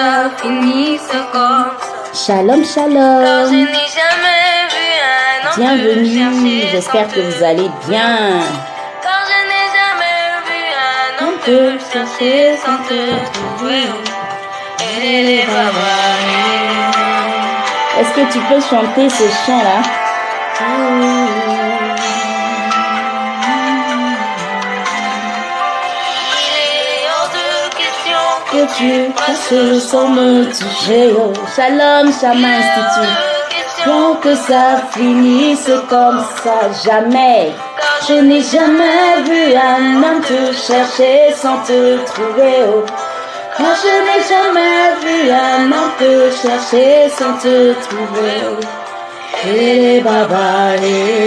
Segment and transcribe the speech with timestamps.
[0.00, 2.24] ça finisse comme ça.
[2.24, 3.48] Shalom, Car shalom.
[3.50, 6.62] je n'ai jamais vu un homme te Bienvenue.
[6.72, 8.40] J'espère que vous allez bien.
[9.04, 13.00] Car je n'ai jamais vu un homme te te chercher sans te
[13.34, 13.86] trouver.
[15.02, 15.42] Et les
[17.98, 19.78] Est-ce que tu peux chanter ce chant-là
[29.80, 31.12] sans me toucher.
[31.16, 33.16] Oh, Shalom, Shama Institute.
[33.84, 37.52] Tant que ça finisse comme ça, jamais.
[38.06, 42.56] Je n'ai jamais vu un homme te chercher sans te trouver.
[42.68, 42.84] Oh.
[43.58, 48.36] Je n'ai jamais vu un homme te chercher sans te trouver.
[48.50, 48.60] Oh.
[49.48, 50.02] Et
[50.80, 51.20] les.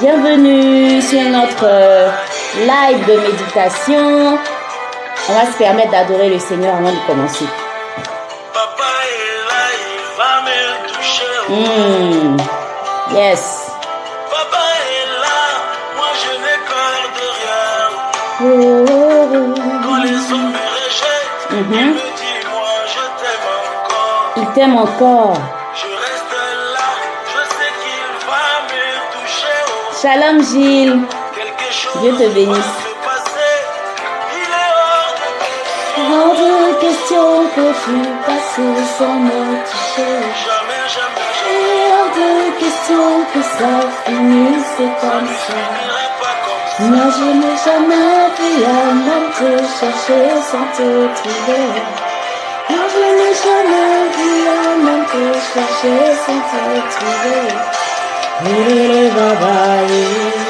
[0.00, 1.66] Bienvenue sur notre
[2.60, 4.38] live de méditation.
[5.28, 7.44] On va se permettre d'adorer le Seigneur avant de commencer.
[8.54, 11.34] Papa est là, il va me toucher.
[11.48, 12.36] Hmm.
[13.14, 13.42] Yes.
[14.30, 15.40] Papa est là,
[15.96, 17.66] moi je n'ai peur de rien.
[19.84, 21.72] Quand les hommes me rejettent, Mhm.
[21.72, 24.22] il me dit moi je t'aime encore.
[24.36, 25.36] Il t'aime encore.
[25.74, 26.36] Je reste
[26.74, 26.88] là,
[27.32, 28.84] je sais qu'il va me
[29.14, 29.60] toucher.
[30.00, 30.98] Shalom Gilles.
[32.00, 32.86] Dieu te bénisse.
[35.98, 37.26] hors de question.
[37.56, 38.60] Que tu passes
[38.98, 40.16] sans me toucher.
[41.50, 45.62] Et hors de question que ça finisse comme ça.
[46.78, 51.66] Moi je n'ai jamais vu un homme te chercher sans te trouver.
[52.70, 54.30] Moi je n'ai jamais vu
[54.62, 56.62] un homme te chercher sans te
[56.94, 57.44] trouver.
[58.44, 60.45] Il est hors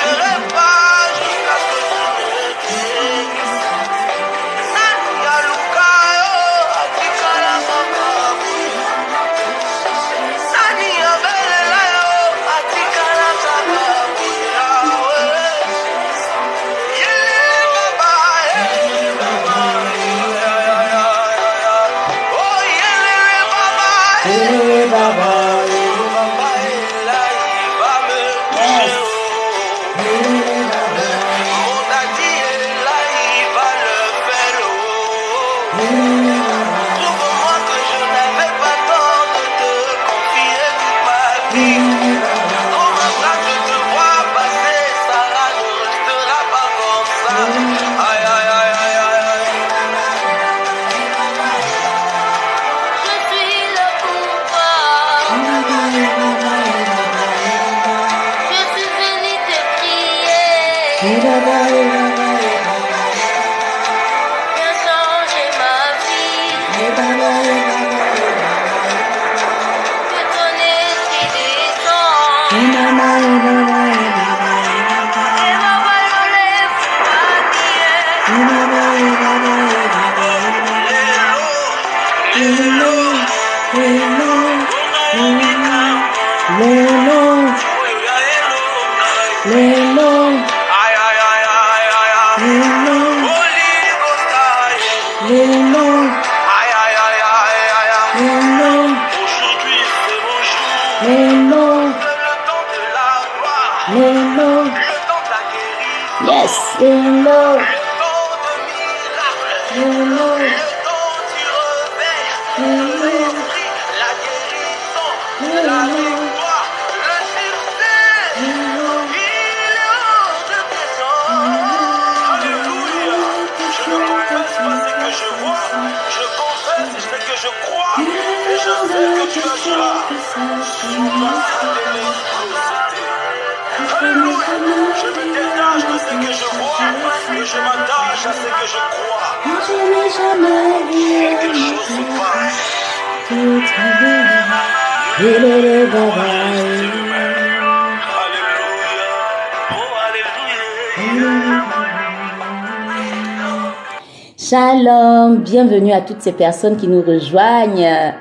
[155.50, 158.14] bienvenue à toutes ces personnes qui nous rejoignent.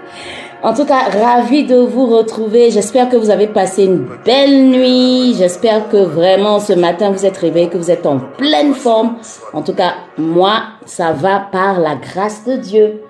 [0.62, 2.70] En tout cas, ravi de vous retrouver.
[2.70, 5.34] J'espère que vous avez passé une belle nuit.
[5.36, 9.16] J'espère que vraiment ce matin vous êtes réveillés, que vous êtes en pleine forme.
[9.52, 13.02] En tout cas, moi, ça va par la grâce de Dieu.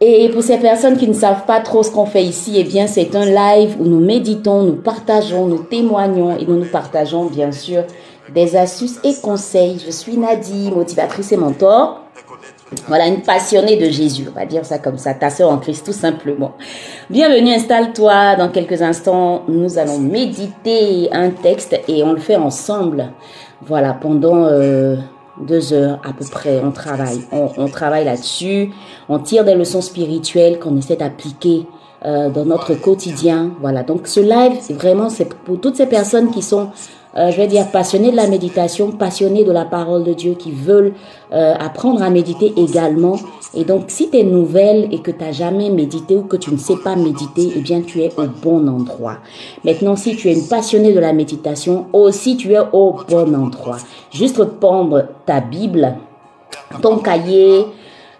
[0.00, 2.86] Et pour ces personnes qui ne savent pas trop ce qu'on fait ici, eh bien,
[2.86, 7.52] c'est un live où nous méditons, nous partageons, nous témoignons et nous nous partageons, bien
[7.52, 7.84] sûr,
[8.34, 9.78] des astuces et conseils.
[9.84, 12.02] Je suis Nadie, motivatrice et mentor.
[12.88, 15.86] Voilà, une passionnée de Jésus, on va dire ça comme ça, ta sœur en Christ,
[15.86, 16.52] tout simplement.
[17.10, 18.36] Bienvenue, installe-toi.
[18.36, 23.12] Dans quelques instants, nous allons méditer un texte et on le fait ensemble.
[23.64, 24.96] Voilà, pendant euh,
[25.40, 27.20] deux heures à peu près, on travaille.
[27.30, 28.70] On, travaille là-dessus,
[29.08, 31.66] on tire des leçons spirituelles qu'on essaie d'appliquer
[32.04, 33.52] euh, dans notre quotidien.
[33.60, 35.08] Voilà, donc ce live, c'est vraiment
[35.44, 36.70] pour toutes ces personnes qui sont
[37.16, 40.50] euh, je vais dire, passionnés de la méditation, passionnés de la parole de Dieu, qui
[40.50, 40.94] veulent
[41.32, 43.16] euh, apprendre à méditer également.
[43.54, 46.52] Et donc, si tu es nouvelle et que tu n'as jamais médité ou que tu
[46.52, 49.18] ne sais pas méditer, eh bien, tu es au bon endroit.
[49.64, 53.78] Maintenant, si tu es une passionnée de la méditation, aussi tu es au bon endroit.
[54.10, 55.94] Juste prendre ta Bible,
[56.80, 57.66] ton cahier,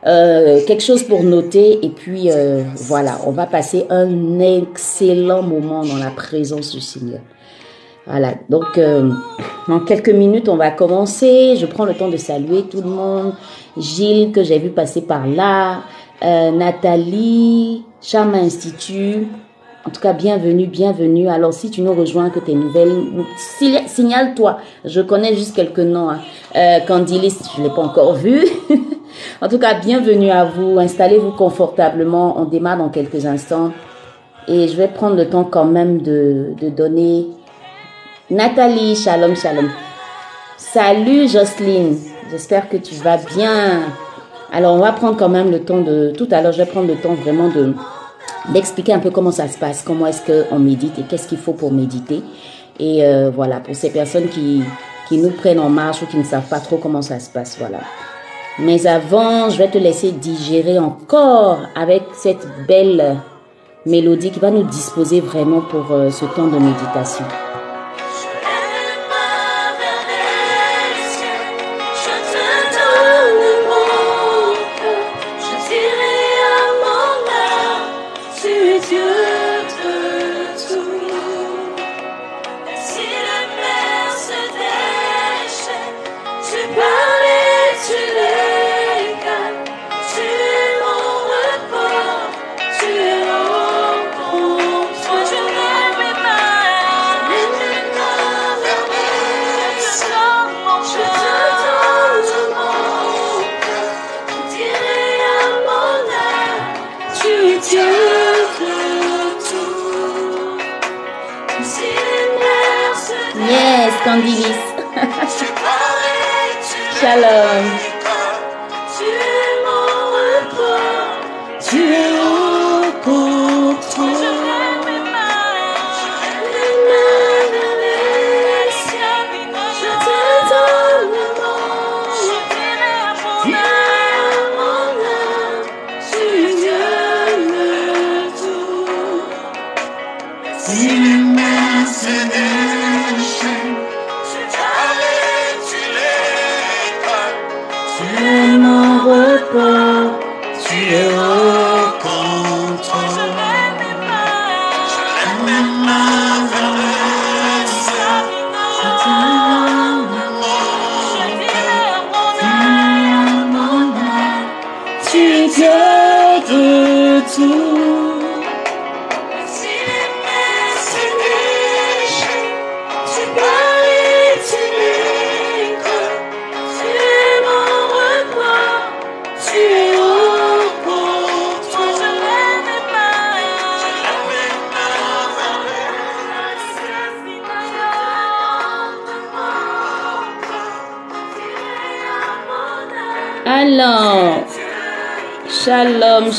[0.04, 5.84] euh, quelque chose pour noter et puis euh, voilà, on va passer un excellent moment
[5.84, 7.20] dans la présence du Seigneur.
[8.06, 9.10] Voilà, donc euh,
[9.86, 11.56] quelques minutes, on va commencer.
[11.56, 13.34] Je prends le temps de saluer tout le monde.
[13.76, 15.82] Gilles, que j'ai vu passer par là.
[16.24, 19.28] Euh, Nathalie, Charme Institut.
[19.84, 21.28] En tout cas, bienvenue, bienvenue.
[21.28, 23.02] Alors, si tu nous rejoins, que tes nouvelles,
[23.36, 24.58] si- signale-toi.
[24.84, 26.10] Je connais juste quelques noms.
[26.10, 26.18] Hein.
[26.56, 28.44] Euh, Candilis, je l'ai pas encore vu.
[29.42, 30.78] en tout cas, bienvenue à vous.
[30.78, 32.34] Installez-vous confortablement.
[32.40, 33.70] On démarre dans quelques instants.
[34.48, 37.26] Et je vais prendre le temps quand même de, de donner
[38.32, 39.68] Nathalie, shalom, shalom.
[40.56, 41.98] Salut Jocelyne,
[42.30, 43.82] j'espère que tu vas bien.
[44.50, 46.14] Alors on va prendre quand même le temps de...
[46.16, 47.74] Tout à l'heure, je vais prendre le temps vraiment de
[48.54, 51.52] d'expliquer un peu comment ça se passe, comment est-ce qu'on médite et qu'est-ce qu'il faut
[51.52, 52.22] pour méditer.
[52.80, 54.62] Et euh, voilà, pour ces personnes qui,
[55.10, 57.58] qui nous prennent en marche ou qui ne savent pas trop comment ça se passe,
[57.58, 57.80] voilà.
[58.58, 63.18] Mais avant, je vais te laisser digérer encore avec cette belle
[63.84, 67.26] mélodie qui va nous disposer vraiment pour euh, ce temps de méditation.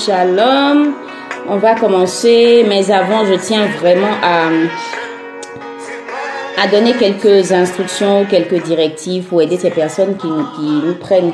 [0.05, 0.93] Shalom.
[1.50, 4.50] On va commencer, mais avant, je tiens vraiment à,
[6.67, 11.33] donner quelques instructions, quelques directives pour aider ces personnes qui, qui nous prennent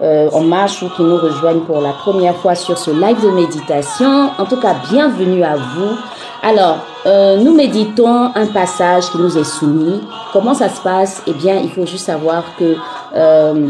[0.00, 3.30] euh, en marche ou qui nous rejoignent pour la première fois sur ce live de
[3.30, 4.30] méditation.
[4.38, 5.96] En tout cas, bienvenue à vous.
[6.42, 10.00] Alors, euh, nous méditons un passage qui nous est soumis.
[10.32, 11.22] Comment ça se passe?
[11.26, 12.76] Eh bien, il faut juste savoir que
[13.16, 13.68] euh,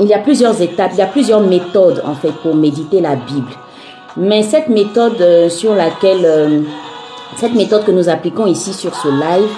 [0.00, 3.14] il y a plusieurs étapes, il y a plusieurs méthodes en fait pour méditer la
[3.14, 3.52] Bible.
[4.20, 6.60] Mais cette méthode euh, sur laquelle, euh,
[7.36, 9.48] cette méthode que nous appliquons ici sur ce live,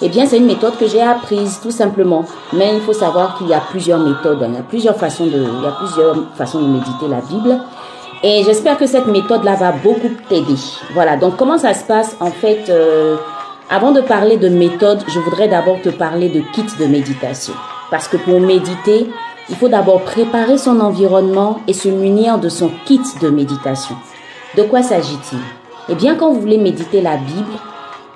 [0.00, 2.24] eh bien, c'est une méthode que j'ai apprise tout simplement.
[2.52, 4.50] Mais il faut savoir qu'il y a plusieurs méthodes, hein.
[4.50, 7.58] il y a plusieurs façons de, il y a plusieurs façons de méditer la Bible.
[8.22, 10.54] Et j'espère que cette méthode-là va beaucoup t'aider.
[10.94, 12.16] Voilà, donc comment ça se passe?
[12.20, 13.16] En fait, euh,
[13.70, 17.54] avant de parler de méthode, je voudrais d'abord te parler de kit de méditation.
[17.90, 19.08] Parce que pour méditer,
[19.48, 23.96] il faut d'abord préparer son environnement et se munir de son kit de méditation.
[24.56, 25.38] De quoi s'agit-il?
[25.88, 27.58] Eh bien, quand vous voulez méditer la Bible,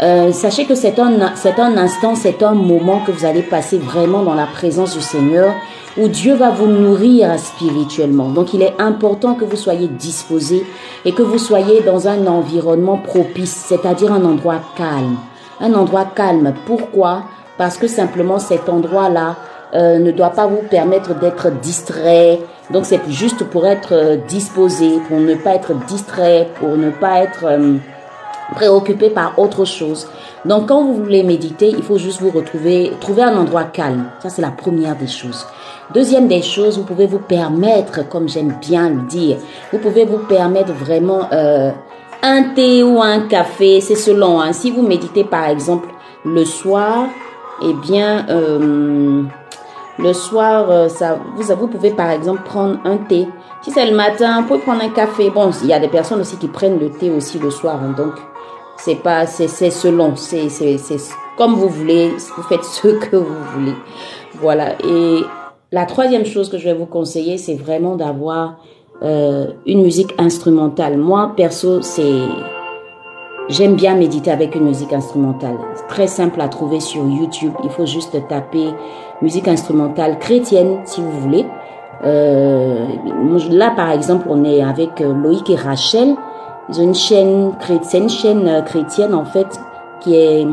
[0.02, 3.78] euh, sachez que c'est un, c'est un instant, c'est un moment que vous allez passer
[3.78, 5.54] vraiment dans la présence du Seigneur,
[5.96, 8.28] où Dieu va vous nourrir spirituellement.
[8.28, 10.66] Donc il est important que vous soyez disposé
[11.06, 15.16] et que vous soyez dans un environnement propice, c'est-à-dire un endroit calme.
[15.60, 16.52] Un endroit calme.
[16.66, 17.22] Pourquoi?
[17.56, 19.36] Parce que simplement cet endroit-là
[19.74, 22.40] euh, ne doit pas vous permettre d'être distrait.
[22.70, 27.20] Donc c'est juste pour être euh, disposé, pour ne pas être distrait, pour ne pas
[27.22, 27.44] être
[28.54, 30.08] préoccupé par autre chose.
[30.44, 34.10] Donc quand vous voulez méditer, il faut juste vous retrouver, trouver un endroit calme.
[34.20, 35.46] Ça c'est la première des choses.
[35.94, 39.36] Deuxième des choses, vous pouvez vous permettre, comme j'aime bien le dire,
[39.72, 41.70] vous pouvez vous permettre vraiment euh,
[42.22, 44.40] un thé ou un café, c'est selon.
[44.40, 44.52] Hein.
[44.52, 45.88] Si vous méditez par exemple
[46.24, 47.06] le soir,
[47.62, 49.22] eh bien euh,
[49.98, 53.26] le soir, euh, ça, vous, vous pouvez par exemple prendre un thé.
[53.62, 55.30] Si c'est le matin, vous pouvez prendre un café.
[55.30, 57.94] Bon, il y a des personnes aussi qui prennent le thé aussi le soir, hein,
[57.96, 58.14] donc
[58.78, 60.48] c'est pas, c'est, c'est selon, c'est,
[61.36, 63.74] comme vous voulez, vous faites ce que vous voulez.
[64.34, 64.72] Voilà.
[64.84, 65.22] Et
[65.72, 68.56] la troisième chose que je vais vous conseiller, c'est vraiment d'avoir
[69.02, 70.98] euh, une musique instrumentale.
[70.98, 72.20] Moi, perso, c'est,
[73.48, 75.56] j'aime bien méditer avec une musique instrumentale.
[75.88, 77.52] Très simple à trouver sur YouTube.
[77.64, 78.74] Il faut juste taper
[79.22, 81.46] musique instrumentale chrétienne, si vous voulez.
[82.04, 82.86] Euh,
[83.50, 86.14] là, par exemple, on est avec euh, Loïc et Rachel.
[86.68, 89.46] Ils ont une chaîne chrétienne, une chaîne euh, chrétienne en fait
[90.00, 90.46] qui est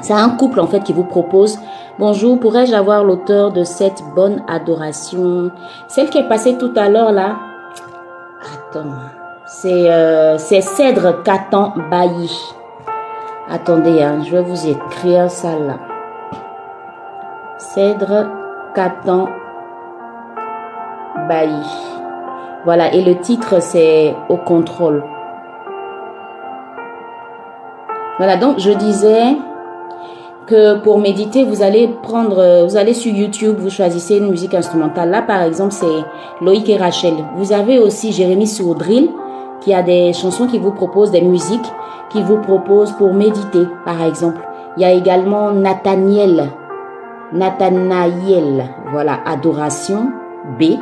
[0.00, 1.58] c'est un couple en fait qui vous propose
[1.98, 5.50] Bonjour, pourrais-je avoir l'auteur de cette bonne adoration?
[5.88, 7.36] Celle qui est passée tout à l'heure là.
[8.40, 8.88] Attends.
[9.46, 12.32] C'est euh, c'est Cèdre Catan Bailly.
[13.50, 15.91] Attendez, hein, je vais vous écrire ça là.
[17.62, 18.26] Cèdre
[18.74, 19.28] Catan
[21.28, 21.64] Bailly.
[22.64, 25.04] Voilà, et le titre c'est Au contrôle.
[28.18, 29.36] Voilà, donc je disais
[30.46, 35.10] que pour méditer, vous allez prendre, vous allez sur YouTube, vous choisissez une musique instrumentale.
[35.10, 36.04] Là, par exemple, c'est
[36.40, 37.14] Loïc et Rachel.
[37.36, 39.08] Vous avez aussi Jérémy Sourdril,
[39.60, 41.72] qui a des chansons qui vous proposent des musiques,
[42.10, 44.40] qui vous proposent pour méditer, par exemple.
[44.76, 46.50] Il y a également Nathaniel,
[47.32, 50.10] Nathanaël, voilà, Adoration
[50.58, 50.74] B.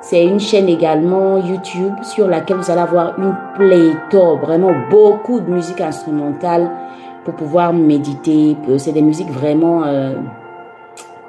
[0.00, 5.50] C'est une chaîne également YouTube sur laquelle vous allez avoir une pléthore, vraiment beaucoup de
[5.50, 6.70] musique instrumentale
[7.24, 8.56] pour pouvoir méditer.
[8.78, 10.14] C'est des musiques vraiment euh,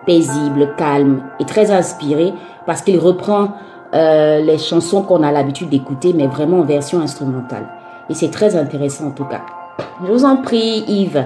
[0.06, 2.34] paisibles, calmes et très inspirées
[2.68, 3.54] parce qu'il reprend
[3.94, 7.68] euh, les chansons qu'on a l'habitude d'écouter, mais vraiment en version instrumentale.
[8.10, 9.42] Et c'est très intéressant en tout cas.
[10.06, 11.26] Je vous en prie, Yves.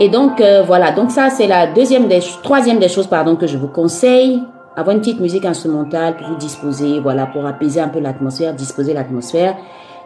[0.00, 3.46] Et donc euh, voilà, donc ça c'est la deuxième des troisième des choses pardon que
[3.46, 4.42] je vous conseille
[4.76, 8.94] avoir une petite musique instrumentale pour vous disposer, voilà, pour apaiser un peu l'atmosphère, disposer
[8.94, 9.56] l'atmosphère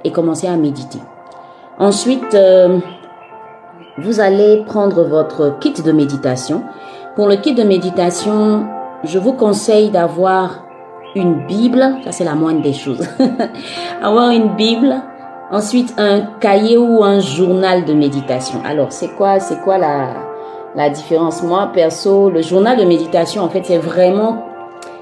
[0.03, 0.99] et commencer à méditer.
[1.79, 2.79] Ensuite, euh,
[3.99, 6.65] vous allez prendre votre kit de méditation.
[7.15, 8.67] Pour le kit de méditation,
[9.05, 10.65] je vous conseille d'avoir
[11.15, 13.07] une Bible, ça c'est la moindre des choses.
[14.03, 14.95] avoir une Bible,
[15.55, 18.61] ensuite un cahier ou un journal de méditation.
[18.65, 20.09] Alors, c'est quoi c'est quoi la
[20.75, 21.43] la différence?
[21.43, 24.45] Moi perso, le journal de méditation en fait, c'est vraiment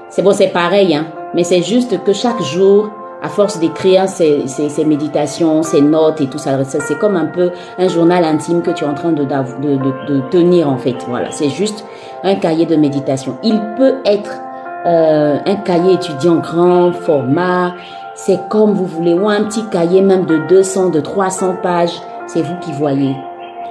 [0.09, 2.91] c'est bon, c'est pareil, hein, mais c'est juste que chaque jour,
[3.23, 4.45] à force d'écrire ses,
[4.85, 8.83] méditations, ses notes et tout ça, c'est comme un peu un journal intime que tu
[8.83, 10.97] es en train de, de, de, tenir en fait.
[11.07, 11.83] Voilà, c'est juste
[12.23, 13.37] un cahier de méditation.
[13.41, 14.39] Il peut être
[14.85, 17.73] euh, un cahier étudiant grand format,
[18.15, 22.41] c'est comme vous voulez, ou un petit cahier même de 200, de 300 pages, c'est
[22.41, 23.15] vous qui voyez.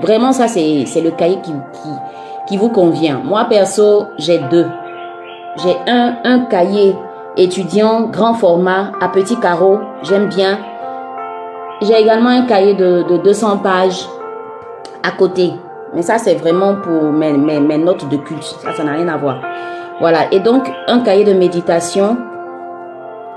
[0.01, 1.89] Vraiment, ça, c'est le cahier qui, qui,
[2.49, 3.21] qui vous convient.
[3.25, 4.67] Moi, perso, j'ai deux.
[5.57, 6.97] J'ai un, un cahier
[7.37, 9.79] étudiant grand format à petits carreaux.
[10.03, 10.59] J'aime bien.
[11.83, 14.07] J'ai également un cahier de, de 200 pages
[15.03, 15.53] à côté.
[15.95, 18.43] Mais ça, c'est vraiment pour mes, mes, mes, notes de culte.
[18.43, 19.41] Ça, ça n'a rien à voir.
[20.01, 20.33] Voilà.
[20.33, 22.17] Et donc, un cahier de méditation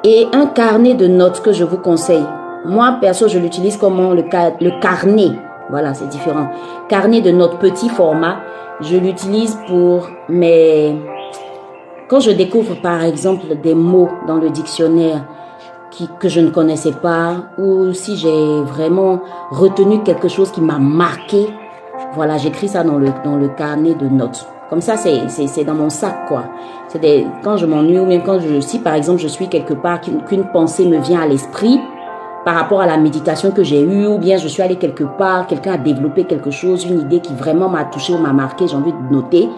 [0.05, 2.25] et un carnet de notes que je vous conseille.
[2.63, 5.31] Moi, perso, je l'utilise comme le, carnet.
[5.71, 6.47] Voilà, c'est différent.
[6.88, 8.38] Carnet de notes petit format.
[8.81, 10.95] Je l'utilise pour mes
[12.07, 15.25] quand je découvre par exemple des mots dans le dictionnaire
[15.89, 20.77] qui, que je ne connaissais pas, ou si j'ai vraiment retenu quelque chose qui m'a
[20.77, 21.47] marqué,
[22.13, 24.45] voilà, j'écris ça dans le, dans le carnet de notes.
[24.69, 26.45] Comme ça, c'est dans mon sac, quoi.
[26.88, 30.01] C'est quand je m'ennuie ou même quand je, si par exemple je suis quelque part,
[30.01, 31.79] qu'une pensée me vient à l'esprit
[32.45, 35.48] par rapport à la méditation que j'ai eue ou bien je suis allé quelque part,
[35.48, 38.75] quelqu'un a développé quelque chose, une idée qui vraiment m'a touché ou m'a marqué, j'ai
[38.75, 39.50] envie de noter.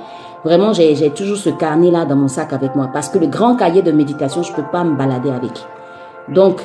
[0.44, 3.82] Vraiment, j'ai toujours ce carnet-là dans mon sac avec moi parce que le grand cahier
[3.82, 5.52] de méditation, je peux pas me balader avec.
[6.30, 6.62] Donc,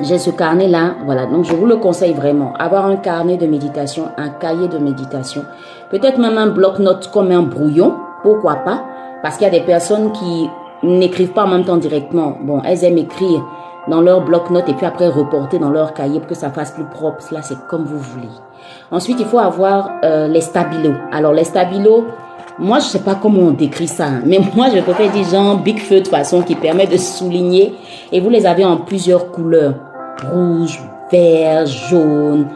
[0.00, 1.26] j'ai ce carnet-là, voilà.
[1.26, 2.54] Donc, je vous le conseille vraiment.
[2.58, 5.44] Avoir un carnet de méditation, un cahier de méditation.
[5.92, 7.94] Peut-être même un bloc-notes comme un brouillon.
[8.22, 8.82] Pourquoi pas?
[9.22, 10.48] Parce qu'il y a des personnes qui
[10.82, 12.38] n'écrivent pas en même temps directement.
[12.40, 13.44] Bon, elles aiment écrire
[13.88, 16.84] dans leur bloc-notes et puis après reporter dans leur cahier pour que ça fasse plus
[16.84, 17.22] propre.
[17.30, 18.28] Là, c'est comme vous voulez.
[18.90, 20.94] Ensuite, il faut avoir euh, les stabilos.
[21.12, 22.06] Alors, les stabilos,
[22.58, 24.22] moi, je sais pas comment on décrit ça, hein.
[24.24, 27.74] mais moi, je préfère des gens big feu de façon qui permet de souligner.
[28.12, 29.74] Et vous les avez en plusieurs couleurs.
[30.32, 30.80] Rouge,
[31.10, 32.46] vert, jaune,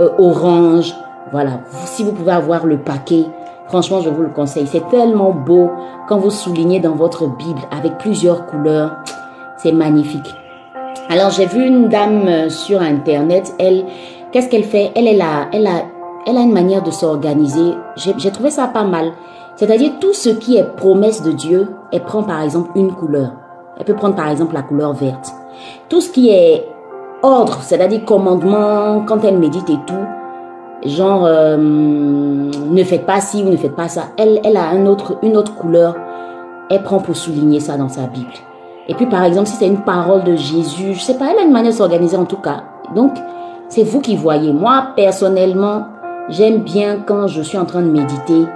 [0.00, 0.94] euh, orange.
[1.32, 1.60] Voilà.
[1.86, 3.24] Si vous pouvez avoir le paquet,
[3.66, 4.66] franchement, je vous le conseille.
[4.66, 5.70] C'est tellement beau
[6.08, 8.96] quand vous soulignez dans votre Bible avec plusieurs couleurs.
[9.56, 10.34] C'est magnifique.
[11.10, 13.54] Alors, j'ai vu une dame euh, sur Internet.
[13.58, 13.84] Elle,
[14.30, 14.92] qu'est-ce qu'elle fait?
[14.94, 15.82] Elle, elle a, elle a,
[16.26, 17.74] elle a une manière de s'organiser.
[17.96, 19.12] J'ai trouvé ça pas mal.
[19.56, 23.32] C'est-à-dire tout ce qui est promesse de Dieu, elle prend par exemple une couleur.
[23.76, 25.32] Elle peut prendre par exemple la couleur verte.
[25.88, 26.68] Tout ce qui est
[27.22, 29.94] ordre, c'est-à-dire commandement, quand elle médite et tout,
[30.84, 34.04] genre euh, ne faites pas ci ou ne faites pas ça.
[34.16, 35.96] Elle, elle a un autre, une autre couleur.
[36.70, 38.32] Elle prend pour souligner ça dans sa Bible.
[38.88, 41.42] Et puis par exemple, si c'est une parole de Jésus, je sais pas, elle a
[41.42, 42.62] une manière de s'organiser en tout cas.
[42.94, 43.12] Donc,
[43.68, 44.52] c'est vous qui voyez.
[44.52, 45.86] Moi, personnellement,
[46.28, 48.46] j'aime bien quand je suis en train de méditer,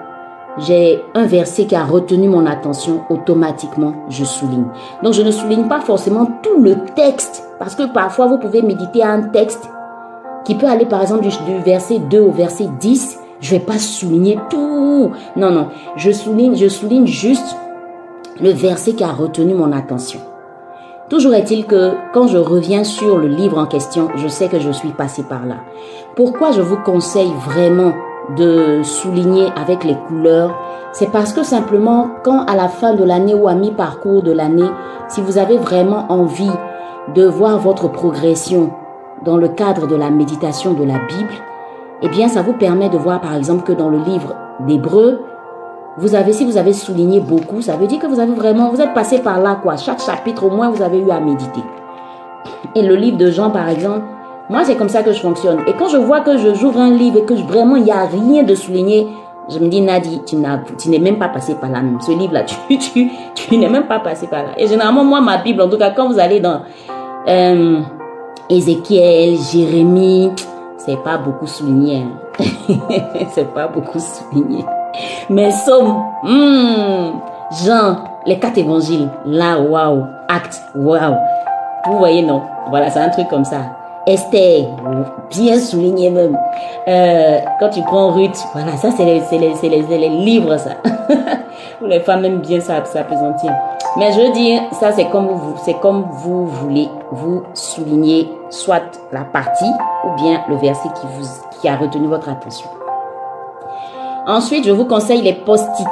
[0.59, 4.67] j'ai un verset qui a retenu mon attention, automatiquement, je souligne.
[5.03, 9.03] Donc, je ne souligne pas forcément tout le texte, parce que parfois, vous pouvez méditer
[9.03, 9.69] un texte
[10.45, 13.19] qui peut aller, par exemple, du, verset 2 au verset 10.
[13.41, 15.11] Je vais pas souligner tout.
[15.37, 15.69] Non, non.
[15.97, 17.57] Je souligne, je souligne juste
[18.41, 20.21] le verset qui a retenu mon attention.
[21.09, 24.71] Toujours est-il que quand je reviens sur le livre en question, je sais que je
[24.71, 25.57] suis passé par là.
[26.17, 27.93] Pourquoi je vous conseille vraiment
[28.37, 30.55] de souligner avec les couleurs,
[30.93, 34.69] c'est parce que simplement quand à la fin de l'année ou à mi-parcours de l'année,
[35.09, 36.51] si vous avez vraiment envie
[37.15, 38.71] de voir votre progression
[39.25, 41.35] dans le cadre de la méditation de la Bible,
[42.03, 44.35] eh bien ça vous permet de voir par exemple que dans le livre
[44.67, 45.21] d'Hébreu,
[45.99, 48.81] vous avez, si vous avez souligné beaucoup, ça veut dire que vous avez vraiment, vous
[48.81, 49.77] êtes passé par là, quoi.
[49.77, 51.61] Chaque chapitre, au moins, vous avez eu à méditer.
[52.75, 54.03] Et le livre de Jean, par exemple,
[54.49, 55.61] moi, c'est comme ça que je fonctionne.
[55.67, 58.07] Et quand je vois que je j'ouvre un livre et que vraiment, il n'y a
[58.07, 59.07] rien de souligné,
[59.51, 61.81] je me dis, Nadi, tu n'es même pas passé par là.
[62.01, 62.45] Ce livre-là,
[63.35, 64.51] tu n'es même pas passé par là.
[64.57, 66.63] Et généralement, moi, ma Bible, en tout cas, quand vous allez dans
[67.29, 67.81] euh,
[68.49, 70.33] Ézéchiel, Jérémie,
[70.77, 72.05] c'est pas beaucoup souligné.
[72.05, 72.45] Hein.
[73.35, 74.65] c'est pas beaucoup souligné.
[75.31, 77.13] Mais Somme, hmm,
[77.65, 81.17] Jean, les quatre évangiles, là, waouh, acte, waouh.
[81.87, 82.43] Vous voyez, non?
[82.71, 83.63] Voilà, c'est un truc comme ça.
[84.07, 84.67] Esther,
[85.31, 86.37] bien souligné même.
[86.89, 90.71] Euh, quand tu prends Ruth, voilà, ça c'est les, les, les, les, livres, ça.
[91.79, 93.53] Pour les femmes aiment bien ça, s'apesantir.
[93.97, 95.29] Mais je veux dire, ça c'est comme
[96.11, 99.71] vous, voulez, vous souligner soit la partie
[100.05, 100.89] ou bien le verset
[101.61, 102.69] qui a retenu votre attention.
[104.27, 105.87] Ensuite, je vous conseille les post-it.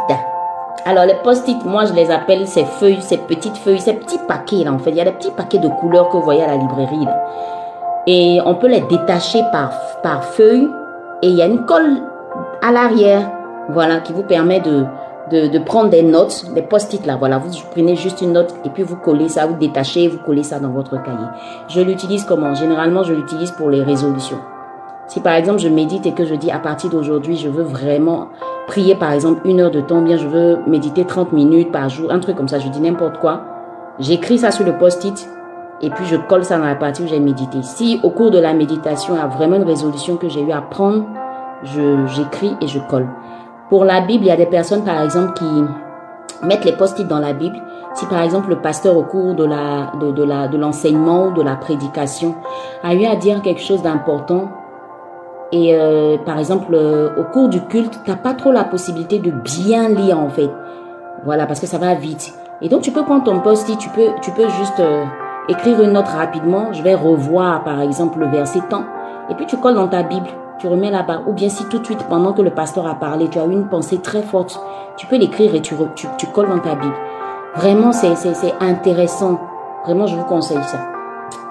[0.86, 4.64] Alors les post-it, moi je les appelle ces feuilles, ces petites feuilles, ces petits paquets
[4.64, 4.90] là en fait.
[4.90, 7.06] Il y a des petits paquets de couleurs que vous voyez à la librairie
[8.06, 10.68] et on peut les détacher par, par feuille
[11.22, 12.02] et il y a une colle
[12.62, 13.30] à l'arrière,
[13.68, 14.86] voilà, qui vous permet de,
[15.30, 18.82] de, prendre des notes, des post-it là, voilà, vous prenez juste une note et puis
[18.82, 21.26] vous collez ça, vous détachez, vous collez ça dans votre cahier.
[21.68, 22.54] Je l'utilise comment?
[22.54, 24.38] Généralement, je l'utilise pour les résolutions.
[25.06, 28.28] Si par exemple je médite et que je dis à partir d'aujourd'hui, je veux vraiment
[28.68, 32.12] prier par exemple une heure de temps, bien je veux méditer 30 minutes par jour,
[32.12, 33.42] un truc comme ça, je dis n'importe quoi.
[33.98, 35.28] J'écris ça sur le post-it
[35.82, 37.58] et puis je colle ça dans la partie où j'ai médité.
[37.62, 40.52] Si au cours de la méditation, il y a vraiment une résolution que j'ai eu
[40.52, 41.04] à prendre,
[41.64, 43.08] j'écris et je colle.
[43.70, 45.64] Pour la Bible, il y a des personnes, par exemple, qui
[46.46, 47.56] mettent les post-it dans la Bible.
[47.94, 52.36] Si par exemple le pasteur au cours de l'enseignement ou de la prédication
[52.84, 54.48] a eu à dire quelque chose d'important
[55.50, 59.32] et euh, par exemple euh, au cours du culte, t'as pas trop la possibilité de
[59.32, 60.50] bien lire en fait.
[61.24, 62.32] Voilà parce que ça va vite.
[62.62, 65.04] Et donc tu peux prendre ton post-it, tu peux tu peux juste euh,
[65.48, 68.84] écrire une note rapidement, je vais revoir par exemple le verset temps,
[69.28, 70.28] et puis tu colles dans ta Bible,
[70.60, 71.22] tu remets là-bas.
[71.26, 73.52] Ou bien si tout de suite, pendant que le pasteur a parlé, tu as eu
[73.52, 74.60] une pensée très forte,
[74.96, 76.94] tu peux l'écrire et tu, tu, colles dans ta Bible.
[77.56, 78.12] Vraiment, c'est
[78.60, 79.40] intéressant.
[79.84, 80.78] Vraiment, je vous conseille ça.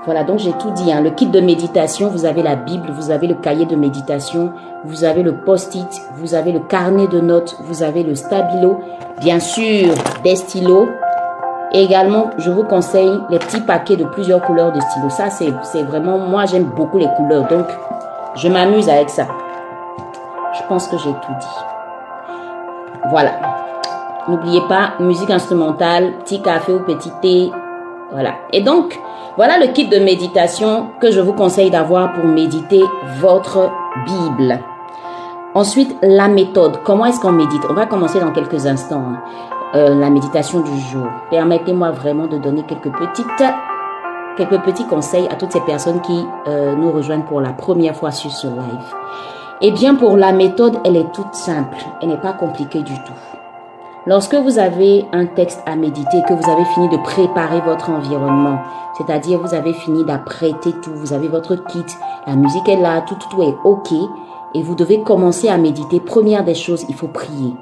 [0.05, 0.91] Voilà, donc j'ai tout dit.
[0.93, 1.01] Hein.
[1.01, 4.53] Le kit de méditation, vous avez la Bible, vous avez le cahier de méditation,
[4.85, 8.79] vous avez le post-it, vous avez le carnet de notes, vous avez le stabilo,
[9.19, 9.93] bien sûr
[10.23, 10.87] des stylos.
[11.71, 15.09] Et également, je vous conseille les petits paquets de plusieurs couleurs de stylos.
[15.09, 17.65] Ça, c'est vraiment, moi j'aime beaucoup les couleurs, donc
[18.35, 19.27] je m'amuse avec ça.
[20.53, 22.29] Je pense que j'ai tout dit.
[23.09, 23.31] Voilà.
[24.27, 27.51] N'oubliez pas, musique instrumentale, petit café ou petit thé.
[28.11, 28.35] Voilà.
[28.53, 28.99] Et donc,
[29.37, 32.83] voilà le kit de méditation que je vous conseille d'avoir pour méditer
[33.19, 33.71] votre
[34.05, 34.59] Bible.
[35.55, 36.79] Ensuite, la méthode.
[36.83, 37.63] Comment est-ce qu'on médite?
[37.69, 39.03] On va commencer dans quelques instants.
[39.13, 39.19] Hein.
[39.75, 41.07] Euh, la méditation du jour.
[41.29, 43.43] Permettez-moi vraiment de donner quelques petites
[44.37, 48.11] quelques petits conseils à toutes ces personnes qui euh, nous rejoignent pour la première fois
[48.11, 48.95] sur ce live.
[49.61, 51.77] Eh bien, pour la méthode, elle est toute simple.
[52.01, 53.13] Elle n'est pas compliquée du tout.
[54.07, 58.59] Lorsque vous avez un texte à méditer, que vous avez fini de préparer votre environnement,
[58.97, 61.85] c'est-à-dire vous avez fini d'apprêter tout, vous avez votre kit,
[62.25, 63.91] la musique est là, tout, tout, tout est OK,
[64.55, 67.53] et vous devez commencer à méditer, première des choses, il faut prier.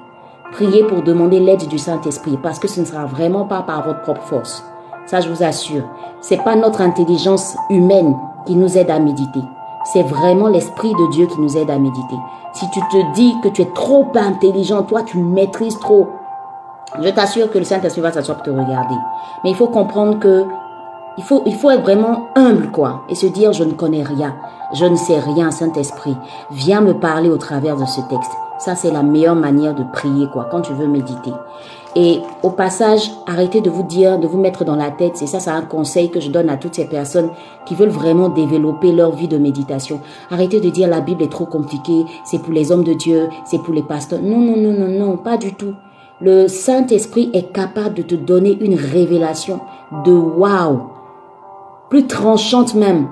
[0.51, 4.03] Prier pour demander l'aide du Saint-Esprit, parce que ce ne sera vraiment pas par votre
[4.03, 4.63] propre force.
[5.08, 5.84] Ça, je vous assure.
[6.22, 8.15] C'est pas notre intelligence humaine
[8.46, 9.41] qui nous aide à méditer.
[9.93, 12.17] C'est vraiment l'Esprit de Dieu qui nous aide à méditer.
[12.54, 16.08] Si tu te dis que tu es trop intelligent, toi, tu maîtrises trop,
[17.00, 18.96] je t'assure que le Saint-Esprit va s'asseoir pour te regarder.
[19.43, 20.46] Mais il faut comprendre que
[21.17, 24.36] il faut, il faut être vraiment humble, quoi, et se dire, je ne connais rien,
[24.74, 26.15] je ne sais rien, Saint-Esprit,
[26.52, 28.32] viens me parler au travers de ce texte.
[28.60, 31.34] Ça, c'est la meilleure manière de prier, quoi, quand tu veux méditer.
[31.99, 35.39] Et au passage, arrêtez de vous dire, de vous mettre dans la tête, c'est ça,
[35.39, 37.31] c'est un conseil que je donne à toutes ces personnes
[37.65, 39.99] qui veulent vraiment développer leur vie de méditation.
[40.29, 43.63] Arrêtez de dire la Bible est trop compliquée, c'est pour les hommes de Dieu, c'est
[43.63, 44.21] pour les pasteurs.
[44.21, 45.73] Non, non, non, non, non, pas du tout.
[46.21, 49.60] Le Saint-Esprit est capable de te donner une révélation
[50.05, 50.81] de waouh
[51.89, 53.07] plus tranchante même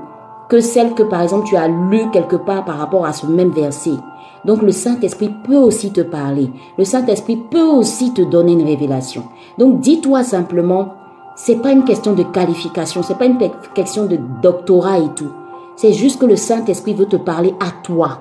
[0.49, 3.49] que celle que par exemple tu as lue quelque part par rapport à ce même
[3.49, 3.97] verset.
[4.45, 6.49] Donc le Saint-Esprit peut aussi te parler.
[6.77, 9.23] Le Saint-Esprit peut aussi te donner une révélation.
[9.57, 10.93] Donc dis-toi simplement,
[11.35, 13.37] c'est pas une question de qualification, c'est pas une
[13.73, 15.31] question de doctorat et tout.
[15.75, 18.19] C'est juste que le Saint-Esprit veut te parler à toi.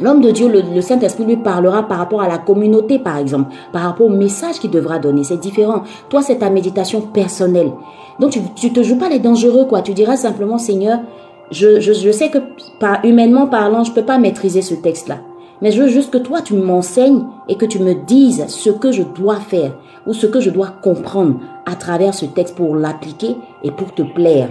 [0.00, 3.82] L'homme de Dieu, le, Saint-Esprit lui parlera par rapport à la communauté, par exemple, par
[3.82, 5.24] rapport au message qu'il devra donner.
[5.24, 5.82] C'est différent.
[6.08, 7.70] Toi, c'est ta méditation personnelle.
[8.18, 9.82] Donc, tu, ne te joues pas les dangereux, quoi.
[9.82, 11.00] Tu diras simplement, Seigneur,
[11.50, 12.38] je, sais que,
[13.06, 15.18] humainement parlant, je peux pas maîtriser ce texte-là.
[15.62, 18.92] Mais je veux juste que toi, tu m'enseignes et que tu me dises ce que
[18.92, 19.72] je dois faire
[20.06, 24.02] ou ce que je dois comprendre à travers ce texte pour l'appliquer et pour te
[24.02, 24.48] plaire,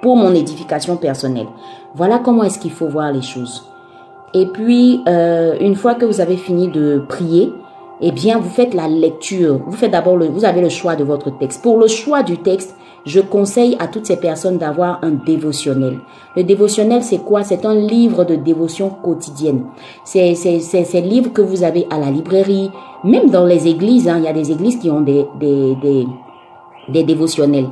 [0.00, 1.46] pour mon édification personnelle.
[1.94, 3.64] Voilà comment est-ce qu'il faut voir les choses.
[4.34, 7.52] Et puis, euh, une fois que vous avez fini de prier,
[8.00, 9.60] eh bien, vous faites la lecture.
[9.64, 11.62] Vous faites d'abord vous avez le choix de votre texte.
[11.62, 12.74] Pour le choix du texte,
[13.04, 15.98] je conseille à toutes ces personnes d'avoir un dévotionnel.
[16.36, 17.42] Le dévotionnel, c'est quoi?
[17.42, 19.64] C'est un livre de dévotion quotidienne.
[20.04, 22.70] C'est c'est livre que vous avez à la librairie,
[23.04, 24.08] même dans les églises.
[24.08, 26.06] Hein, il y a des églises qui ont des des des,
[26.88, 27.68] des dévotionnels.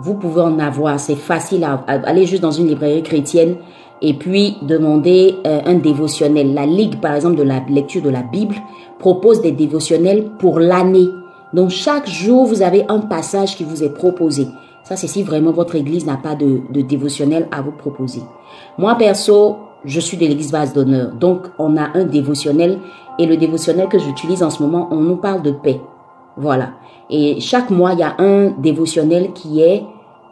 [0.00, 0.98] Vous pouvez en avoir.
[1.00, 3.56] C'est facile à, à aller juste dans une librairie chrétienne
[4.02, 6.54] et puis demander euh, un dévotionnel.
[6.54, 8.56] La Ligue, par exemple, de la lecture de la Bible
[8.98, 11.08] propose des dévotionnels pour l'année.
[11.54, 14.48] Donc chaque jour, vous avez un passage qui vous est proposé.
[14.84, 18.22] Ça, c'est si vraiment votre église n'a pas de, de, dévotionnel à vous proposer.
[18.78, 21.12] Moi, perso, je suis de l'église base d'honneur.
[21.12, 22.78] Donc, on a un dévotionnel.
[23.18, 25.80] Et le dévotionnel que j'utilise en ce moment, on nous parle de paix.
[26.36, 26.70] Voilà.
[27.10, 29.84] Et chaque mois, il y a un dévotionnel qui est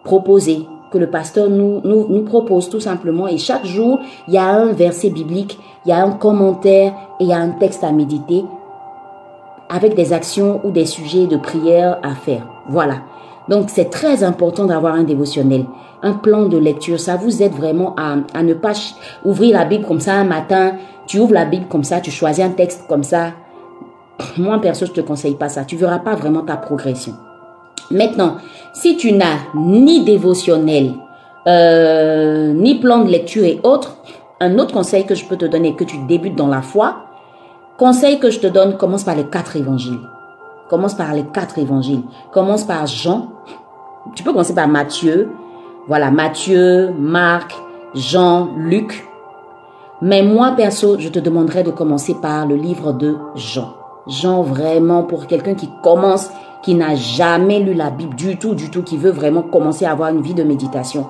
[0.03, 3.29] proposé que le pasteur nous, nous, nous propose tout simplement.
[3.29, 7.25] Et chaque jour, il y a un verset biblique, il y a un commentaire et
[7.25, 8.45] il y a un texte à méditer
[9.71, 12.47] avec des actions ou des sujets de prière à faire.
[12.69, 12.97] Voilà.
[13.49, 15.65] Donc c'est très important d'avoir un dévotionnel,
[16.03, 17.01] un plan de lecture.
[17.01, 18.73] Ça vous aide vraiment à, à ne pas
[19.25, 20.75] ouvrir la Bible comme ça un matin.
[21.07, 23.33] Tu ouvres la Bible comme ça, tu choisis un texte comme ça.
[24.37, 25.65] Moi, perso, je te conseille pas ça.
[25.65, 27.15] Tu verras pas vraiment ta progression.
[27.91, 28.37] Maintenant,
[28.73, 30.93] si tu n'as ni dévotionnel,
[31.47, 33.97] euh, ni plan de lecture et autres,
[34.41, 37.10] un autre conseil que je peux te donner, que tu débutes dans la foi,
[37.81, 40.01] conseil que je te donne, commence par les quatre évangiles.
[40.69, 42.03] Commence par les quatre évangiles.
[42.31, 43.29] Commence par Jean.
[44.15, 45.31] Tu peux commencer par Matthieu.
[45.89, 47.55] Voilà, Matthieu, Marc,
[47.95, 49.09] Jean, Luc.
[50.03, 53.73] Mais moi, perso, je te demanderais de commencer par le livre de Jean.
[54.07, 56.31] Jean, vraiment, pour quelqu'un qui commence
[56.63, 59.93] qui n'a jamais lu la Bible du tout, du tout, qui veut vraiment commencer à
[59.93, 61.07] avoir une vie de méditation,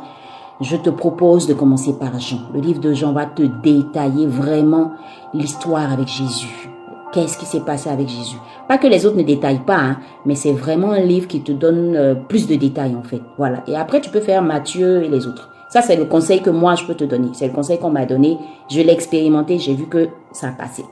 [0.60, 2.38] je te propose de commencer par Jean.
[2.52, 4.92] Le livre de Jean va te détailler vraiment
[5.32, 6.68] l'histoire avec Jésus.
[7.12, 8.36] qu'est-ce qui s'est passé avec Jésus?
[8.68, 11.50] Pas que les autres ne détaillent pas, hein, mais c'est vraiment un livre qui te
[11.50, 13.20] donne euh, plus de détails en fait.
[13.36, 13.64] Voilà.
[13.66, 15.50] Et après, tu peux faire Matthieu et les autres.
[15.70, 17.28] Ça, c'est le conseil que moi, je peux te donner.
[17.32, 18.38] C'est le conseil qu'on m'a donné.
[18.70, 20.84] Je l'ai expérimenté, j'ai vu que ça a passé.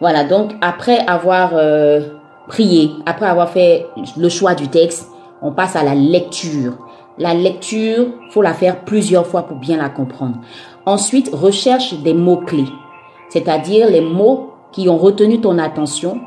[0.00, 2.00] Voilà, donc après avoir euh,
[2.48, 3.86] prié, après avoir fait
[4.18, 5.10] le choix du texte,
[5.42, 6.74] on passe à la lecture.
[7.18, 10.36] La lecture, faut la faire plusieurs fois pour bien la comprendre.
[10.84, 12.68] Ensuite, recherche des mots-clés,
[13.30, 16.20] c'est-à-dire les mots qui ont retenu ton attention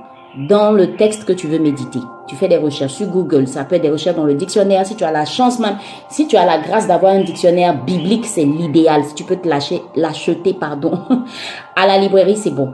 [0.49, 1.99] dans le texte que tu veux méditer.
[2.27, 4.85] Tu fais des recherches sur Google, ça peut être des recherches dans le dictionnaire.
[4.85, 5.77] Si tu as la chance même,
[6.09, 9.03] si tu as la grâce d'avoir un dictionnaire biblique, c'est l'idéal.
[9.03, 10.93] Si tu peux te lâcher, l'acheter, pardon,
[11.75, 12.71] à la librairie, c'est bon.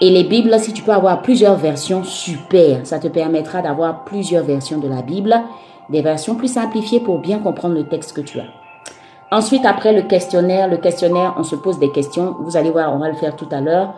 [0.00, 2.80] Et les Bibles, si tu peux avoir plusieurs versions, super.
[2.84, 5.34] Ça te permettra d'avoir plusieurs versions de la Bible,
[5.90, 8.46] des versions plus simplifiées pour bien comprendre le texte que tu as.
[9.30, 12.36] Ensuite, après le questionnaire, le questionnaire, on se pose des questions.
[12.40, 13.94] Vous allez voir, on va le faire tout à l'heure.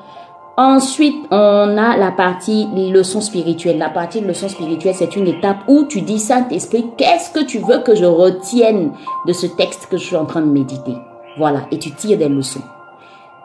[0.56, 3.78] Ensuite, on a la partie leçon spirituelle.
[3.78, 7.78] La partie leçon spirituelle, c'est une étape où tu dis, Saint-Esprit, qu'est-ce que tu veux
[7.78, 8.92] que je retienne
[9.26, 10.96] de ce texte que je suis en train de méditer?
[11.36, 11.60] Voilà.
[11.70, 12.62] Et tu tires des leçons.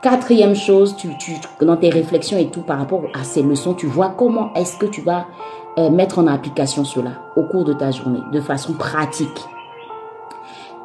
[0.02, 3.86] Quatrième chose, tu, tu, dans tes réflexions et tout par rapport à ces leçons, tu
[3.86, 5.28] vois comment est-ce que tu vas
[5.78, 9.46] euh, mettre en application cela au cours de ta journée, de façon pratique.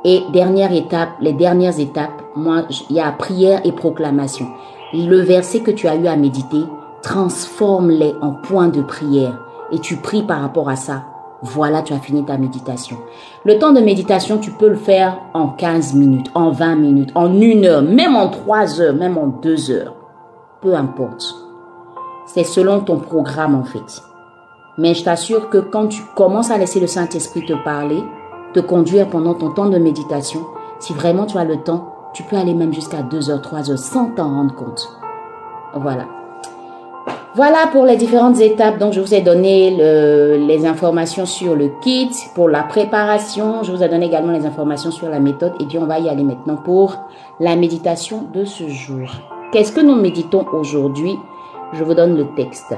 [0.05, 4.47] Et dernière étape, les dernières étapes, moi, il y a prière et proclamation.
[4.95, 6.63] Le verset que tu as eu à méditer,
[7.03, 9.39] transforme-les en points de prière
[9.73, 11.05] et tu pries par rapport à ça.
[11.43, 12.97] Voilà, tu as fini ta méditation.
[13.45, 17.33] Le temps de méditation, tu peux le faire en 15 minutes, en 20 minutes, en
[17.41, 19.95] une heure, même en 3 heures, même en 2 heures.
[20.61, 21.35] Peu importe.
[22.27, 24.03] C'est selon ton programme en fait.
[24.79, 28.03] Mais je t'assure que quand tu commences à laisser le Saint-Esprit te parler,
[28.55, 30.41] te conduire pendant ton temps de méditation,
[30.79, 33.79] si vraiment tu as le temps, tu peux aller même jusqu'à 2 heures, 3 heures
[33.79, 34.89] sans t'en rendre compte.
[35.75, 36.07] Voilà.
[37.35, 38.79] Voilà pour les différentes étapes.
[38.79, 39.71] Donc, je vous ai donné
[40.39, 43.63] les informations sur le kit, pour la préparation.
[43.63, 45.53] Je vous ai donné également les informations sur la méthode.
[45.61, 46.97] Et puis, on va y aller maintenant pour
[47.39, 49.09] la méditation de ce jour.
[49.53, 51.17] Qu'est-ce que nous méditons aujourd'hui?
[51.73, 52.75] Je vous donne le texte.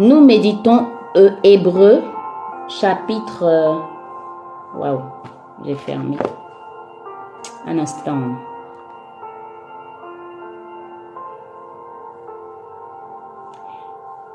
[0.00, 2.00] Nous méditons euh, Hébreu,
[2.68, 3.42] chapitre...
[3.42, 3.74] Euh,
[4.78, 5.00] waouh,
[5.64, 6.16] j'ai fermé.
[7.66, 8.20] Un instant.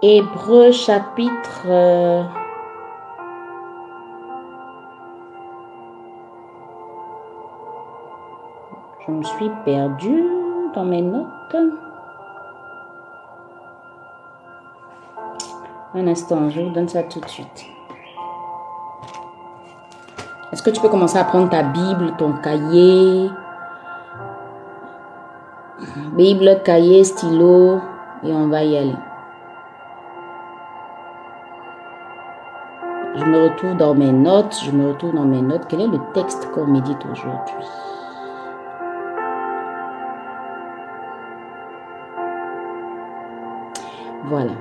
[0.01, 1.63] Hébreu chapitre...
[1.67, 2.23] Euh,
[9.07, 10.27] je me suis perdue
[10.75, 11.55] dans mes notes.
[15.95, 17.65] Un instant, je vous donne ça tout de suite.
[20.51, 23.29] Est-ce que tu peux commencer à prendre ta Bible, ton cahier?
[26.13, 27.79] Bible, cahier, stylo,
[28.23, 28.95] et on va y aller.
[33.15, 34.59] Je me retrouve dans mes notes.
[34.63, 35.65] Je me retrouve dans mes notes.
[35.69, 37.67] Quel est le texte qu'on médite aujourd'hui?
[44.25, 44.53] Voilà.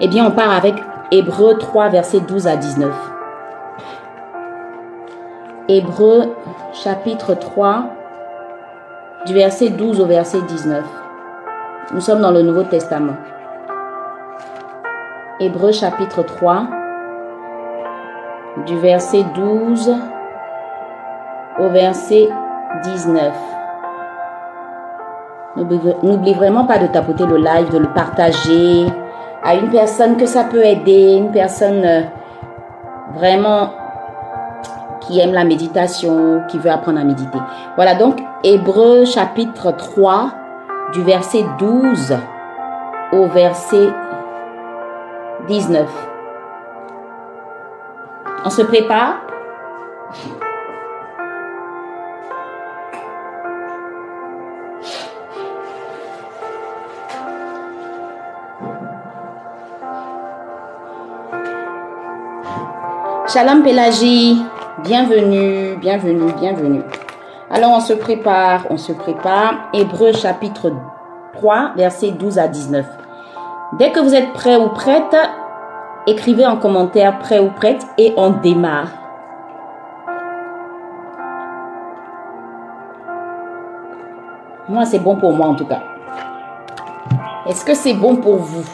[0.00, 0.76] Eh bien, on part avec
[1.10, 2.94] Hébreu 3, verset 12 à 19.
[5.66, 6.36] Hébreu
[6.72, 7.82] chapitre 3,
[9.26, 10.84] du verset 12 au verset 19.
[11.92, 13.16] Nous sommes dans le Nouveau Testament.
[15.40, 16.62] Hébreu chapitre 3,
[18.66, 19.96] du verset 12
[21.58, 22.28] au verset
[22.84, 23.32] 19.
[25.56, 28.86] N'oublie vraiment pas de tapoter le live, de le partager
[29.42, 32.02] à une personne que ça peut aider, une personne euh,
[33.14, 33.70] vraiment
[35.00, 37.38] qui aime la méditation, qui veut apprendre à méditer.
[37.76, 40.30] Voilà donc Hébreu chapitre 3
[40.92, 42.16] du verset 12
[43.12, 43.88] au verset
[45.48, 45.88] 19.
[48.44, 49.20] On se prépare?
[63.30, 64.42] Shalom Pélagie,
[64.84, 66.80] bienvenue, bienvenue, bienvenue.
[67.50, 69.68] Alors on se prépare, on se prépare.
[69.74, 70.72] Hébreu chapitre
[71.34, 72.86] 3, versets 12 à 19.
[73.74, 75.14] Dès que vous êtes prêt ou prête,
[76.06, 78.88] écrivez en commentaire prêt ou prête et on démarre.
[84.70, 85.82] Moi, c'est bon pour moi en tout cas.
[87.46, 88.64] Est-ce que c'est bon pour vous?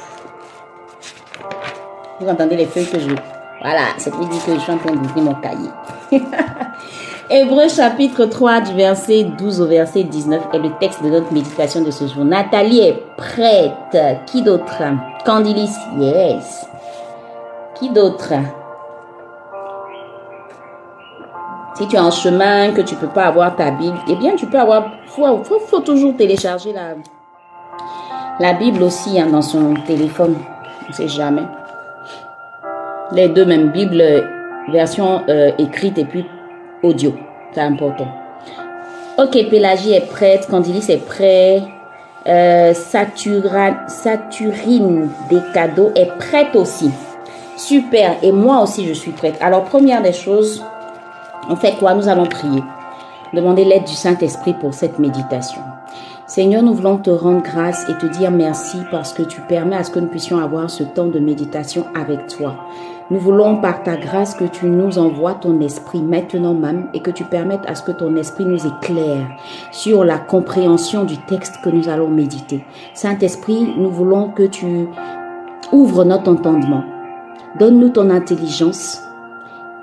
[2.21, 3.34] Vous entendez les feuilles que je...
[3.65, 5.71] Voilà, c'est lui dit que je suis en train d'ouvrir mon cahier.
[7.31, 11.81] Hébreu chapitre 3 du verset 12 au verset 19 est le texte de notre méditation
[11.81, 12.27] de ce jour.
[12.27, 13.97] Nathalie est prête.
[14.27, 14.83] Qui d'autre?
[15.25, 16.67] Candilis, yes.
[17.77, 18.35] Qui d'autre?
[21.77, 24.45] Si tu es en chemin, que tu peux pas avoir ta Bible, eh bien tu
[24.47, 26.97] peux avoir, faut, faut, faut toujours télécharger la,
[28.41, 30.37] la Bible aussi hein, dans son téléphone.
[30.87, 31.45] On sait jamais.
[33.13, 34.03] Les deux mêmes Bibles,
[34.73, 36.25] version euh, écrite et puis
[36.83, 37.15] audio.
[37.53, 38.09] C'est important.
[39.19, 40.49] Ok, Pélagie est prête.
[40.49, 41.63] Candilis est prêt.
[42.27, 46.91] Euh, Satura, Saturine des cadeaux est prête aussi.
[47.57, 48.17] Super.
[48.23, 49.37] Et moi aussi, je suis prête.
[49.41, 50.65] Alors, première des choses,
[51.51, 51.95] on fait quoi?
[51.95, 52.63] Nous allons prier.
[53.35, 55.61] Demander l'aide du Saint-Esprit pour cette méditation.
[56.27, 59.85] Seigneur, nous voulons te rendre grâce et te dire merci parce que tu permets à
[59.85, 62.57] ce que nous puissions avoir ce temps de méditation avec toi.
[63.11, 67.11] Nous voulons par ta grâce que tu nous envoies ton esprit maintenant même et que
[67.11, 69.27] tu permettes à ce que ton esprit nous éclaire
[69.73, 72.65] sur la compréhension du texte que nous allons méditer.
[72.95, 74.89] Saint-Esprit, nous voulons que tu
[75.71, 76.83] ouvres notre entendement.
[77.59, 79.03] Donne-nous ton intelligence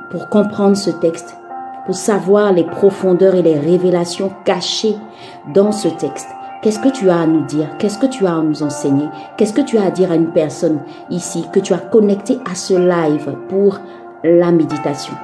[0.10, 1.38] pour comprendre ce texte,
[1.86, 4.98] pour savoir les profondeurs et les révélations cachées
[5.54, 6.30] dans ce texte.
[6.62, 7.76] Qu'est-ce que tu as à nous dire?
[7.80, 9.10] Qu'est-ce que tu as à nous enseigner?
[9.36, 12.54] Qu'est-ce que tu as à dire à une personne ici que tu as connecté à
[12.54, 13.80] ce live pour
[14.24, 15.16] la méditation?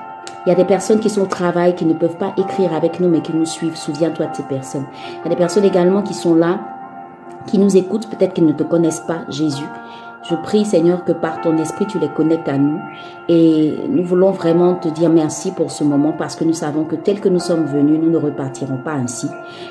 [0.45, 2.99] Il y a des personnes qui sont au travail, qui ne peuvent pas écrire avec
[2.99, 3.75] nous, mais qui nous suivent.
[3.75, 4.87] Souviens-toi de ces personnes.
[5.19, 6.59] Il y a des personnes également qui sont là,
[7.45, 9.67] qui nous écoutent, peut-être qu'ils ne te connaissent pas, Jésus.
[10.23, 12.81] Je prie, Seigneur, que par ton esprit, tu les connectes à nous.
[13.29, 16.95] Et nous voulons vraiment te dire merci pour ce moment parce que nous savons que
[16.95, 19.27] tel que nous sommes venus, nous ne repartirons pas ainsi,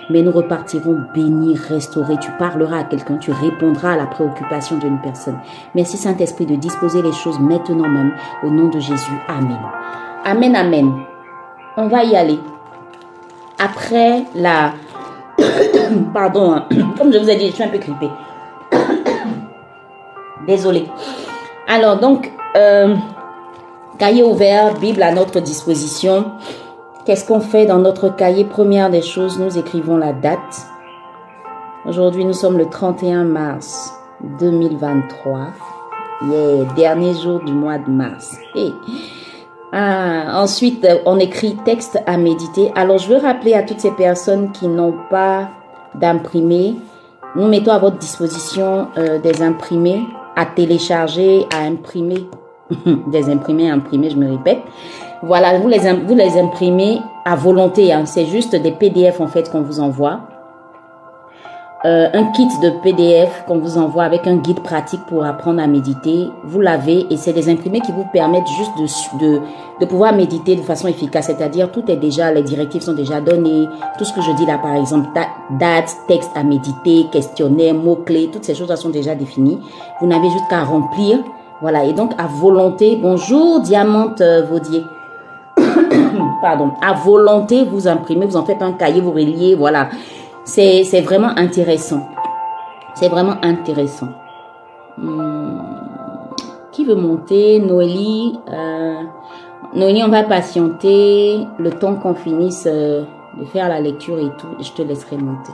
[0.08, 2.16] mais nous repartirons bénis, restaurés.
[2.20, 5.38] Tu parleras à quelqu'un, tu répondras à la préoccupation d'une personne.
[5.74, 9.20] Merci, Saint-Esprit, de disposer les choses maintenant même au nom de Jésus.
[9.28, 9.58] Amen.
[10.24, 10.92] Amen, amen.
[11.76, 12.38] On va y aller.
[13.58, 14.72] Après la...
[16.14, 16.64] Pardon, hein.
[16.98, 18.10] comme je vous ai dit, je suis un peu grippée.
[20.46, 20.86] Désolé.
[21.66, 22.94] Alors, donc, euh,
[23.98, 26.26] cahier ouvert, Bible à notre disposition.
[27.04, 28.44] Qu'est-ce qu'on fait dans notre cahier?
[28.44, 30.66] Première des choses, nous écrivons la date.
[31.86, 33.92] Aujourd'hui, nous sommes le 31 mars
[34.38, 35.38] 2023.
[36.22, 38.36] Yeah, dernier jour du mois de mars.
[39.72, 42.72] Ah, ensuite, on écrit texte à méditer.
[42.74, 45.48] Alors, je veux rappeler à toutes ces personnes qui n'ont pas
[45.94, 46.76] d'imprimé,
[47.34, 50.02] nous mettons à votre disposition euh, des imprimés
[50.36, 52.28] à télécharger, à imprimer,
[53.10, 54.60] des imprimés imprimer, je me répète.
[55.22, 58.04] Voilà, vous les, vous les imprimez à volonté, hein.
[58.06, 60.20] c'est juste des PDF en fait qu'on vous envoie.
[61.86, 65.68] Euh, un kit de PDF qu'on vous envoie avec un guide pratique pour apprendre à
[65.68, 66.30] méditer.
[66.42, 68.72] Vous l'avez et c'est des imprimés qui vous permettent juste
[69.20, 69.40] de,
[69.78, 71.26] de, pouvoir méditer de façon efficace.
[71.26, 73.68] C'est-à-dire tout est déjà, les directives sont déjà données.
[73.98, 75.10] Tout ce que je dis là, par exemple,
[75.60, 79.60] date, texte à méditer, questionnaire, mots-clés, toutes ces choses-là sont déjà définies.
[80.00, 81.18] Vous n'avez juste qu'à remplir.
[81.60, 81.84] Voilà.
[81.84, 84.82] Et donc, à volonté, bonjour, Diamante euh, Vaudier.
[86.42, 86.72] Pardon.
[86.82, 89.88] À volonté, vous imprimez, vous en faites un cahier, vous reliez, voilà.
[90.46, 92.08] C'est vraiment intéressant.
[92.94, 94.08] C'est vraiment intéressant.
[94.96, 95.58] Hmm.
[96.70, 97.58] Qui veut monter?
[97.58, 98.38] Noélie.
[98.48, 99.02] Euh,
[99.74, 103.02] Noélie, on va patienter le temps qu'on finisse euh,
[103.38, 104.46] de faire la lecture et tout.
[104.60, 105.52] Je te laisserai monter.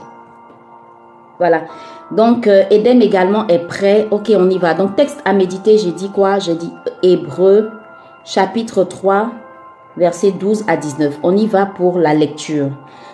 [1.39, 1.63] Voilà.
[2.11, 4.07] Donc, euh, également est prêt.
[4.11, 4.75] Ok, on y va.
[4.75, 6.37] Donc, texte à méditer, j'ai dit quoi?
[6.37, 7.71] J'ai dit Hébreu,
[8.23, 9.31] chapitre 3,
[9.97, 11.19] verset 12 à 19.
[11.23, 12.69] On y va pour la lecture.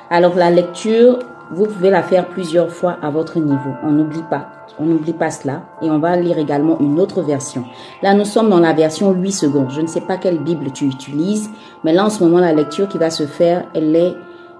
[0.10, 1.20] Alors, la lecture,
[1.52, 3.72] vous pouvez la faire plusieurs fois à votre niveau.
[3.84, 4.50] On n'oublie pas.
[4.80, 5.64] On n'oublie pas cela.
[5.82, 7.64] Et on va lire également une autre version.
[8.04, 9.72] Là, nous sommes dans la version 8 secondes.
[9.72, 11.50] Je ne sais pas quelle Bible tu utilises,
[11.84, 14.14] mais là, en ce moment, la lecture qui va se faire, elle est,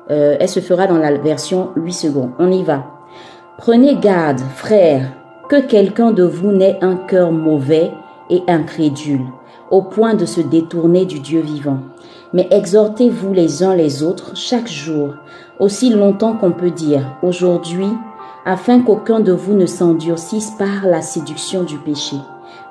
[0.10, 2.32] euh, elle se fera dans la version 8 secondes.
[2.40, 2.86] On y va.
[3.58, 5.12] Prenez garde, frères,
[5.48, 7.92] que quelqu'un de vous n'ait un cœur mauvais
[8.30, 9.26] et incrédule,
[9.70, 11.80] au point de se détourner du Dieu vivant.
[12.34, 15.16] Mais exhortez-vous les uns les autres chaque jour,
[15.60, 17.90] aussi longtemps qu'on peut dire aujourd'hui,
[18.46, 22.16] afin qu'aucun de vous ne s'endurcisse par la séduction du péché.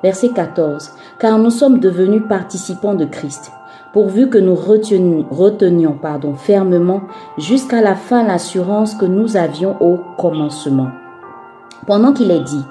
[0.01, 0.91] Verset 14.
[1.19, 3.51] Car nous sommes devenus participants de Christ,
[3.91, 7.01] pourvu que nous retenions, pardon, fermement
[7.37, 10.89] jusqu'à la fin l'assurance que nous avions au commencement.
[11.85, 12.63] Pendant qu'il est dit,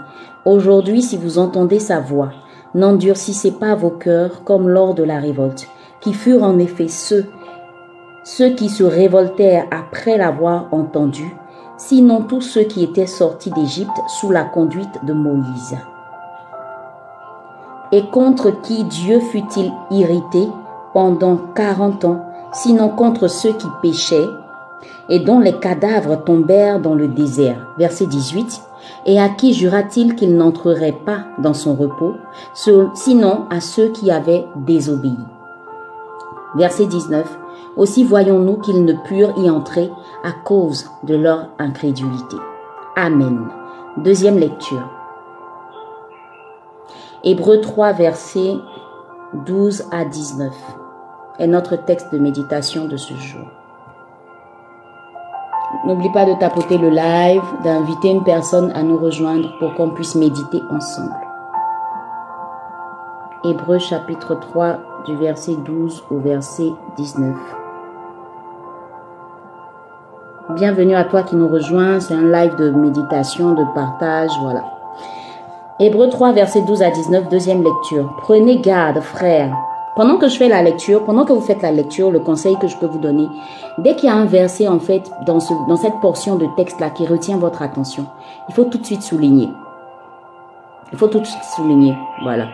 [0.49, 2.31] Aujourd'hui si vous entendez sa voix,
[2.75, 5.69] n'endurcissez pas vos cœurs comme lors de la révolte,
[6.01, 7.27] qui furent en effet ceux
[8.25, 11.35] ceux qui se révoltèrent après l'avoir entendu,
[11.79, 15.79] sinon tous ceux qui étaient sortis d'Égypte sous la conduite de Moïse.
[17.91, 20.47] Et contre qui Dieu fut-il irrité
[20.93, 22.23] pendant quarante ans
[22.53, 24.29] sinon contre ceux qui péchaient
[25.09, 27.75] et dont les cadavres tombèrent dans le désert?
[27.79, 28.63] Verset 18.
[29.07, 32.15] Et à qui jura-t-il qu'il n'entrerait pas dans son repos,
[32.95, 35.17] sinon à ceux qui avaient désobéi?
[36.55, 37.39] Verset 19.
[37.77, 39.91] Aussi voyons-nous qu'ils ne purent y entrer
[40.25, 42.37] à cause de leur incrédulité.
[42.97, 43.49] Amen.
[43.99, 44.89] Deuxième lecture.
[47.25, 48.57] Hébreu 3, versets
[49.47, 50.53] 12 à 19
[51.39, 53.47] est notre texte de méditation de ce jour.
[55.85, 60.15] N'oublie pas de tapoter le live, d'inviter une personne à nous rejoindre pour qu'on puisse
[60.15, 61.15] méditer ensemble.
[63.45, 67.35] Hébreu chapitre 3 du verset 12 au verset 19.
[70.57, 74.65] Bienvenue à toi qui nous rejoins, c'est un live de méditation, de partage, voilà.
[75.79, 78.13] Hébreu 3 verset 12 à 19, deuxième lecture.
[78.19, 79.55] Prenez garde, frères,
[79.95, 82.67] pendant que je fais la lecture, pendant que vous faites la lecture, le conseil que
[82.67, 83.29] je peux vous donner,
[83.79, 86.81] dès qu'il y a un verset en fait dans, ce, dans cette portion de texte
[86.81, 88.07] là qui retient votre attention,
[88.49, 89.49] il faut tout de suite souligner.
[90.93, 92.47] Il faut tout de suite souligner, voilà.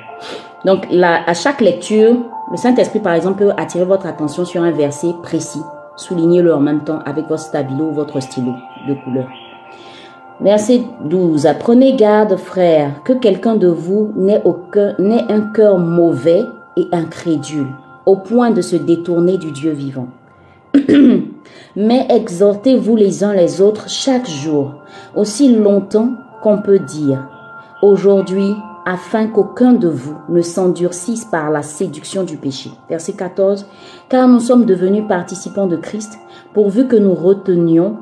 [0.65, 2.17] Donc là, à chaque lecture,
[2.51, 5.63] le Saint-Esprit par exemple peut attirer votre attention sur un verset précis.
[5.97, 8.53] Soulignez-le en même temps avec votre stabilo ou votre stylo
[8.87, 9.29] de couleur.
[10.41, 11.49] Verset 12.
[11.61, 14.43] Prenez garde, frères, que quelqu'un de vous n'ait
[15.33, 16.43] un cœur mauvais
[16.77, 17.69] et incrédule,
[18.05, 20.09] au point de se détourner du Dieu vivant.
[21.77, 24.75] Mais exhortez-vous les uns les autres chaque jour,
[25.15, 26.11] aussi longtemps
[26.43, 27.29] qu'on peut dire,
[27.81, 28.55] aujourd'hui,
[28.87, 32.71] afin qu'aucun de vous ne s'endurcisse par la séduction du péché.
[32.89, 33.67] Verset 14.
[34.09, 36.19] Car nous sommes devenus participants de Christ,
[36.53, 37.97] pourvu que nous retenions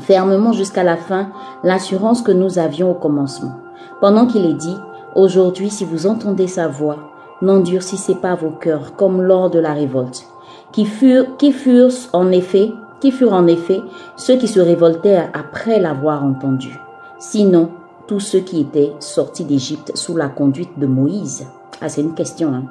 [0.00, 1.28] fermement jusqu'à la fin
[1.62, 3.52] l'assurance que nous avions au commencement.
[4.00, 4.76] Pendant qu'il est dit,
[5.14, 6.98] aujourd'hui, si vous entendez sa voix,
[7.42, 10.26] n'endurcissez pas vos cœurs comme lors de la révolte,
[10.72, 13.82] qui furent, qui furent en effet, qui furent en effet
[14.16, 16.80] ceux qui se révoltèrent après l'avoir entendu.
[17.18, 17.70] Sinon,
[18.06, 21.46] tous ceux qui étaient sortis d'Égypte sous la conduite de Moïse.
[21.80, 22.64] Ah, c'est une question, hein.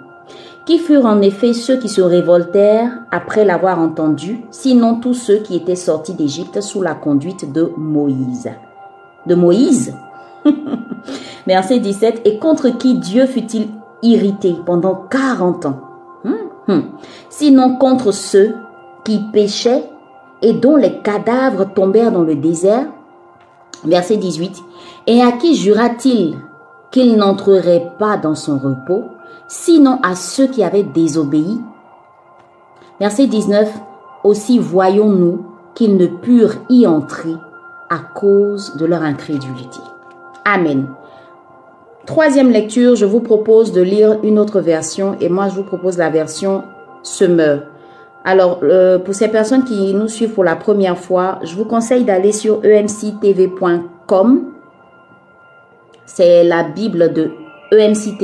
[0.66, 5.56] Qui furent en effet ceux qui se révoltèrent après l'avoir entendu, sinon tous ceux qui
[5.56, 8.50] étaient sortis d'Égypte sous la conduite de Moïse?
[9.26, 9.94] De Moïse?
[11.48, 12.22] Verset 17.
[12.26, 13.68] Et contre qui Dieu fut-il
[14.04, 15.82] irrité pendant 40 ans?
[16.24, 16.36] Hum,
[16.70, 16.84] hum.
[17.30, 18.56] Sinon contre ceux
[19.04, 19.90] qui péchaient
[20.42, 22.88] et dont les cadavres tombèrent dans le désert?
[23.84, 24.62] Verset 18.
[25.08, 26.38] Et à qui jura-t-il
[26.92, 29.04] qu'il n'entrerait pas dans son repos,
[29.48, 31.60] sinon à ceux qui avaient désobéi?
[33.00, 33.70] Verset 19.
[34.24, 35.46] Aussi voyons-nous
[35.76, 37.36] qu'ils ne purent y entrer
[37.90, 39.80] à cause de leur incrédulité.
[40.46, 40.88] Amen.
[42.06, 45.98] Troisième lecture, je vous propose de lire une autre version et moi je vous propose
[45.98, 46.64] la version
[47.02, 47.64] Semeur.
[48.24, 52.06] Alors, euh, pour ces personnes qui nous suivent pour la première fois, je vous conseille
[52.06, 54.53] d'aller sur emctv.com.
[56.06, 57.32] C'est la Bible de
[57.72, 58.18] EMC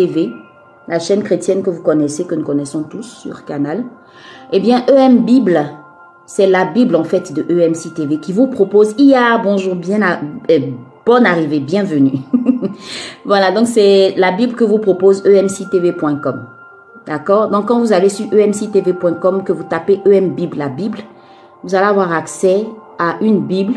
[0.87, 3.85] la chaîne chrétienne que vous connaissez, que nous connaissons tous sur Canal.
[4.51, 5.63] Eh bien, EM Bible,
[6.25, 9.99] c'est la Bible en fait de EMC qui vous propose, a bonjour, bien,
[10.49, 10.59] euh,
[11.05, 12.19] bonne arrivée, bienvenue.
[13.25, 16.45] voilà, donc c'est la Bible que vous propose emctv.com.
[17.05, 17.49] D'accord?
[17.49, 20.99] Donc quand vous allez sur emctv.com, que vous tapez EM Bible, la Bible,
[21.63, 22.65] vous allez avoir accès
[22.97, 23.73] à une Bible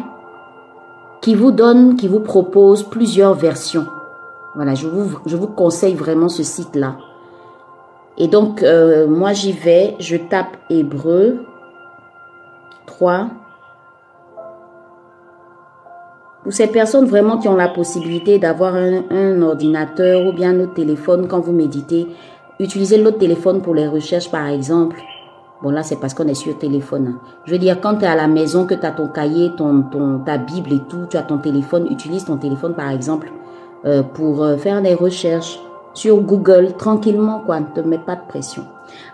[1.23, 3.87] qui vous donne, qui vous propose plusieurs versions.
[4.55, 6.97] Voilà, je vous, conseille vraiment ce site-là.
[8.19, 11.39] Et donc, euh, moi j'y vais, je tape Hébreu
[12.85, 13.29] 3,
[16.43, 21.29] pour ces personnes vraiment qui ont la possibilité d'avoir un, ordinateur ou bien notre téléphone
[21.29, 22.09] quand vous méditez,
[22.59, 25.01] utilisez l'autre téléphone pour les recherches par exemple.
[25.63, 27.19] Bon là c'est parce qu'on est sur téléphone.
[27.45, 29.85] Je veux dire quand tu es à la maison, que tu as ton cahier, ton,
[30.25, 33.33] ta Bible et tout, tu as ton téléphone, utilise ton téléphone par exemple
[33.85, 35.61] euh, pour euh, faire des recherches
[35.95, 38.65] sur Google tranquillement quoi, ne te mets pas de pression.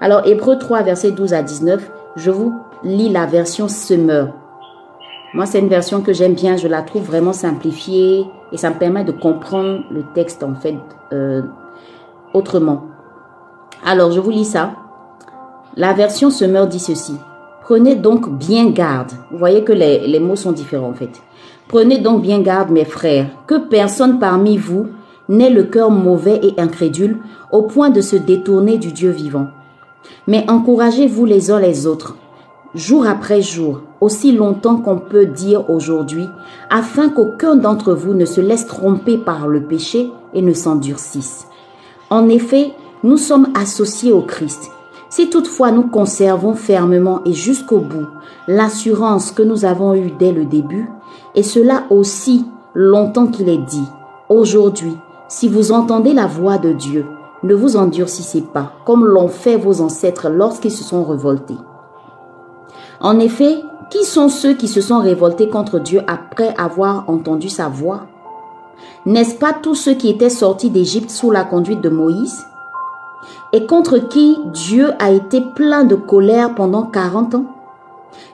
[0.00, 4.32] Alors Hébreu 3 verset 12 à 19, je vous lis la version Semeur.
[5.34, 6.56] Moi, c'est une version que j'aime bien.
[6.56, 10.78] Je la trouve vraiment simplifiée et ça me permet de comprendre le texte en fait
[11.12, 11.42] euh,
[12.32, 12.84] autrement.
[13.84, 14.72] Alors, je vous lis ça.
[15.78, 17.14] La version Semeur dit ceci.
[17.62, 19.12] Prenez donc bien garde.
[19.30, 21.22] Vous voyez que les, les mots sont différents en fait.
[21.68, 24.88] Prenez donc bien garde, mes frères, que personne parmi vous
[25.28, 27.18] n'ait le cœur mauvais et incrédule
[27.52, 29.46] au point de se détourner du Dieu vivant.
[30.26, 32.16] Mais encouragez-vous les uns les autres
[32.74, 36.28] jour après jour, aussi longtemps qu'on peut dire aujourd'hui,
[36.70, 41.46] afin qu'aucun d'entre vous ne se laisse tromper par le péché et ne s'endurcisse.
[42.10, 42.72] En effet,
[43.04, 44.70] nous sommes associés au Christ.
[45.10, 48.06] Si toutefois nous conservons fermement et jusqu'au bout
[48.46, 50.90] l'assurance que nous avons eue dès le début,
[51.34, 52.44] et cela aussi
[52.74, 53.88] longtemps qu'il est dit,
[54.28, 54.96] aujourd'hui,
[55.28, 57.06] si vous entendez la voix de Dieu,
[57.42, 61.58] ne vous endurcissez pas, comme l'ont fait vos ancêtres lorsqu'ils se sont révoltés.
[63.00, 67.68] En effet, qui sont ceux qui se sont révoltés contre Dieu après avoir entendu sa
[67.68, 68.02] voix?
[69.06, 72.44] N'est-ce pas tous ceux qui étaient sortis d'Égypte sous la conduite de Moïse?
[73.52, 77.44] Et contre qui Dieu a été plein de colère pendant 40 ans?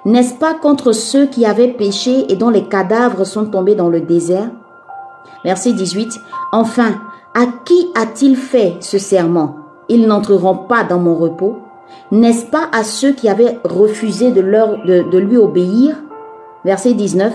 [0.04, 4.00] N'est-ce pas contre ceux qui avaient péché et dont les cadavres sont tombés dans le
[4.00, 4.50] désert?
[5.44, 6.20] Verset 18.
[6.52, 6.94] Enfin,
[7.34, 9.56] à qui a-t-il fait ce serment?
[9.88, 11.58] Ils n'entreront pas dans mon repos.
[12.10, 15.96] N'est-ce pas à ceux qui avaient refusé de, lui obéir?
[16.64, 17.32] Verset 19.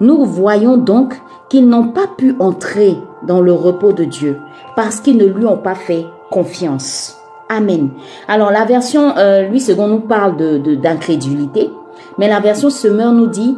[0.00, 2.96] Nous voyons donc qu'ils n'ont pas pu entrer
[3.26, 4.38] dans le repos de Dieu
[4.74, 6.06] parce qu'ils ne lui ont pas fait
[6.36, 7.18] confiance.
[7.48, 7.88] Amen.
[8.28, 11.70] Alors la version euh, lui second nous parle de d'incrédulité,
[12.18, 13.56] mais la version Semeur nous dit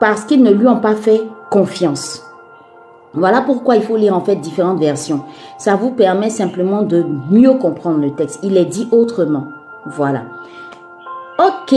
[0.00, 2.24] parce qu'ils ne lui ont pas fait confiance.
[3.14, 5.22] Voilà pourquoi il faut lire en fait différentes versions.
[5.56, 8.40] Ça vous permet simplement de mieux comprendre le texte.
[8.42, 9.46] Il est dit autrement.
[9.86, 10.22] Voilà.
[11.38, 11.74] Ok,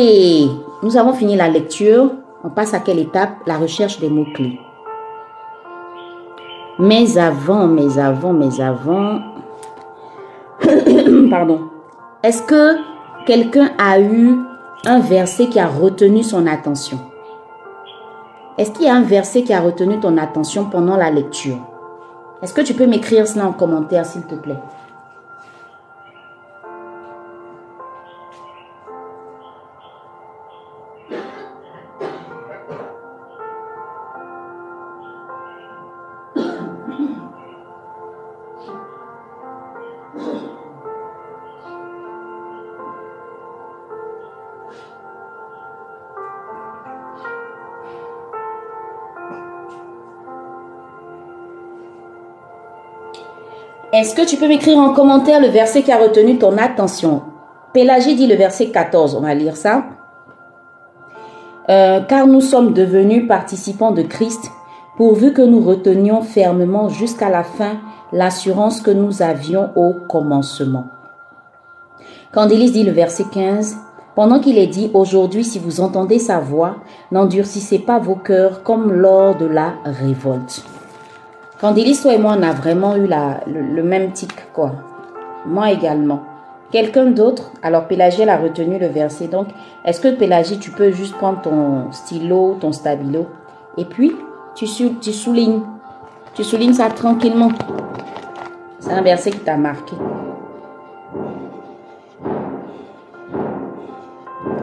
[0.81, 2.11] nous avons fini la lecture.
[2.43, 3.33] On passe à quelle étape?
[3.45, 4.59] La recherche des mots-clés.
[6.79, 9.30] Mais avant, mais avant, mais avant...
[11.29, 11.69] Pardon.
[12.23, 12.77] Est-ce que
[13.25, 14.37] quelqu'un a eu
[14.85, 16.99] un verset qui a retenu son attention?
[18.57, 21.57] Est-ce qu'il y a un verset qui a retenu ton attention pendant la lecture?
[22.41, 24.59] Est-ce que tu peux m'écrire cela en commentaire, s'il te plaît?
[53.93, 57.23] Est-ce que tu peux m'écrire en commentaire le verset qui a retenu ton attention?
[57.73, 59.83] Pélagie dit le verset 14, on va lire ça.
[61.69, 64.49] Euh, car nous sommes devenus participants de Christ,
[64.95, 67.81] pourvu que nous retenions fermement jusqu'à la fin
[68.13, 70.85] l'assurance que nous avions au commencement.
[72.31, 73.75] Candélis dit le verset 15,
[74.15, 76.77] pendant qu'il est dit, aujourd'hui si vous entendez sa voix,
[77.11, 80.63] n'endurcissez pas vos cœurs comme lors de la révolte.
[81.61, 83.07] Candilis, toi et moi, on a vraiment eu
[83.45, 84.71] le, même tic, quoi.
[85.45, 86.23] Moi également.
[86.71, 89.27] Quelqu'un d'autre Alors, Pélagie, elle a retenu le verset.
[89.27, 89.49] Donc,
[89.85, 93.27] est-ce que Pélagie, tu peux juste prendre ton stylo, ton stabilo,
[93.77, 94.11] et puis
[94.55, 94.65] tu,
[94.99, 95.61] tu soulignes.
[96.33, 97.51] Tu soulignes ça tranquillement.
[98.79, 99.95] C'est un verset qui t'a marqué.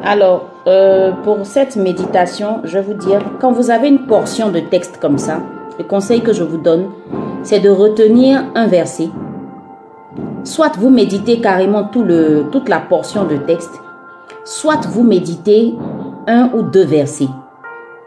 [0.02, 4.58] Alors, euh, pour cette méditation, je vais vous dire, quand vous avez une portion de
[4.58, 5.42] texte comme ça,
[5.78, 6.90] le conseil que je vous donne,
[7.42, 9.08] c'est de retenir un verset.
[10.44, 13.80] Soit vous méditez carrément tout le, toute la portion de texte,
[14.44, 15.74] soit vous méditez
[16.26, 17.28] un ou deux versets.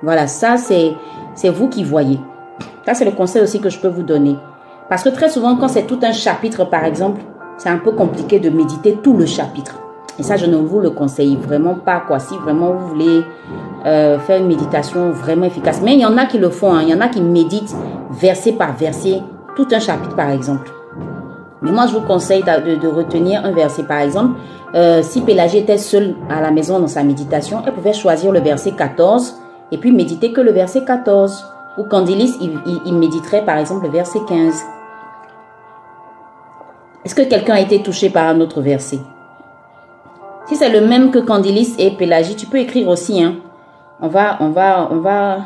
[0.04, 2.20] Voilà, ça c'est vous qui voyez.
[2.86, 4.36] Ça c'est le conseil aussi que je peux vous donner.
[4.90, 7.22] Parce que très souvent quand c'est tout un chapitre par exemple,
[7.58, 9.78] c'est un peu compliqué de méditer tout le chapitre.
[10.20, 12.04] Et ça, je ne vous le conseille vraiment pas.
[12.06, 12.20] Quoi.
[12.20, 13.24] Si vraiment vous voulez
[13.86, 15.82] euh, faire une méditation vraiment efficace.
[15.84, 16.74] Mais il y en a qui le font.
[16.74, 16.82] Hein.
[16.84, 17.76] Il y en a qui méditent
[18.12, 19.22] verset par verset,
[19.56, 20.72] tout un chapitre par exemple.
[21.62, 23.84] Mais moi, je vous conseille de, retenir un verset.
[23.84, 24.40] Par exemple,
[24.74, 28.40] euh, si Pélagie était seule à la maison dans sa méditation, elle pouvait choisir le
[28.40, 29.36] verset 14
[29.72, 31.46] et puis méditer que le verset 14.
[31.78, 32.36] Ou Candilis,
[32.86, 34.62] il méditerait par exemple le verset 15.
[37.04, 39.00] Est-ce que quelqu'un a été touché par un autre verset?
[40.48, 43.24] Si c'est le même que Candilis et Pélagie, tu peux écrire aussi.
[43.24, 43.36] Hein.
[44.04, 45.38] On va, on va, on va,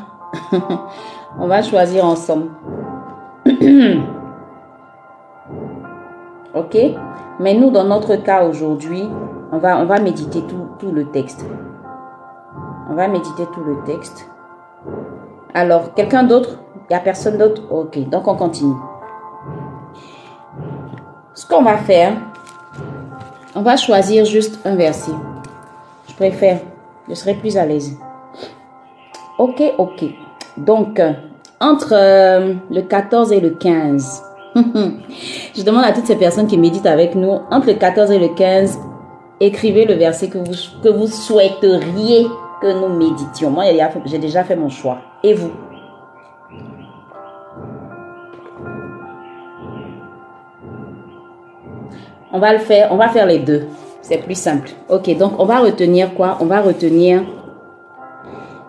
[1.39, 2.51] on va choisir ensemble.
[6.55, 6.77] ok?
[7.41, 9.03] Mais nous, dans notre cas aujourd'hui,
[9.51, 11.45] on va, on va méditer tout, tout le texte.
[12.89, 14.29] On va méditer tout le texte.
[15.53, 16.59] Alors, quelqu'un d'autre?
[16.75, 17.61] Il n'y a personne d'autre?
[17.69, 18.75] Ok, donc on continue.
[21.33, 22.13] Ce qu'on va faire,
[23.53, 25.11] on va choisir juste un verset.
[26.07, 26.59] Je préfère.
[27.09, 27.97] Je serai plus à l'aise.
[29.37, 30.05] Ok, ok.
[30.57, 31.11] Donc, euh,
[31.59, 34.23] entre euh, le 14 et le 15.
[34.55, 38.29] je demande à toutes ces personnes qui méditent avec nous, entre le 14 et le
[38.29, 38.79] 15,
[39.41, 42.27] écrivez le verset que vous, que vous souhaiteriez
[42.61, 43.51] que nous méditions.
[43.51, 43.65] Moi,
[44.05, 44.99] j'ai déjà fait mon choix.
[45.21, 45.51] Et vous?
[52.31, 53.67] On va le faire, on va faire les deux.
[54.01, 54.69] C'est plus simple.
[54.89, 56.37] Ok, donc on va retenir quoi?
[56.39, 57.23] On va retenir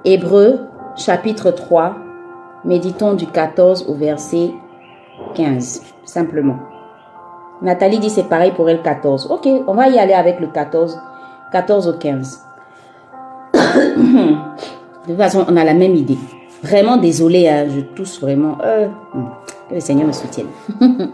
[0.09, 0.61] Hébreu
[0.95, 1.97] chapitre 3.
[2.65, 4.53] Méditons du 14 au verset
[5.35, 6.59] 15, simplement.
[7.61, 9.27] Nathalie dit c'est pareil pour elle 14.
[9.33, 10.97] Ok, on va y aller avec le 14,
[11.51, 12.41] 14 au 15.
[13.55, 14.39] De
[15.09, 16.19] toute façon, on a la même idée.
[16.63, 18.59] Vraiment désolé, hein, je tousse vraiment.
[18.63, 18.87] Euh,
[19.69, 20.47] que le Seigneur me soutienne.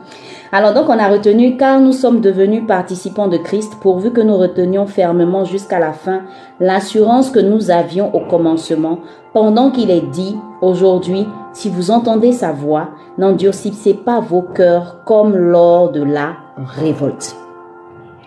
[0.53, 4.37] Alors donc on a retenu car nous sommes devenus participants de Christ pourvu que nous
[4.37, 6.23] retenions fermement jusqu'à la fin
[6.61, 8.99] l'assurance que nous avions au commencement
[9.33, 15.37] pendant qu'il est dit aujourd'hui si vous entendez sa voix n'endurcissez pas vos cœurs comme
[15.37, 17.37] lors de la révolte.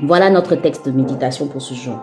[0.02, 2.00] Voilà notre texte de méditation pour ce jour.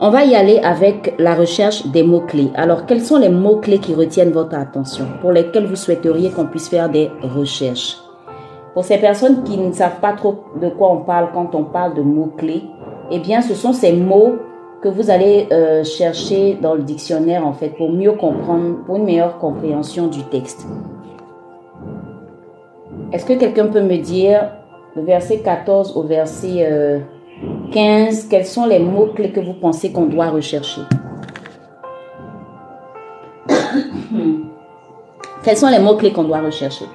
[0.00, 2.52] On va y aller avec la recherche des mots-clés.
[2.54, 6.68] Alors, quels sont les mots-clés qui retiennent votre attention, pour lesquels vous souhaiteriez qu'on puisse
[6.68, 7.96] faire des recherches?
[8.74, 11.94] Pour ces personnes qui ne savent pas trop de quoi on parle quand on parle
[11.94, 12.62] de mots-clés,
[13.10, 14.36] eh bien, ce sont ces mots
[14.82, 19.04] que vous allez euh, chercher dans le dictionnaire, en fait, pour mieux comprendre, pour une
[19.04, 20.64] meilleure compréhension du texte.
[23.12, 24.48] Est-ce que quelqu'un peut me dire,
[24.94, 26.58] le verset 14 au verset...
[26.70, 27.00] Euh,
[27.72, 28.28] 15.
[28.28, 30.82] Quels sont les mots-clés que vous pensez qu'on doit rechercher?
[35.42, 36.86] Quels sont les mots-clés qu'on doit rechercher?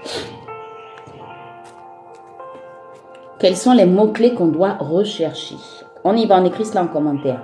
[3.39, 5.55] Quels sont les mots-clés qu'on doit rechercher?
[6.03, 7.41] On y va, on écrit cela en commentaire.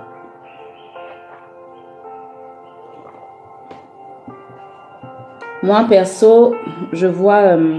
[5.62, 6.54] Moi, perso,
[6.92, 7.56] je vois...
[7.56, 7.78] Euh,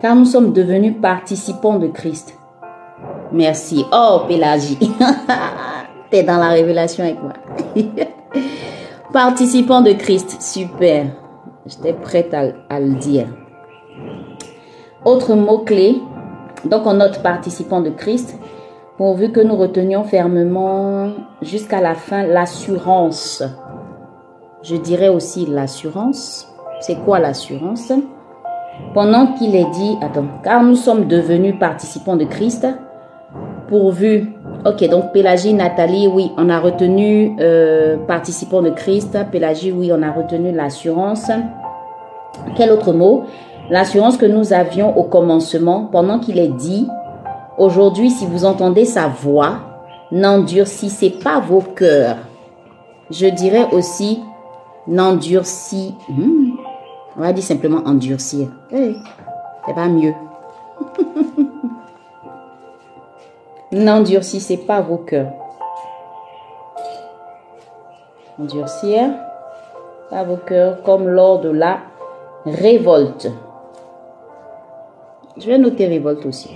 [0.00, 2.34] car nous sommes devenus participants de Christ.
[3.32, 3.84] Merci.
[3.92, 4.78] Oh, Pélagie.
[6.10, 7.32] T'es dans la révélation avec moi.
[9.12, 10.40] Participants de Christ.
[10.40, 11.06] Super.
[11.66, 13.26] J'étais prête à, le dire.
[15.04, 16.00] Autre mot-clé.
[16.64, 18.36] Donc, on note participants de Christ.
[18.96, 21.10] Pourvu que nous retenions fermement
[21.42, 23.42] jusqu'à la fin l'assurance.
[24.62, 26.52] Je dirais aussi l'assurance.
[26.80, 27.92] C'est quoi l'assurance?
[28.94, 32.66] Pendant qu'il est dit, attends, car nous sommes devenus participants de Christ,
[33.68, 34.32] pourvu,
[34.66, 40.02] ok, donc Pélagie, Nathalie, oui, on a retenu euh, participants de Christ, Pélagie, oui, on
[40.02, 41.30] a retenu l'assurance.
[42.56, 43.24] Quel autre mot?
[43.70, 46.88] L'assurance que nous avions au commencement, pendant qu'il est dit,
[47.58, 49.58] aujourd'hui, si vous entendez sa voix,
[50.10, 52.16] n'endurcissez pas vos cœurs.
[53.10, 54.20] Je dirais aussi,
[54.88, 55.94] n'endurcis.
[56.08, 56.49] Hmm,
[57.20, 58.48] on va dire simplement endurcir.
[58.70, 60.14] c'est pas mieux.
[63.72, 65.30] N'endurcissez pas vos cœurs.
[68.40, 69.10] Endurcir
[70.08, 71.80] pas vos cœurs comme lors de la
[72.46, 73.28] révolte.
[75.36, 76.50] Je vais noter révolte aussi.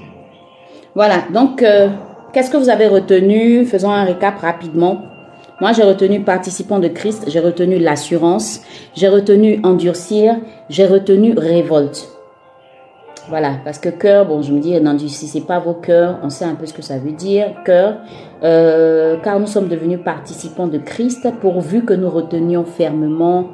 [0.95, 1.91] Voilà, donc euh,
[2.33, 3.67] qu'est-ce que vous avez retenu?
[3.67, 5.03] Faisons un récap rapidement.
[5.61, 8.61] Moi, j'ai retenu participant de Christ, j'ai retenu l'assurance,
[8.95, 10.37] j'ai retenu endurcir,
[10.69, 12.09] j'ai retenu révolte.
[13.29, 16.57] Voilà, parce que cœur, bon, je me dis, n'endurcissez pas vos cœurs, on sait un
[16.57, 17.99] peu ce que ça veut dire, cœur,
[18.43, 23.47] euh, car nous sommes devenus participants de Christ, pourvu que nous retenions fermement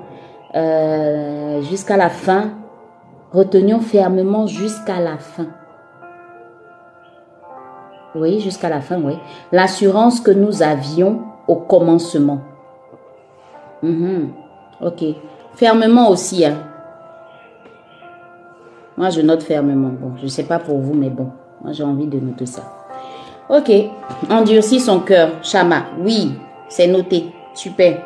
[0.56, 2.54] euh, jusqu'à la fin,
[3.32, 5.48] retenions fermement jusqu'à la fin.
[8.16, 9.14] Oui, jusqu'à la fin, oui.
[9.52, 11.20] L'assurance que nous avions
[11.56, 12.40] commencement.
[13.82, 14.32] Mhm.
[14.80, 15.04] Ok.
[15.54, 16.44] Fermement aussi.
[16.44, 16.58] Hein.
[18.96, 19.88] Moi, je note fermement.
[19.88, 21.30] Bon, je sais pas pour vous, mais bon,
[21.62, 22.62] moi, j'ai envie de noter ça.
[23.48, 23.70] Ok.
[24.30, 25.30] Endurcir son cœur.
[25.42, 25.84] Shama.
[25.98, 26.34] Oui,
[26.68, 27.32] c'est noté.
[27.54, 28.02] Super.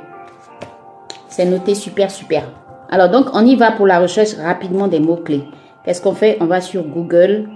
[1.28, 2.44] C'est noté super, super.
[2.90, 5.44] Alors, donc, on y va pour la recherche rapidement des mots-clés.
[5.84, 6.38] Qu'est-ce qu'on fait?
[6.40, 7.48] On va sur Google.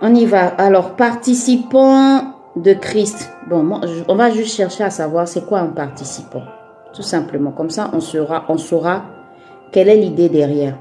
[0.00, 0.46] On y va.
[0.46, 3.30] Alors, participants de Christ.
[3.48, 6.42] Bon, on va juste chercher à savoir c'est quoi un participant.
[6.92, 7.50] Tout simplement.
[7.52, 9.02] Comme ça, on saura, on saura
[9.72, 10.76] quelle est l'idée derrière.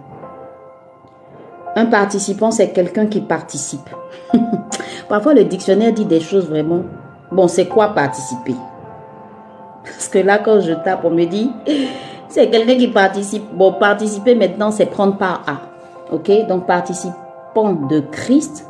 [1.76, 3.90] Un participant, c'est quelqu'un qui participe.
[5.10, 6.84] Parfois, le dictionnaire dit des choses vraiment.
[7.32, 8.56] Bon, c'est quoi participer?
[9.84, 11.52] Parce que là, quand je tape, on me dit,
[12.30, 13.44] c'est quelqu'un qui participe.
[13.54, 16.14] Bon, participer maintenant, c'est prendre part à.
[16.14, 16.32] Ok?
[16.48, 18.68] Donc, participant de Christ,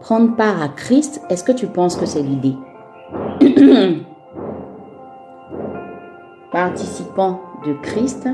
[0.00, 2.56] prendre part à Christ, est-ce que tu penses que c'est l'idée?
[6.52, 8.28] Participant de Christ.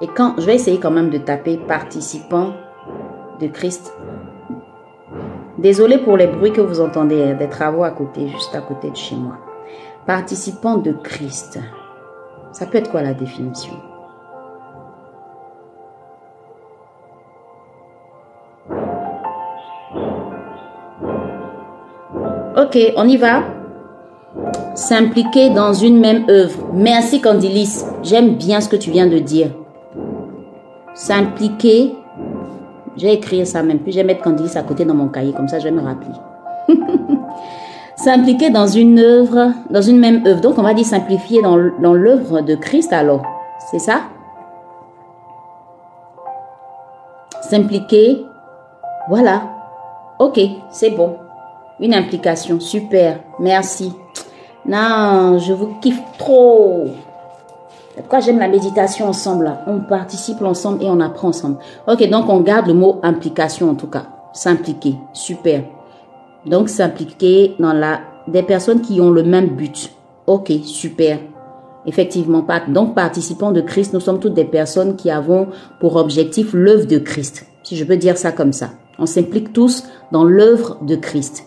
[0.00, 2.54] Et quand je vais essayer quand même de taper participant
[3.40, 3.92] de Christ.
[5.58, 8.90] Désolé pour les bruits que vous entendez, hein, des travaux à côté, juste à côté
[8.90, 9.38] de chez moi.
[10.06, 11.58] Participant de Christ.
[12.52, 13.74] Ça peut être quoi la définition?
[22.56, 23.42] Ok, on y va.
[24.74, 26.58] S'impliquer dans une même œuvre.
[26.72, 27.84] Merci Candilis.
[28.02, 29.50] J'aime bien ce que tu viens de dire.
[30.94, 31.94] S'impliquer.
[32.96, 33.78] J'ai écrit ça même.
[33.78, 35.32] Puis je vais mettre Candilis à côté dans mon cahier.
[35.32, 36.10] Comme ça, je vais me rappeler.
[37.96, 40.40] S'impliquer dans une œuvre, dans une même œuvre.
[40.40, 43.22] Donc, on va dire simplifier dans, dans l'œuvre de Christ alors.
[43.70, 44.00] C'est ça?
[47.42, 48.24] S'impliquer.
[49.08, 49.42] Voilà.
[50.18, 50.40] Ok,
[50.70, 51.16] c'est bon.
[51.80, 52.60] Une implication.
[52.60, 53.20] Super.
[53.38, 53.92] Merci.
[54.66, 56.86] Non, je vous kiffe trop.
[57.94, 59.52] C'est pourquoi j'aime la méditation ensemble.
[59.66, 61.58] On participe ensemble et on apprend ensemble.
[61.86, 64.06] Ok, donc on garde le mot implication en tout cas.
[64.32, 64.96] S'impliquer.
[65.12, 65.64] Super.
[66.46, 69.90] Donc s'impliquer dans la des personnes qui ont le même but.
[70.26, 71.18] Ok, super.
[71.86, 75.48] Effectivement, donc participants de Christ, nous sommes toutes des personnes qui avons
[75.80, 77.46] pour objectif l'œuvre de Christ.
[77.62, 78.70] Si je peux dire ça comme ça.
[78.98, 81.44] On s'implique tous dans l'œuvre de Christ.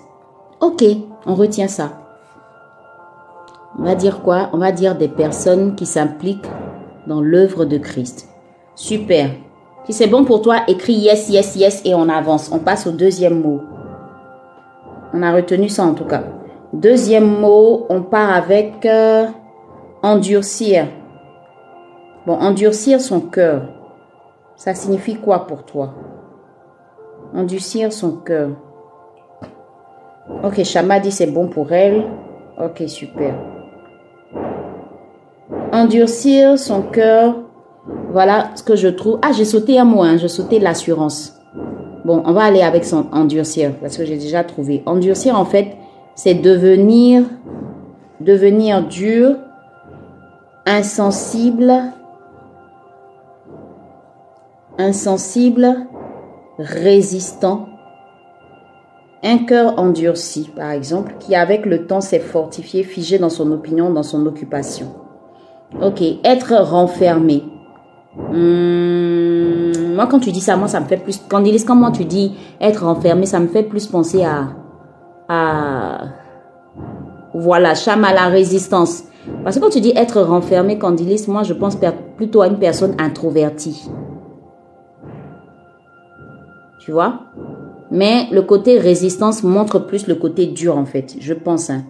[0.64, 0.86] Ok,
[1.26, 1.90] on retient ça.
[3.78, 4.48] On va dire quoi?
[4.54, 6.48] On va dire des personnes qui s'impliquent
[7.06, 8.30] dans l'œuvre de Christ.
[8.74, 9.32] Super.
[9.84, 12.50] Si c'est bon pour toi, écris yes, yes, yes et on avance.
[12.54, 13.60] On passe au deuxième mot.
[15.14, 16.24] On a retenu ça en tout cas.
[16.72, 19.26] Deuxième mot, on part avec euh,
[20.02, 20.88] endurcir.
[22.26, 23.64] Bon, endurcir son cœur.
[24.56, 25.94] Ça signifie quoi pour toi?
[27.36, 28.52] Endurcir son cœur.
[30.44, 32.04] Ok, Shama dit c'est bon pour elle.
[32.58, 33.34] Ok, super
[35.74, 37.36] endurcir son cœur.
[38.12, 39.20] Voilà ce que je trouve.
[39.22, 41.36] Ah, j'ai sauté un mot, hein, j'ai sauté l'assurance.
[42.06, 44.84] Bon, on va aller avec son endurcir parce que j'ai déjà trouvé.
[44.86, 45.76] Endurcir, en fait,
[46.16, 47.24] c'est devenir,
[48.22, 49.36] devenir dur,
[50.66, 51.74] insensible,
[54.78, 55.88] insensible,
[56.60, 57.68] résistant.
[59.26, 63.90] Un cœur endurci, par exemple, qui avec le temps s'est fortifié, figé dans son opinion,
[63.90, 64.88] dans son occupation.
[65.82, 67.44] Ok, être renfermé.
[68.16, 71.20] Hmm, moi, quand tu dis ça, moi, ça me fait plus.
[71.20, 74.50] Quand Candilis, comment tu dis être renfermé, ça me fait plus penser à.
[75.30, 76.02] à
[77.34, 79.06] voilà, cham à la résistance.
[79.44, 81.78] Parce que quand tu dis être renfermé, Candilis, moi, je pense
[82.18, 83.90] plutôt à une personne introvertie.
[86.80, 87.22] Tu vois?
[87.94, 91.16] Mais le côté résistance montre plus le côté dur, en fait.
[91.20, 91.70] Je pense.
[91.70, 91.84] Hein.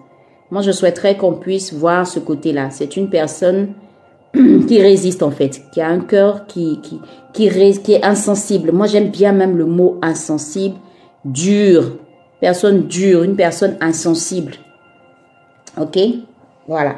[0.51, 2.71] Moi, je souhaiterais qu'on puisse voir ce côté-là.
[2.71, 3.69] C'est une personne
[4.33, 6.99] qui résiste, en fait, qui a un cœur qui, qui,
[7.31, 7.49] qui,
[7.81, 8.73] qui est insensible.
[8.73, 10.75] Moi, j'aime bien même le mot insensible,
[11.23, 11.97] dur.
[12.41, 14.55] Personne dure, une personne insensible.
[15.79, 15.97] Ok?
[16.67, 16.95] Voilà.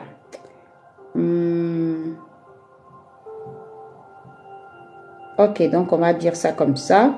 [1.14, 2.16] Hmm.
[5.38, 7.14] Ok, donc on va dire ça comme ça.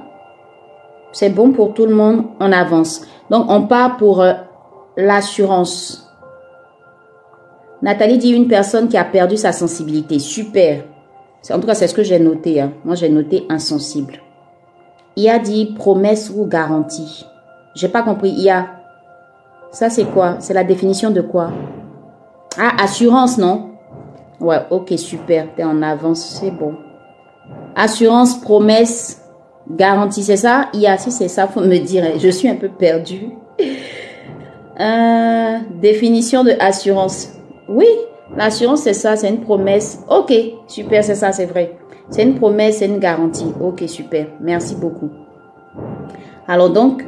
[1.18, 3.02] C'est bon pour tout le monde, on avance.
[3.32, 4.34] Donc on part pour euh,
[4.96, 6.08] l'assurance.
[7.82, 10.20] Nathalie dit une personne qui a perdu sa sensibilité.
[10.20, 10.84] Super.
[11.50, 12.62] En tout cas, c'est ce que j'ai noté.
[12.62, 12.74] Hein.
[12.86, 14.22] Moi, j'ai noté insensible.
[15.28, 17.26] a dit promesse ou garantie.
[17.74, 18.48] J'ai pas compris.
[18.52, 18.68] a.
[19.72, 20.36] Ça, c'est quoi?
[20.38, 21.50] C'est la définition de quoi?
[22.60, 23.72] Ah, assurance, non?
[24.40, 25.48] Ouais, ok, super.
[25.56, 26.76] T'es en avance, c'est bon.
[27.76, 29.27] Assurance, promesse,
[29.72, 30.70] garantie, c'est ça?
[30.74, 32.04] Si c'est ça, faut me dire.
[32.18, 33.30] Je suis un peu perdue.
[34.80, 37.34] Euh, définition de assurance.
[37.68, 37.88] Oui,
[38.36, 40.04] l'assurance, c'est ça, c'est une promesse.
[40.10, 40.34] Ok,
[40.68, 41.78] super, c'est ça, c'est vrai.
[42.10, 43.52] C'est une promesse, c'est une garantie.
[43.60, 44.28] Ok, super.
[44.40, 45.10] Merci beaucoup.
[46.48, 47.06] Alors donc,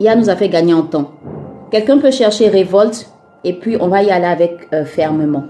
[0.00, 1.10] Yann nous a fait gagner en temps.
[1.70, 3.10] Quelqu'un peut chercher révolte
[3.44, 5.44] et puis on va y aller avec euh, fermement.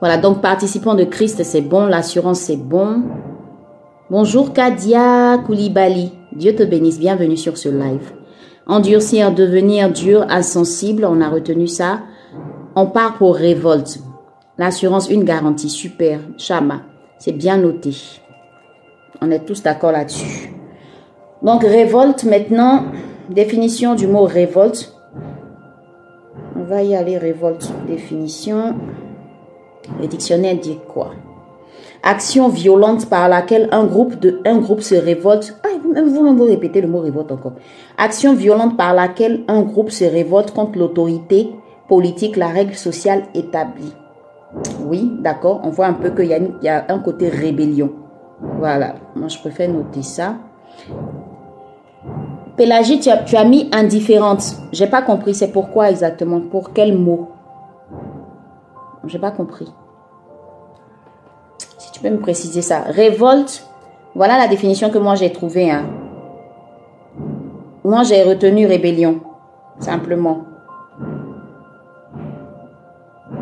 [0.00, 1.86] Voilà, donc participant de Christ, c'est bon.
[1.86, 3.02] L'assurance, c'est bon.
[4.10, 6.10] Bonjour Kadia Koulibaly.
[6.32, 6.98] Dieu te bénisse.
[6.98, 8.10] Bienvenue sur ce live.
[8.66, 12.00] Endurcir, devenir dur, insensible, on a retenu ça.
[12.74, 14.00] On part pour révolte.
[14.58, 15.70] L'assurance, une garantie.
[15.70, 16.18] Super.
[16.38, 16.82] Chama.
[17.20, 17.94] C'est bien noté.
[19.22, 20.52] On est tous d'accord là-dessus.
[21.40, 22.86] Donc, révolte maintenant.
[23.28, 24.92] Définition du mot révolte.
[26.56, 27.72] On va y aller, révolte.
[27.86, 28.74] Définition.
[30.00, 31.12] Le dictionnaire dit quoi?
[32.02, 35.60] Action violente par laquelle un groupe, de, un groupe se révolte.
[35.64, 37.52] Ah, vous-même vous répétez le mot révolte encore.
[37.98, 41.50] Action violente par laquelle un groupe se révolte contre l'autorité
[41.88, 43.92] politique, la règle sociale établie.
[44.86, 45.60] Oui, d'accord.
[45.62, 46.26] On voit un peu qu'il
[46.62, 47.92] y, a un côté rébellion.
[48.58, 48.94] Voilà.
[49.14, 50.36] Moi, je préfère noter ça.
[52.56, 54.56] Pélagie, tu as, tu as mis indifférente.
[54.72, 55.34] J'ai pas compris.
[55.34, 56.40] C'est pourquoi exactement?
[56.40, 57.28] Pour quel mot?
[59.06, 59.68] J'ai pas compris
[61.98, 63.66] peux me préciser ça Révolte,
[64.14, 65.70] voilà la définition que moi j'ai trouvée.
[65.70, 65.86] Hein.
[67.82, 69.20] Moi j'ai retenu rébellion.
[69.80, 70.44] Simplement.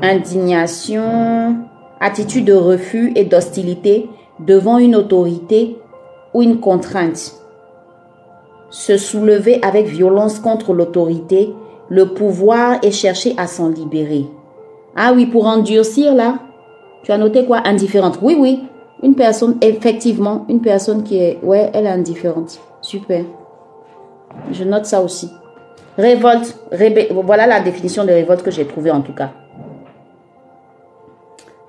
[0.00, 1.56] Indignation,
[2.00, 5.76] attitude de refus et d'hostilité devant une autorité
[6.32, 7.34] ou une contrainte.
[8.70, 11.52] Se soulever avec violence contre l'autorité,
[11.88, 14.26] le pouvoir et chercher à s'en libérer.
[14.94, 16.38] Ah oui, pour endurcir là,
[17.02, 17.62] tu as noté quoi?
[17.64, 18.18] Indifférente.
[18.22, 18.64] Oui, oui.
[19.02, 22.58] Une personne, effectivement, une personne qui est, ouais, elle est indifférente.
[22.80, 23.24] Super.
[24.52, 25.30] Je note ça aussi.
[25.96, 26.56] Révolte.
[27.24, 29.30] voilà la définition de révolte que j'ai trouvée en tout cas.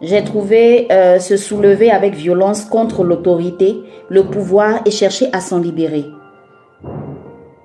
[0.01, 3.77] J'ai trouvé euh, se soulever avec violence contre l'autorité,
[4.07, 6.05] le pouvoir et chercher à s'en libérer.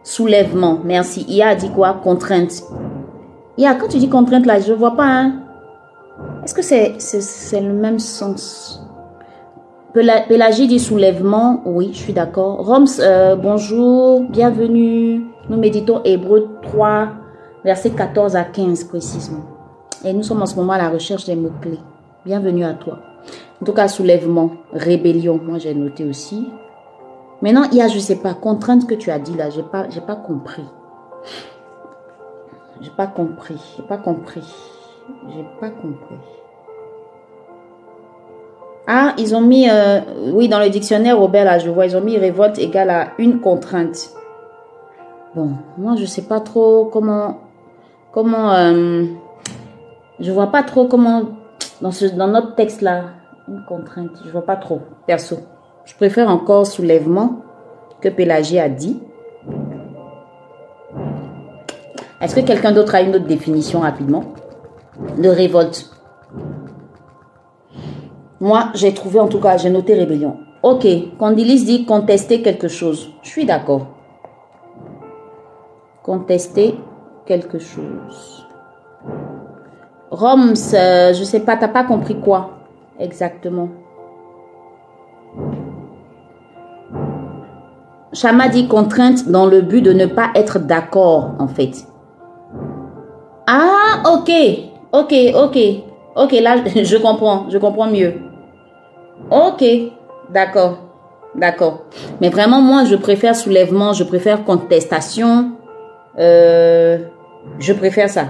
[0.03, 1.25] Soulèvement, merci.
[1.29, 2.01] Il a dit quoi?
[2.03, 2.65] Contrainte.
[3.65, 5.07] a quand tu dis contrainte là, je ne vois pas.
[5.07, 5.44] Hein?
[6.45, 8.83] Est-ce que c'est le même sens?
[9.95, 11.63] Pélagie dit soulèvement.
[11.65, 12.67] Oui, je suis d'accord.
[12.67, 15.25] Roms, euh, bonjour, bienvenue.
[15.49, 17.09] Nous méditons Hébreu 3,
[17.65, 19.45] versets 14 à 15 précisément.
[20.05, 21.81] Et nous sommes en ce moment à la recherche des mots-clés.
[22.27, 22.99] Bienvenue à toi.
[23.63, 26.47] En tout cas, soulèvement, rébellion, moi j'ai noté aussi.
[27.41, 29.89] Maintenant, il y a, je sais pas, contrainte que tu as dit là, j'ai pas,
[29.89, 30.65] j'ai pas compris.
[32.83, 34.43] J'ai pas compris, j'ai pas compris.
[35.29, 36.17] J'ai pas compris.
[38.87, 40.01] Ah, ils ont mis, euh,
[40.33, 43.41] oui, dans le dictionnaire, Robert, là, je vois, ils ont mis révolte égale à une
[43.41, 44.11] contrainte.
[45.35, 47.39] Bon, moi, je sais pas trop comment,
[48.13, 49.05] comment, euh,
[50.21, 51.23] je vois pas trop comment
[51.81, 53.05] dans, ce, dans notre texte-là,
[53.49, 55.39] une contrainte, je vois pas trop, perso.
[55.87, 57.41] Je préfère encore soulèvement
[58.01, 59.01] que Pélagie a dit.
[62.21, 64.25] Est-ce que quelqu'un d'autre a une autre définition rapidement?
[65.19, 65.91] De révolte
[68.41, 70.37] Moi, j'ai trouvé en tout cas, j'ai noté rébellion.
[70.63, 70.87] Ok,
[71.19, 73.11] Condilis dit contester quelque chose.
[73.23, 73.87] Je suis d'accord.
[76.03, 76.75] Contester
[77.27, 78.47] quelque chose.
[80.11, 82.51] Roms, je je sais pas, t'as pas compris quoi
[82.99, 83.69] exactement.
[88.13, 91.87] Chama dit contrainte dans le but de ne pas être d'accord en fait.
[93.47, 94.31] Ah, ok,
[94.95, 95.59] ok, ok,
[96.17, 98.15] ok, là je comprends, je comprends mieux.
[99.31, 99.65] Ok,
[100.31, 100.79] d'accord,
[101.35, 101.85] d'accord.
[102.21, 105.53] Mais vraiment, moi, je préfère soulèvement, je préfère contestation.
[106.19, 106.99] Euh,
[107.59, 108.27] je préfère ça.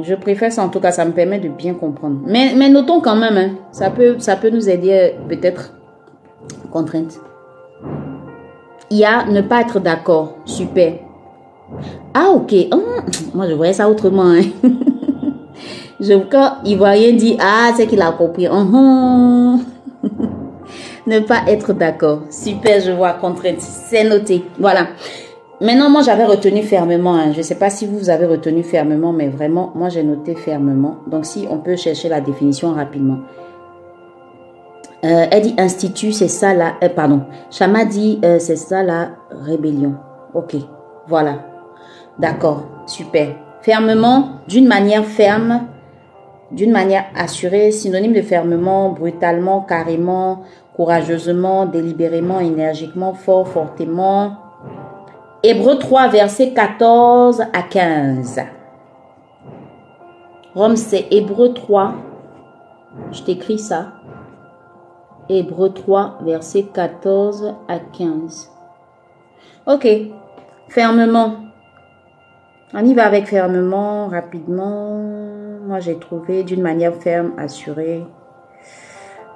[0.00, 2.20] Je préfère ça, en tout cas, ça me permet de bien comprendre.
[2.24, 5.74] Mais, mais notons quand même, hein, ça, peut, ça peut nous aider peut-être.
[6.72, 7.20] Contrainte.
[8.90, 10.36] Il y a ne pas être d'accord.
[10.44, 10.94] Super.
[12.14, 12.54] Ah, ok.
[12.72, 12.82] Oh,
[13.34, 14.30] moi, je voyais ça autrement.
[14.30, 14.42] Hein.
[16.02, 18.46] je, quand Ivoirien dit Ah, c'est qu'il a compris.
[18.46, 19.60] Uh-huh.
[21.06, 22.22] ne pas être d'accord.
[22.30, 23.12] Super, je vois.
[23.12, 23.60] Contrainte.
[23.60, 24.44] C'est noté.
[24.58, 24.88] Voilà.
[25.60, 27.14] Maintenant, moi, j'avais retenu fermement.
[27.14, 27.32] Hein.
[27.32, 30.96] Je ne sais pas si vous avez retenu fermement, mais vraiment, moi, j'ai noté fermement.
[31.06, 33.18] Donc, si on peut chercher la définition rapidement.
[35.04, 36.74] Euh, elle dit institut, c'est ça la...
[36.82, 37.22] Euh, pardon.
[37.50, 39.94] Chama dit, euh, c'est ça la rébellion.
[40.34, 40.56] Ok,
[41.08, 41.40] voilà.
[42.18, 43.34] D'accord, super.
[43.62, 45.66] Fermement, d'une manière ferme,
[46.52, 50.42] d'une manière assurée, synonyme de fermement, brutalement, carrément,
[50.76, 54.36] courageusement, délibérément, énergiquement, fort, fortement,
[55.44, 58.42] Hébreu 3, verset 14 à 15.
[60.54, 61.94] Rome, c'est Hébreu 3.
[63.10, 63.88] Je t'écris ça.
[65.28, 68.52] Hébreu 3, verset 14 à 15.
[69.66, 69.88] Ok.
[70.68, 71.34] Fermement.
[72.74, 74.98] On y va avec fermement, rapidement.
[75.66, 78.02] Moi, j'ai trouvé d'une manière ferme, assurée.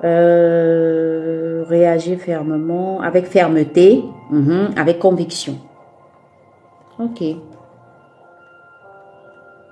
[0.04, 5.58] Euh, réagir fermement, avec fermeté, mhm, avec conviction.
[6.98, 7.22] Ok.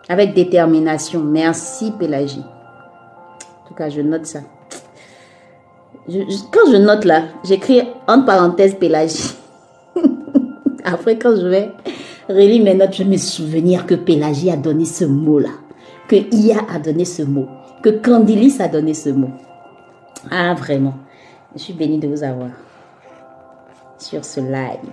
[0.08, 1.20] Avec détermination.
[1.20, 2.44] Merci, Pélagie.
[2.44, 4.40] En tout cas, je note ça.
[6.06, 9.34] quand je note là, j'écris entre parenthèses Pélagie.
[10.84, 11.70] Après, quand je vais
[12.28, 15.50] mes notes, je me souvenir que Pélagie a donné ce mot-là.
[16.08, 17.46] Que Ia a donné ce mot.
[17.82, 19.30] Que Candilis a donné ce mot.
[20.30, 20.94] Ah, vraiment.
[21.54, 22.50] Je suis bénie de vous avoir
[23.98, 24.90] sur ce live.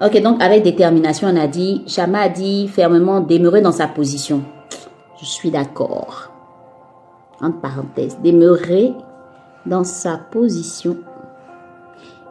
[0.00, 4.42] Ok, donc avec détermination, on a dit, Chama a dit fermement demeurer dans sa position.
[5.20, 6.32] Je suis d'accord.
[7.40, 8.92] Entre parenthèses, demeurer
[9.66, 10.96] dans sa position.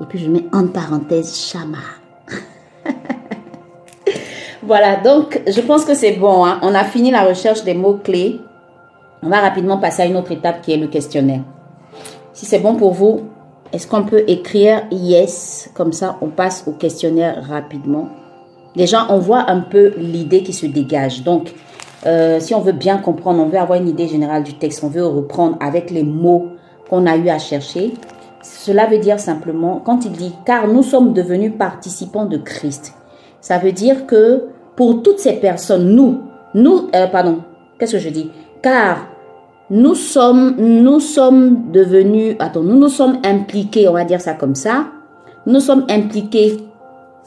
[0.01, 1.78] Et puis je mets entre parenthèses Chama.
[4.70, 6.45] Voilà, donc je pense que c'est bon.
[6.45, 6.59] Hein.
[6.61, 8.39] On a fini la recherche des mots-clés.
[9.24, 11.41] On va rapidement passer à une autre étape qui est le questionnaire.
[12.34, 13.22] Si c'est bon pour vous,
[13.74, 15.72] est-ce qu'on peut écrire yes?
[15.74, 18.09] Comme ça, on passe au questionnaire rapidement.
[18.76, 21.24] Déjà, on voit un peu l'idée qui se dégage.
[21.24, 21.51] Donc,
[22.05, 24.88] euh, si on veut bien comprendre, on veut avoir une idée générale du texte, on
[24.89, 26.49] veut reprendre avec les mots
[26.91, 27.95] qu'on a eu à chercher.
[28.43, 32.93] Cela veut dire simplement, quand il dit, car nous sommes devenus participants de Christ,
[33.41, 34.49] ça veut dire que
[34.80, 36.22] pour toutes ces personnes, nous,
[36.54, 37.40] nous, euh, pardon,
[37.78, 38.32] qu'est-ce que je dis?
[38.62, 39.08] Car
[39.70, 44.56] nous sommes, nous sommes devenus, attends, nous nous sommes impliqués, on va dire ça comme
[44.56, 44.86] ça,
[45.46, 46.60] nous sommes impliqués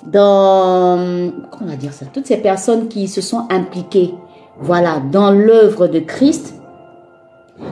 [0.07, 4.15] dans, comment on va dire ça, toutes ces personnes qui se sont impliquées,
[4.59, 6.55] voilà, dans l'œuvre de Christ,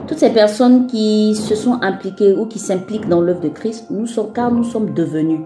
[0.07, 4.07] toutes ces personnes qui se sont impliquées ou qui s'impliquent dans l'œuvre de Christ, nous
[4.07, 5.41] sommes, car nous sommes devenus.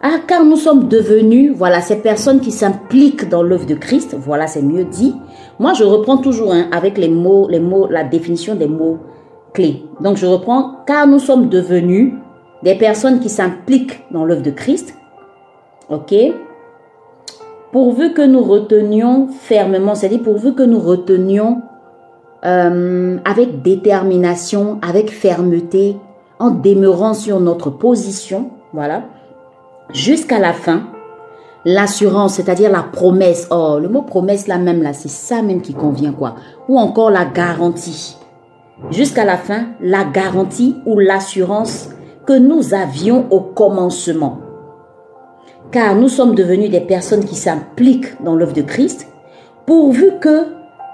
[0.00, 4.46] Ah, car nous sommes devenus, voilà, ces personnes qui s'impliquent dans l'œuvre de Christ, voilà,
[4.46, 5.14] c'est mieux dit.
[5.58, 8.98] Moi, je reprends toujours hein, avec les mots, les mots, la définition des mots
[9.52, 9.82] clés.
[10.00, 12.12] Donc, je reprends, car nous sommes devenus
[12.62, 14.94] des personnes qui s'impliquent dans l'œuvre de Christ,
[15.90, 16.14] ok?
[17.72, 21.62] Pourvu que nous retenions fermement, c'est-à-dire pourvu que nous retenions
[22.44, 25.96] euh, avec détermination, avec fermeté,
[26.38, 29.02] en demeurant sur notre position, voilà,
[29.92, 30.82] jusqu'à la fin,
[31.64, 33.48] l'assurance, c'est-à-dire la promesse.
[33.50, 36.36] Oh, le mot promesse là même là, c'est ça même qui convient quoi.
[36.68, 38.16] Ou encore la garantie.
[38.90, 41.90] Jusqu'à la fin, la garantie ou l'assurance
[42.26, 44.38] que nous avions au commencement.
[45.72, 49.08] Car nous sommes devenus des personnes qui s'impliquent dans l'œuvre de Christ,
[49.66, 50.46] pourvu que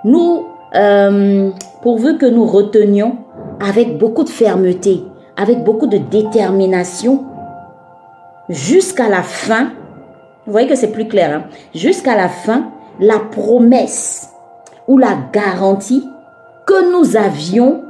[0.04, 1.50] nous euh,
[1.82, 3.18] pourvu que nous retenions
[3.60, 5.04] avec beaucoup de fermeté,
[5.36, 7.24] avec beaucoup de détermination,
[8.48, 9.72] jusqu'à la fin,
[10.46, 12.70] vous voyez que c'est plus clair, hein, jusqu'à la fin,
[13.00, 14.30] la promesse
[14.86, 16.06] ou la garantie
[16.66, 17.82] que nous avions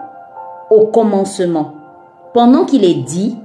[0.70, 1.74] au commencement.
[2.32, 3.36] Pendant qu'il est dit,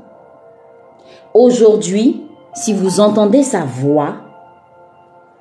[1.33, 4.15] aujourd'hui, si vous entendez sa voix,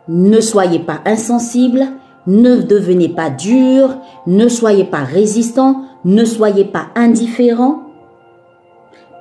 [0.08, 1.86] ne soyez pas insensibles,
[2.26, 3.96] ne devenez pas dur,
[4.26, 7.82] ne soyez pas résistant, ne soyez pas indifférent,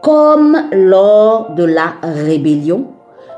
[0.07, 2.85] comme lors de la rébellion,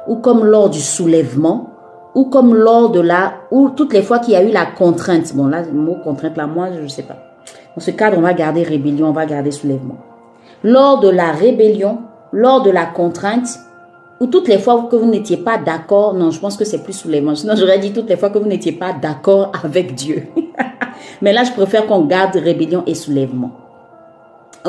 [0.08, 1.72] ou comme lors du soulèvement,
[2.14, 5.36] ou comme lors de la, ou toutes les fois qu'il y a eu la contrainte.
[5.36, 7.18] Bon, là, le mot contrainte, là, moi, je ne sais pas.
[7.76, 9.98] Dans ce cadre, on va garder rébellion, on va garder soulèvement.
[10.64, 12.02] Lors de la rébellion,
[12.34, 13.48] lors de la contrainte,
[14.20, 17.04] ou toutes les fois que vous n'étiez pas d'accord, non, je pense que c'est plus
[17.24, 17.40] manches.
[17.40, 20.28] Sinon, j'aurais dit toutes les fois que vous n'étiez pas d'accord avec Dieu.
[21.24, 23.69] Mais là, je préfère qu'on garde rébellion et soulèvement.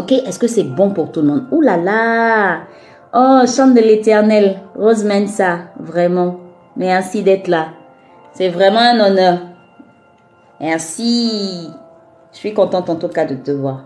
[0.01, 1.45] Ok, est-ce que c'est bon pour tout le monde?
[1.51, 2.61] Ouh là là
[3.13, 6.37] Oh, chante de l'éternel, Rose Mensa, vraiment.
[6.75, 7.67] Merci d'être là.
[8.33, 9.41] C'est vraiment un honneur.
[10.59, 11.69] Merci.
[12.33, 13.85] Je suis contente en tout cas de te voir.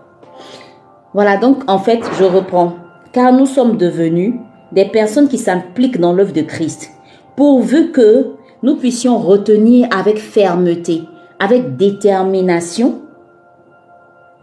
[1.14, 2.74] Voilà, donc en fait, je reprends.
[3.12, 4.34] Car nous sommes devenus
[4.70, 6.92] des personnes qui s'impliquent dans l'œuvre de Christ,
[7.34, 11.08] pourvu que nous puissions retenir avec fermeté,
[11.40, 13.00] avec détermination,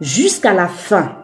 [0.02, 1.21] jusqu'à la fin,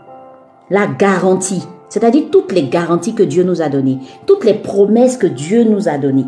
[0.71, 5.27] la garantie, c'est-à-dire toutes les garanties que Dieu nous a données, toutes les promesses que
[5.27, 6.27] Dieu nous a données.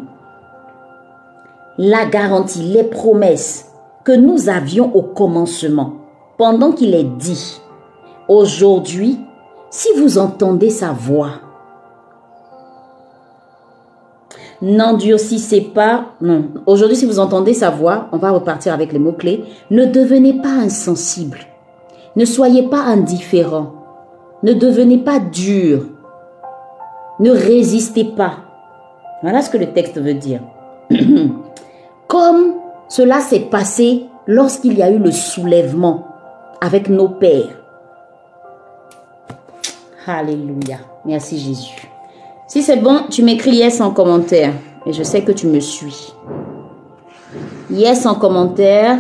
[1.79, 3.71] La garantie, les promesses
[4.05, 5.95] que nous avions au commencement,
[6.39, 7.61] pendant qu'il est dit,
[8.29, 9.19] aujourd'hui,
[9.71, 11.33] si vous entendez sa voix,
[14.63, 19.45] n'endurcissez pas, non, aujourd'hui si vous entendez sa voix, on va repartir avec les mots-clés,
[19.71, 21.41] ne devenez pas insensible,
[22.17, 23.80] ne soyez pas indifférent,
[24.43, 25.85] ne devenez pas dur,
[27.19, 28.39] ne résistez pas.
[29.23, 30.41] Voilà ce que le texte veut dire.
[32.07, 32.55] Comme
[32.89, 36.07] cela s'est passé lorsqu'il y a eu le soulèvement
[36.61, 37.61] avec nos pères.
[40.07, 40.79] Alléluia.
[41.05, 41.89] Merci Jésus.
[42.47, 44.53] Si c'est bon, tu m'écris yes en commentaire.
[44.87, 46.13] Et je sais que tu me suis.
[47.71, 48.99] Yes en commentaire.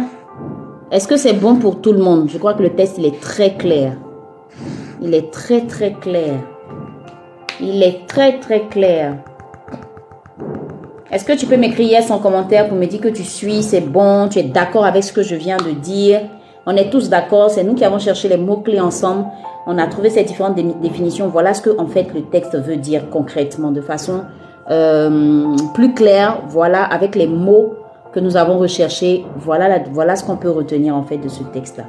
[0.90, 2.28] Est-ce que c'est bon pour tout le monde?
[2.28, 3.96] Je crois que le test, il est très clair.
[5.00, 6.34] Il est très, très clair.
[7.60, 9.16] Il est très, très clair.
[11.10, 13.80] Est-ce que tu peux m'écrire yes en commentaire pour me dire que tu suis, c'est
[13.80, 16.20] bon, tu es d'accord avec ce que je viens de dire?
[16.66, 19.24] On est tous d'accord, c'est nous qui avons cherché les mots-clés ensemble
[19.66, 21.28] on a trouvé ces différentes définitions.
[21.28, 24.22] Voilà ce que en fait le texte veut dire concrètement, de façon
[24.70, 26.40] euh, plus claire.
[26.48, 27.74] Voilà avec les mots
[28.12, 29.24] que nous avons recherchés.
[29.36, 31.84] Voilà, voilà ce qu'on peut retenir en fait de ce texte-là.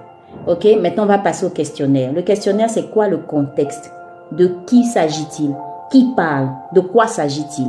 [0.48, 2.12] Ok, maintenant on va passer au questionnaire.
[2.14, 3.94] Le questionnaire, c'est quoi le contexte?
[4.32, 5.54] De qui s'agit-il?
[5.92, 6.50] Qui parle?
[6.74, 7.68] De quoi s'agit-il?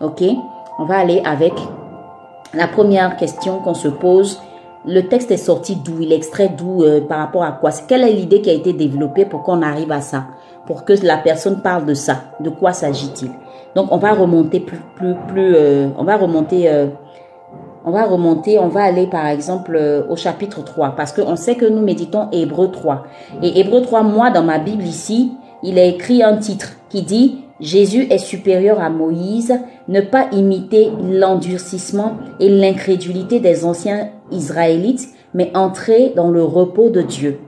[0.00, 0.22] Ok,
[0.78, 1.52] on va aller avec
[2.54, 4.40] la première question qu'on se pose.
[4.86, 6.00] Le texte est sorti d'où?
[6.00, 7.70] Il est extrait d'où euh, Par rapport à quoi?
[7.86, 10.24] Quelle est l'idée qui a été développée pour qu'on arrive à ça?
[10.66, 12.22] Pour que la personne parle de ça.
[12.40, 13.30] De quoi s'agit-il?
[13.74, 16.86] Donc on va remonter plus, plus, plus euh, on va remonter euh,
[17.84, 21.56] On va remonter, on va aller par exemple euh, au chapitre 3, parce qu'on sait
[21.56, 23.04] que nous méditons Hébreu 3.
[23.42, 25.32] Et Hébreu 3, moi, dans ma Bible ici,
[25.62, 29.54] il a écrit un titre qui dit Jésus est supérieur à Moïse,
[29.88, 37.02] ne pas imiter l'endurcissement et l'incrédulité des anciens Israélites, mais entrer dans le repos de
[37.02, 37.38] Dieu.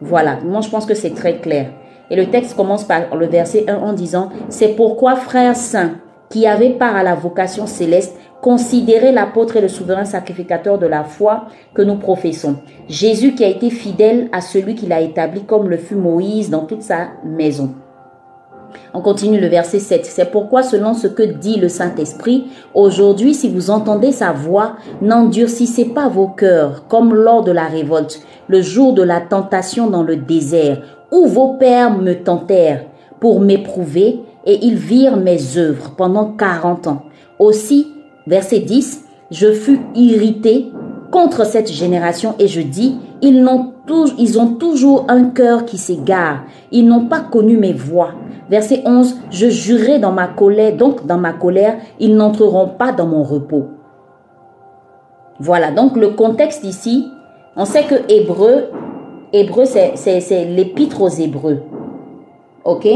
[0.00, 1.70] Voilà, moi je pense que c'est très clair.
[2.10, 5.92] Et le texte commence par le verset 1 en disant, C'est pourquoi, frères saints,
[6.32, 11.04] qui avaient part à la vocation céleste, considérez l'apôtre et le souverain sacrificateur de la
[11.04, 12.56] foi que nous professons.
[12.88, 16.64] Jésus qui a été fidèle à celui qu'il a établi comme le fut Moïse dans
[16.64, 17.74] toute sa maison.
[18.94, 20.06] On continue le verset 7.
[20.06, 25.84] C'est pourquoi, selon ce que dit le Saint-Esprit, aujourd'hui, si vous entendez sa voix, n'endurcissez
[25.84, 30.16] pas vos cœurs, comme lors de la révolte, le jour de la tentation dans le
[30.16, 30.80] désert,
[31.10, 32.86] où vos pères me tentèrent
[33.20, 37.02] pour m'éprouver, et ils virent mes œuvres pendant quarante ans.
[37.38, 37.88] Aussi,
[38.26, 40.70] verset 10, je fus irrité
[41.10, 47.06] contre cette génération et je dis, ils, ont, toujours un cœur qui s'égare, ils n'ont
[47.06, 48.12] pas connu mes voies.
[48.50, 53.06] Verset 11, je jurai dans ma colère, donc dans ma colère, ils n'entreront pas dans
[53.06, 53.68] mon repos.
[55.38, 57.08] Voilà, donc le contexte ici,
[57.56, 58.70] on sait que Hébreu,
[59.32, 61.62] Hébreu c'est l'épître aux Hébreux.
[62.64, 62.86] Ok?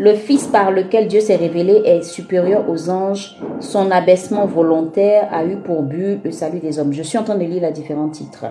[0.00, 3.36] Le Fils par lequel Dieu s'est révélé est supérieur aux anges.
[3.60, 6.94] Son abaissement volontaire a eu pour but le salut des hommes.
[6.94, 8.46] Je suis en train de lire les différents titres.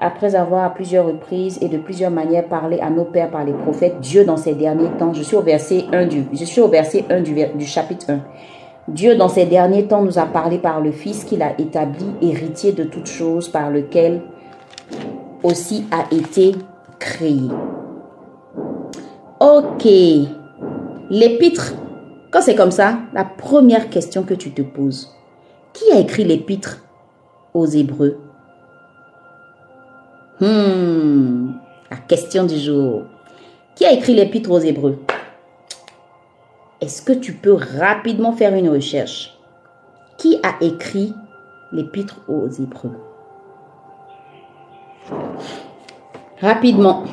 [0.00, 3.52] Après avoir à plusieurs reprises et de plusieurs manières parlé à nos pères par les
[3.52, 6.68] prophètes, Dieu dans ces derniers temps, je suis au verset 1 du, je suis au
[6.68, 8.20] verset 1 du, du chapitre 1.
[8.88, 12.72] Dieu dans ces derniers temps nous a parlé par le Fils qu'il a établi héritier
[12.72, 14.22] de toutes choses par lequel
[15.42, 16.52] aussi a été
[16.98, 17.50] créé.
[19.40, 20.43] Ok.
[21.10, 21.74] L'épître,
[22.30, 25.14] quand c'est comme ça, la première question que tu te poses,
[25.72, 26.82] qui a écrit l'épître
[27.52, 28.18] aux Hébreux?
[30.40, 31.52] Hmm,
[31.90, 33.02] la question du jour.
[33.74, 34.98] Qui a écrit l'épître aux Hébreux?
[36.80, 39.38] Est-ce que tu peux rapidement faire une recherche?
[40.16, 41.12] Qui a écrit
[41.72, 42.96] l'épître aux Hébreux?
[46.40, 47.04] Rapidement.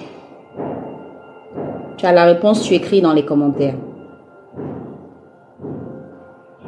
[1.98, 3.76] Tu as la réponse, tu écris dans les commentaires.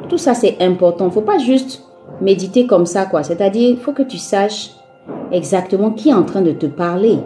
[0.08, 1.10] Tout ça, c'est important.
[1.10, 1.82] Faut pas juste
[2.20, 3.22] méditer comme ça, quoi.
[3.22, 4.70] C'est-à-dire, il faut que tu saches
[5.32, 7.18] exactement qui est en train de te parler.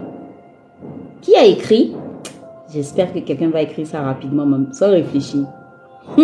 [1.21, 1.95] Qui a écrit?
[2.73, 5.47] J'espère que quelqu'un va écrire ça rapidement, même, sans réfléchir.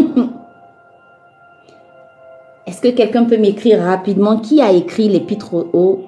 [2.67, 4.39] Est-ce que quelqu'un peut m'écrire rapidement?
[4.39, 6.03] Qui a écrit l'épître aux,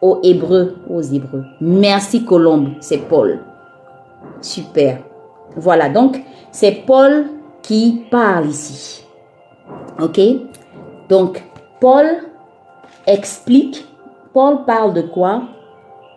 [0.00, 0.76] aux Hébreux,
[1.12, 3.40] Hébreux Merci Colombe, c'est Paul.
[4.44, 4.98] Super.
[5.56, 6.22] Voilà, donc
[6.52, 7.24] c'est Paul
[7.62, 9.02] qui parle ici.
[9.98, 10.20] Ok?
[11.08, 11.42] Donc,
[11.80, 12.04] Paul
[13.06, 13.86] explique.
[14.34, 15.44] Paul parle de quoi?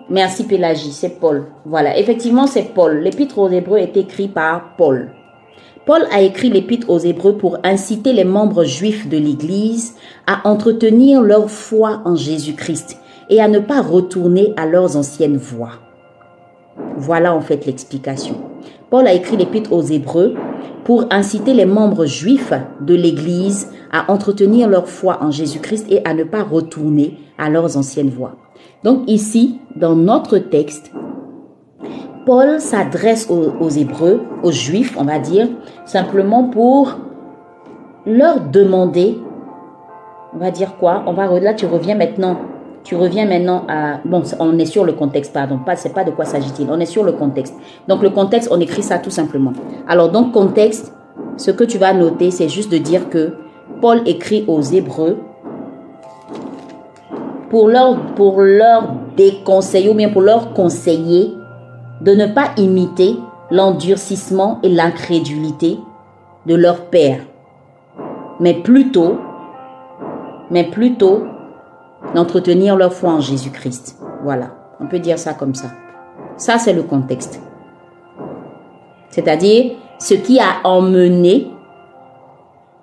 [0.10, 1.46] Merci Pélagie, c'est Paul.
[1.66, 3.00] Voilà, effectivement, c'est Paul.
[3.00, 5.12] L'épître aux Hébreux est écrit par Paul.
[5.86, 11.22] Paul a écrit l'épître aux Hébreux pour inciter les membres juifs de l'Église à entretenir
[11.22, 12.98] leur foi en Jésus-Christ
[13.30, 15.87] et à ne pas retourner à leurs anciennes voies.
[16.98, 18.36] Voilà en fait l'explication.
[18.90, 20.34] Paul a écrit l'épître aux Hébreux
[20.84, 26.16] pour inciter les membres juifs de l'Église à entretenir leur foi en Jésus-Christ et à
[26.16, 28.36] ne pas retourner à leurs anciennes voies.
[28.84, 30.92] Donc ici, dans notre texte,
[32.26, 35.48] Paul s'adresse aux, Hébreux, aux Juifs, on va dire,
[35.86, 36.98] simplement pour
[38.08, 39.20] leur demander,
[40.34, 41.04] on va dire quoi?
[41.06, 42.38] On va là, tu reviens maintenant
[42.88, 44.00] tu reviens maintenant à...
[44.06, 45.58] Bon, on est sur le contexte, pardon.
[45.58, 46.70] Pas, c'est pas de quoi s'agit-il.
[46.72, 47.54] On est sur le contexte.
[47.90, 49.52] Donc, le contexte, on écrit ça tout simplement.
[49.90, 50.94] Alors, donc, contexte,
[51.36, 53.34] ce que tu vas noter, c'est juste de dire que
[53.82, 55.18] Paul écrit aux Hébreux
[57.50, 61.34] pour leur, pour leur déconseiller ou bien pour leur conseiller
[62.00, 63.18] de ne pas imiter
[63.52, 65.78] l'endurcissement et l'incrédulité
[66.46, 67.20] de leur père,
[68.40, 69.18] mais plutôt,
[70.50, 71.24] mais plutôt
[72.14, 73.98] d'entretenir leur foi en Jésus-Christ.
[74.24, 75.68] Voilà, on peut dire ça comme ça.
[76.38, 77.42] Ça, c'est le contexte.
[79.10, 81.52] C'est-à-dire ce qui a emmené,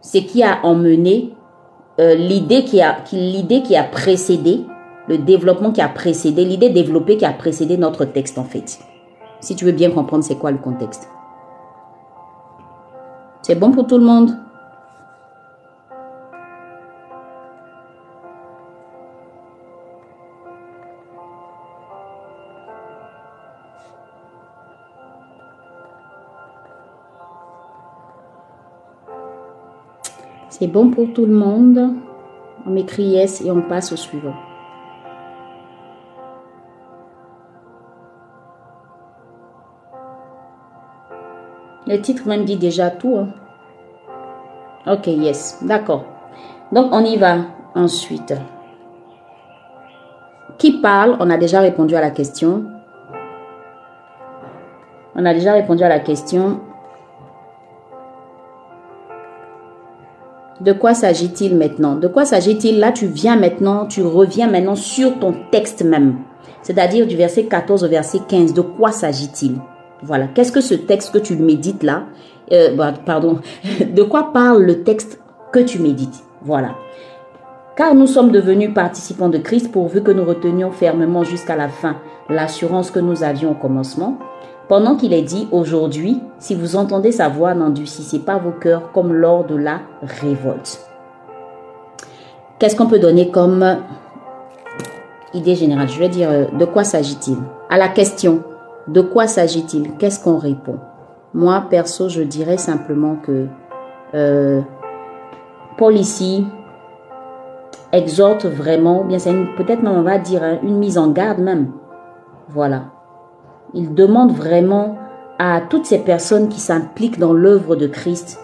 [0.00, 1.34] ce qui a emmené
[2.00, 4.64] euh, l'idée qui a, l'idée qui a précédé,
[5.06, 8.80] le développement qui a précédé, l'idée développée qui a précédé notre texte en fait.
[9.40, 11.08] Si tu veux bien comprendre c'est quoi le contexte?
[13.42, 14.30] C'est bon pour tout le monde?
[30.56, 31.96] C'est bon pour tout le monde.
[32.64, 34.36] On m'écrit yes et on passe au suivant.
[41.88, 43.16] Le titre même dit déjà tout.
[43.18, 43.30] hein.
[44.86, 46.04] Ok, yes, d'accord.
[46.70, 47.38] Donc on y va
[47.74, 48.32] ensuite.
[50.56, 51.16] Qui parle?
[51.18, 52.64] On a déjà répondu à la question.
[55.16, 56.60] On a déjà répondu à la question.
[60.60, 61.96] De quoi s'agit-il maintenant?
[61.96, 62.78] De quoi s'agit-il?
[62.78, 66.16] Là, tu viens maintenant, tu reviens maintenant sur ton texte même.
[66.62, 68.54] C'est-à-dire du verset 14 au verset 15.
[68.54, 69.56] De quoi s'agit-il?
[70.02, 70.28] Voilà.
[70.28, 72.04] Qu'est-ce que ce texte que tu médites là?
[72.52, 73.40] Euh, bah, Pardon.
[73.94, 75.20] De quoi parle le texte
[75.52, 76.22] que tu médites?
[76.42, 76.74] Voilà.
[77.76, 81.96] Car nous sommes devenus participants de Christ pourvu que nous retenions fermement jusqu'à la fin
[82.28, 84.18] l'assurance que nous avions au commencement.
[84.68, 89.12] Pendant qu'il est dit aujourd'hui, si vous entendez sa voix, n'endurcissez pas vos cœurs comme
[89.12, 90.80] lors de la révolte.
[92.58, 93.78] Qu'est-ce qu'on peut donner comme
[95.34, 95.88] idée générale?
[95.88, 97.36] Je vais dire euh, de quoi s'agit-il?
[97.68, 98.42] À la question
[98.88, 99.96] de quoi s'agit-il?
[99.98, 100.78] Qu'est-ce qu'on répond?
[101.32, 103.46] Moi, perso, je dirais simplement que
[104.14, 104.60] euh,
[105.76, 106.46] Paul ici
[107.92, 111.72] exhorte vraiment, bien c'est peut-être même on va dire hein, une mise en garde même.
[112.48, 112.93] Voilà.
[113.74, 114.96] Il demande vraiment
[115.38, 118.38] à toutes ces personnes qui s'impliquent dans l'œuvre de Christ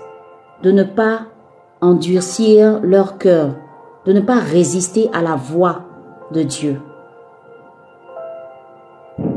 [0.63, 1.21] de ne pas
[1.81, 3.55] endurcir leur cœur,
[4.07, 5.83] de ne pas résister à la voix
[6.33, 6.81] de Dieu.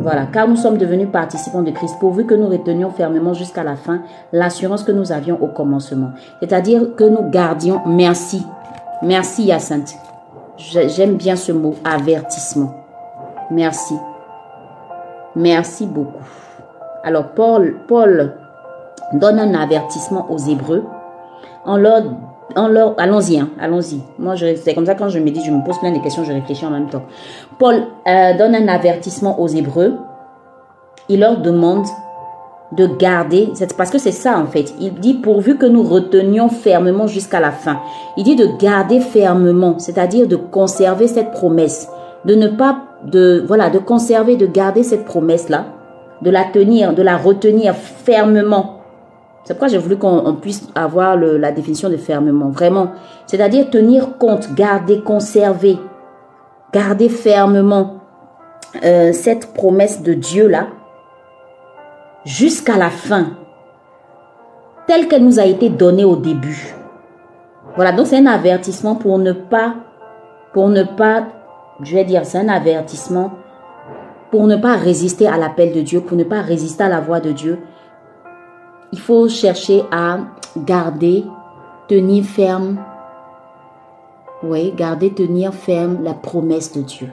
[0.01, 3.75] Voilà, car nous sommes devenus participants de Christ, pourvu que nous retenions fermement jusqu'à la
[3.75, 4.01] fin
[4.31, 6.11] l'assurance que nous avions au commencement.
[6.41, 8.45] C'est-à-dire que nous gardions, merci,
[9.01, 9.93] merci Hyacinthe.
[10.57, 12.73] J'ai- J'aime bien ce mot, avertissement.
[13.51, 13.95] Merci.
[15.35, 16.23] Merci beaucoup.
[17.03, 18.33] Alors Paul, Paul
[19.13, 20.83] donne un avertissement aux Hébreux
[21.65, 22.03] en leur,
[22.69, 24.01] leur allons-y, hein, allons-y.
[24.19, 26.23] Moi, je- c'est comme ça quand je me dis, je me pose plein de questions,
[26.23, 27.03] je réfléchis en même temps.
[27.57, 29.95] Paul euh, donne un avertissement aux Hébreux.
[31.09, 31.85] Il leur demande
[32.71, 34.73] de garder, parce que c'est ça en fait.
[34.79, 37.79] Il dit pourvu que nous retenions fermement jusqu'à la fin.
[38.17, 41.87] Il dit de garder fermement, c'est-à-dire de conserver cette promesse,
[42.25, 45.65] de ne pas de voilà, de conserver, de garder cette promesse là,
[46.21, 48.79] de la tenir, de la retenir fermement.
[49.43, 52.91] C'est pourquoi j'ai voulu qu'on on puisse avoir le- la définition de fermement, vraiment.
[53.27, 55.77] C'est-à-dire tenir compte, garder, conserver,
[56.71, 57.95] garder fermement
[58.83, 60.67] euh, cette promesse de Dieu là,
[62.25, 63.27] jusqu'à la fin,
[64.87, 66.73] telle qu'elle nous a été donnée au début.
[67.75, 69.75] Voilà, donc c'est un avertissement pour ne pas,
[70.53, 71.25] pour ne pas,
[71.81, 73.31] je vais dire, c'est un avertissement
[74.31, 77.19] pour ne pas résister à l'appel de Dieu, pour ne pas résister à la voix
[77.19, 77.59] de Dieu.
[78.91, 80.17] Il faut chercher à
[80.57, 81.23] garder,
[81.87, 82.77] tenir ferme,
[84.43, 87.11] oui, garder, tenir ferme la promesse de Dieu.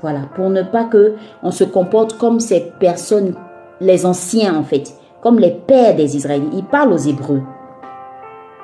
[0.00, 3.34] Voilà, pour ne pas que on se comporte comme ces personnes,
[3.80, 6.52] les anciens en fait, comme les pères des Israélites.
[6.54, 7.42] Ils parlent aux Hébreux.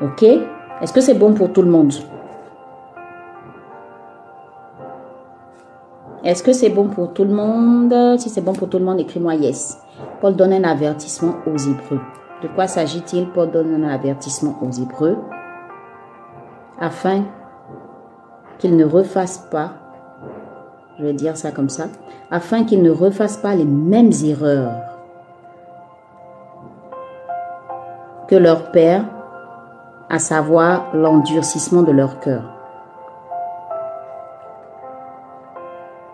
[0.00, 0.22] Ok?
[0.22, 1.92] Est-ce que c'est bon pour tout le monde?
[6.26, 8.18] Est-ce que c'est bon pour tout le monde?
[8.18, 9.78] Si c'est bon pour tout le monde, écris-moi yes.
[10.20, 12.00] Paul donne un avertissement aux Hébreux.
[12.42, 13.28] De quoi s'agit-il?
[13.30, 15.18] Paul donne un avertissement aux Hébreux
[16.80, 17.22] afin
[18.58, 19.74] qu'ils ne refassent pas,
[20.98, 21.84] je vais dire ça comme ça,
[22.32, 24.72] afin qu'ils ne refassent pas les mêmes erreurs
[28.26, 29.04] que leur père,
[30.10, 32.55] à savoir l'endurcissement de leur cœur.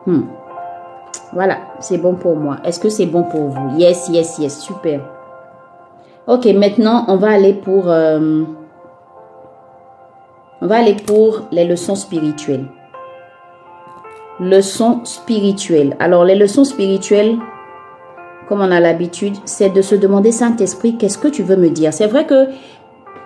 [0.06, 0.22] Hmm.
[1.32, 2.58] Voilà, c'est bon pour moi.
[2.64, 3.78] Est-ce que c'est bon pour vous?
[3.78, 5.00] Yes, yes, yes, super.
[6.26, 8.42] Ok, maintenant on va aller pour, euh,
[10.60, 12.66] on va aller pour les leçons spirituelles.
[14.40, 15.96] Leçons spirituelles.
[16.00, 17.38] Alors les leçons spirituelles,
[18.48, 21.92] comme on a l'habitude, c'est de se demander Saint-Esprit, qu'est-ce que tu veux me dire?
[21.92, 22.48] C'est vrai que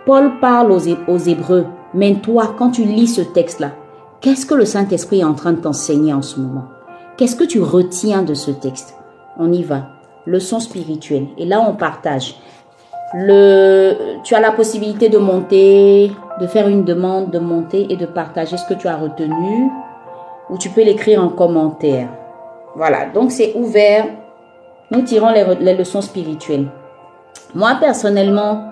[0.05, 3.73] Paul parle aux, aux Hébreux, mais toi, quand tu lis ce texte-là,
[4.20, 6.64] qu'est-ce que le Saint-Esprit est en train de t'enseigner en ce moment?
[7.16, 8.94] Qu'est-ce que tu retiens de ce texte?
[9.38, 9.88] On y va.
[10.26, 11.28] Leçon spirituelle.
[11.38, 12.36] Et là, on partage.
[13.14, 13.94] Le,
[14.24, 18.56] tu as la possibilité de monter, de faire une demande, de monter et de partager
[18.56, 19.70] ce que tu as retenu,
[20.51, 22.09] ou tu peux l'écrire en commentaire.
[22.74, 24.06] Voilà, donc c'est ouvert.
[24.90, 26.66] Nous tirons les, les leçons spirituelles.
[27.55, 28.64] Moi, personnellement,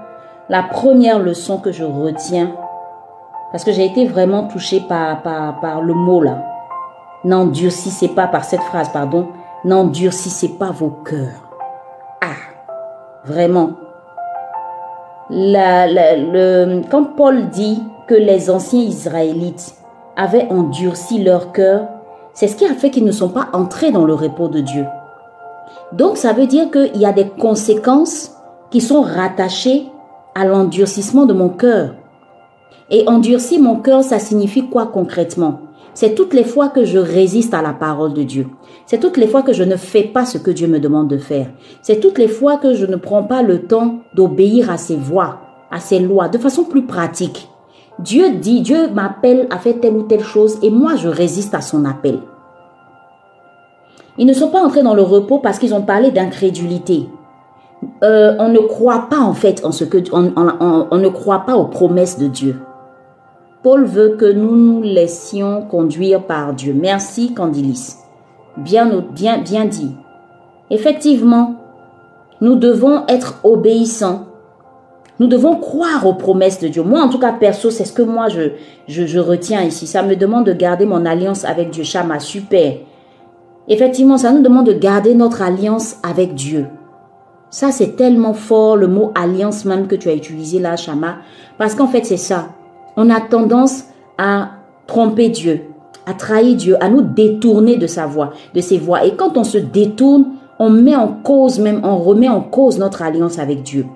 [0.49, 2.53] la première leçon que je retiens,
[3.55, 6.45] parce que j'ai été vraiment touchée par, par, par le mot là,
[7.23, 9.29] n'endurcissez pas, par cette phrase, pardon,
[9.65, 11.39] n'endurcissez pas vos cœurs.
[12.21, 12.35] Ah,
[13.25, 13.71] vraiment.
[15.31, 19.77] La, la- le, quand Paul dit que les anciens Israélites
[20.17, 21.87] avaient endurci leur cœur,
[22.33, 24.85] c'est ce qui a fait qu'ils ne sont pas entrés dans le repos de Dieu.
[25.93, 28.33] Donc ça veut dire qu'il y a des conséquences
[28.71, 29.93] qui sont rattachées
[30.35, 31.91] à l'endurcissement de mon cœur.
[32.90, 35.61] Et endurcir mon cœur, ça signifie quoi concrètement?
[35.94, 38.48] C'est toutes les fois que je résiste à la parole de Dieu.
[38.85, 41.19] C'est toutes les fois que je ne fais pas ce que Dieu me demande de
[41.19, 41.47] faire.
[41.82, 45.39] C'est toutes les fois que je ne prends pas le temps d'obéir à ses voies,
[45.70, 47.48] à ses lois, de façon plus pratique.
[48.01, 51.61] Dieu dit, Dieu m'appelle à faire telle ou telle chose et moi je résiste à
[51.61, 52.19] son appel.
[54.19, 57.09] Ils ne sont pas entrés dans le repos parce qu'ils ont parlé d'incrédulité.
[58.02, 60.32] Euh, on ne croit pas en fait en ce que on,
[60.90, 62.56] on, ne croit pas aux promesses de Dieu.
[63.65, 66.77] Paul veut que nous nous laissions conduire par Dieu.
[66.78, 67.95] Merci Candilis.
[68.59, 68.85] Bien,
[69.16, 69.91] dit.
[70.69, 71.55] Effectivement,
[72.43, 74.27] nous devons être obéissants.
[75.19, 76.82] Nous devons croire aux promesses de Dieu.
[76.82, 78.51] Moi, en tout cas, perso, c'est ce que moi, je,
[78.86, 79.86] je, je, retiens ici.
[79.86, 81.85] Ça me demande de garder mon alliance avec Dieu.
[81.85, 82.74] Chama, super.
[83.69, 86.66] Effectivement, ça nous demande de garder notre alliance avec Dieu.
[87.49, 91.16] Ça, c'est tellement fort, le mot alliance même que tu as utilisé là, Chama.
[91.57, 92.49] Parce qu'en fait, c'est ça.
[92.97, 93.85] On a tendance
[94.19, 94.51] à
[94.87, 95.62] tromper Dieu,
[96.07, 99.05] à trahir Dieu, à nous détourner de sa voix, de ses voix.
[99.05, 100.27] Et quand on se détourne,
[100.59, 103.87] on met en cause même, on remet en cause notre alliance avec Dieu.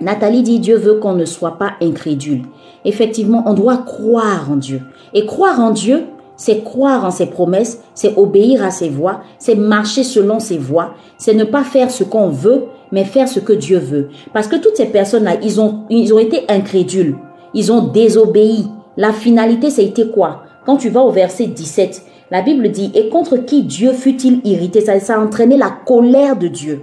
[0.00, 2.42] Nathalie dit Dieu veut qu'on ne soit pas incrédule.
[2.84, 4.82] Effectivement, on doit croire en Dieu.
[5.12, 6.04] Et croire en Dieu,
[6.36, 10.94] c'est croire en ses promesses, c'est obéir à ses voies, c'est marcher selon ses voies,
[11.16, 14.08] c'est ne pas faire ce qu'on veut, mais faire ce que Dieu veut.
[14.32, 17.16] Parce que toutes ces personnes-là, ils ont été incrédules,
[17.54, 18.66] ils ont désobéi.
[18.96, 20.42] La finalité, c'était quoi?
[20.66, 24.80] Quand tu vas au verset 17, la Bible dit, et contre qui Dieu fut-il irrité
[24.80, 26.82] ça, a entraîné la colère de Dieu.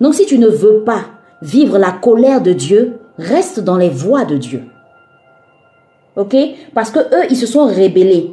[0.00, 1.04] Donc si tu ne veux pas
[1.42, 4.62] vivre la colère de Dieu, reste dans les voies de Dieu.
[6.16, 6.36] Ok?
[6.74, 8.30] Parce que eux, ils se sont rébellés.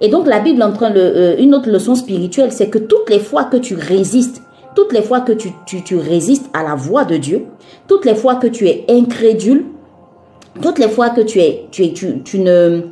[0.00, 3.10] Et donc la Bible en train de, euh, une autre leçon spirituelle, c'est que toutes
[3.10, 4.42] les fois que tu résistes,
[4.74, 7.46] toutes les fois que tu, tu, résistes à la voix de Dieu,
[7.88, 9.64] toutes les fois que tu es incrédule,
[10.60, 12.82] toutes les fois que tu es, tu tu, tu ne,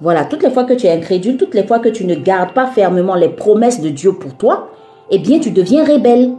[0.00, 2.52] voilà, toutes les fois que tu es incrédule, toutes les fois que tu ne gardes
[2.52, 4.68] pas fermement les promesses de Dieu pour toi,
[5.10, 6.32] eh bien tu deviens rebelle.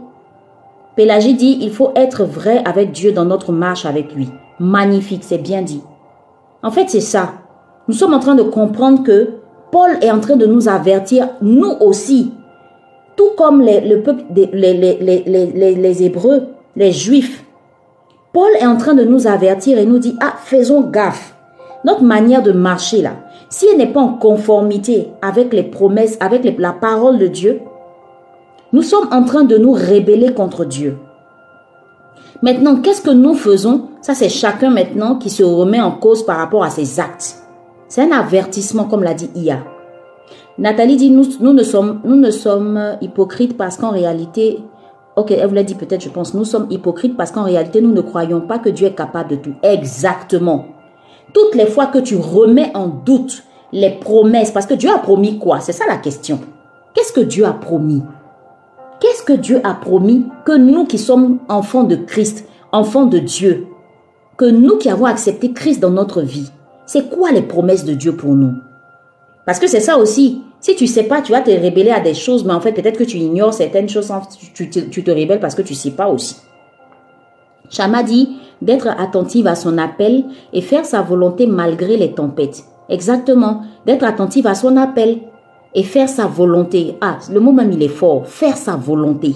[0.96, 4.28] Pélagie dit, il faut être vrai avec Dieu dans notre marche avec lui.
[4.60, 5.82] Magnifique, c'est bien dit.
[6.62, 7.32] En fait, c'est ça.
[7.88, 9.30] Nous sommes en train de comprendre que
[9.72, 12.32] Paul est en train de nous avertir, nous aussi,
[13.16, 14.02] tout comme les, le
[14.52, 16.44] les, Hébreux,
[16.76, 17.43] les Juifs.
[18.34, 21.36] Paul est en train de nous avertir et nous dit, ah, faisons gaffe.
[21.84, 23.12] Notre manière de marcher là,
[23.48, 27.60] si elle n'est pas en conformité avec les promesses, avec la parole de Dieu,
[28.72, 30.96] nous sommes en train de nous rébeller contre Dieu.
[32.42, 33.90] Maintenant, qu'est-ce que nous faisons?
[34.02, 37.36] Ça, c'est chacun maintenant qui se remet en cause par rapport à ses actes.
[37.86, 39.58] C'est un avertissement, comme l'a dit Ia.
[40.58, 44.58] Nathalie dit, nous, nous, ne sommes, nous ne sommes hypocrites parce qu'en réalité,
[45.16, 47.92] ok, elle vous l'a dit peut-être, je pense, nous sommes hypocrites parce qu'en réalité, nous
[47.92, 49.54] ne croyons pas que Dieu est capable de tout.
[49.62, 50.66] Exactement.
[51.32, 55.38] Toutes les fois que tu remets en doute les promesses, parce que Dieu a promis
[55.38, 55.60] quoi?
[55.60, 56.38] C'est ça la question.
[56.94, 58.02] Qu'est-ce que Dieu a promis?
[59.00, 63.66] Qu'est-ce que Dieu a promis que nous qui sommes enfants de Christ, enfants de Dieu,
[64.36, 66.50] que nous qui avons accepté Christ dans notre vie,
[66.86, 68.54] c'est quoi les promesses de Dieu pour nous?
[69.46, 70.42] Parce que c'est ça aussi.
[70.64, 72.96] Si tu sais pas, tu vas te rébeller à des choses, mais en fait, peut-être
[72.96, 74.10] que tu ignores certaines choses,
[74.54, 76.36] tu, te rébelles parce que tu sais pas aussi.
[77.68, 80.24] Chama dit d'être attentive à son appel
[80.54, 82.64] et faire sa volonté malgré les tempêtes.
[82.88, 85.18] Exactement, d'être attentive à son appel
[85.74, 86.96] et faire sa volonté.
[87.02, 89.34] Ah, le mot même il est fort, faire sa volonté.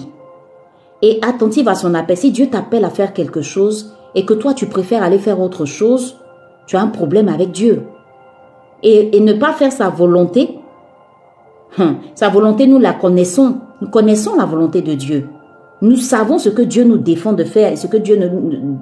[1.03, 2.17] Et attentive à son appel.
[2.17, 5.65] Si Dieu t'appelle à faire quelque chose et que toi tu préfères aller faire autre
[5.65, 6.17] chose,
[6.65, 7.83] tu as un problème avec Dieu.
[8.81, 10.58] Et, ne pas faire sa volonté,
[11.77, 13.57] hein, sa volonté, nous la connaissons.
[13.81, 15.29] Nous connaissons la volonté de Dieu.
[15.81, 18.19] Nous savons ce que Dieu nous défend de faire et ce que Dieu,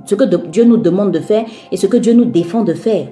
[0.06, 3.08] ce que Dieu nous demande de faire et ce que Dieu nous défend de faire.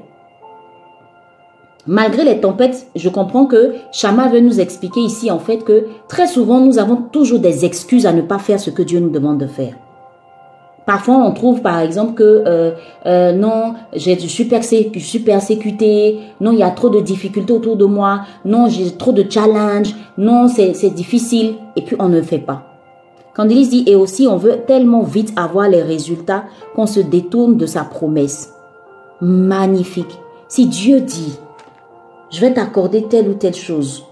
[1.87, 6.25] Malgré les tempêtes, je comprends que Shama veut nous expliquer ici en fait que très
[6.25, 9.37] souvent nous avons toujours des excuses à ne pas faire ce que Dieu nous demande
[9.37, 9.75] de faire.
[10.85, 12.71] Parfois, on trouve par exemple que euh,
[13.07, 17.75] euh, non, je suis, je suis persécuté, non, il y a trop de difficultés autour
[17.75, 22.37] de moi, non, j'ai trop de challenges, non, c'est difficile, et puis on ne fait
[22.37, 22.63] pas.
[23.35, 26.45] Candice dit, et aussi on veut tellement vite avoir les résultats
[26.75, 28.53] qu'on se détourne de sa promesse.
[29.21, 30.19] Magnifique.
[30.47, 31.37] Si Dieu dit,
[32.29, 34.05] je vais t'accorder telle ou telle chose.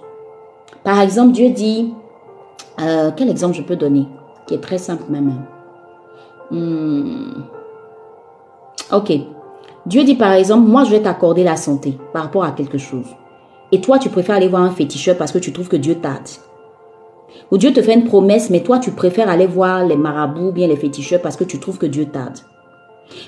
[0.83, 1.93] Par exemple, Dieu dit,
[2.81, 4.07] euh, quel exemple je peux donner,
[4.47, 5.33] qui est très simple même.
[6.53, 7.43] Hmm.
[8.91, 9.11] Ok.
[9.87, 13.07] Dieu dit par exemple, moi je vais t'accorder la santé par rapport à quelque chose.
[13.71, 16.29] Et toi, tu préfères aller voir un féticheur parce que tu trouves que Dieu t'aide.
[17.51, 20.67] Ou Dieu te fait une promesse, mais toi, tu préfères aller voir les marabouts, bien
[20.67, 22.37] les féticheurs parce que tu trouves que Dieu t'aide.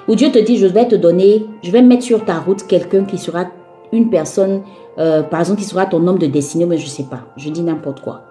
[0.08, 3.06] Ou Dieu te dit, je vais te donner, je vais mettre sur ta route quelqu'un
[3.06, 3.46] qui sera
[3.92, 4.62] une personne,
[5.00, 7.64] euh, par exemple, qui sera ton homme de destinée, mais je sais pas, je dis
[7.64, 8.22] n'importe quoi.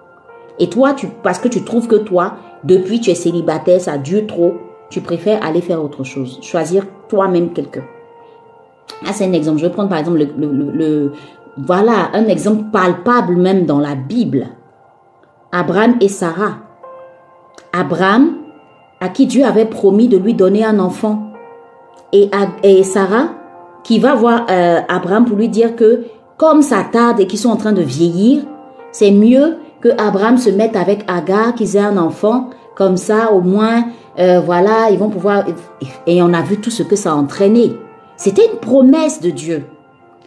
[0.57, 4.25] Et toi, tu, parce que tu trouves que toi, depuis tu es célibataire, ça dure
[4.25, 4.53] trop,
[4.89, 7.83] tu préfères aller faire autre chose, choisir toi-même quelqu'un.
[9.05, 9.59] Ah, c'est un exemple.
[9.59, 11.11] Je vais prendre par exemple le,
[11.57, 14.47] voilà, un exemple palpable même dans la Bible.
[15.51, 16.57] Abraham et Sarah.
[17.73, 18.37] Abraham,
[18.99, 21.31] à qui Dieu avait promis de lui donner un enfant.
[22.13, 22.29] Et,
[22.63, 23.29] et Sarah,
[23.83, 26.05] qui va voir euh, Abraham pour lui dire que
[26.37, 28.43] comme ça tarde et qu'ils sont en train de vieillir,
[28.91, 33.41] c'est mieux que Abraham se mette avec Agar, qu'ils aient un enfant, comme ça au
[33.41, 33.85] moins,
[34.19, 35.45] euh, voilà, ils vont pouvoir...
[36.07, 37.75] Et on a vu tout ce que ça a entraîné.
[38.17, 39.65] C'était une promesse de Dieu.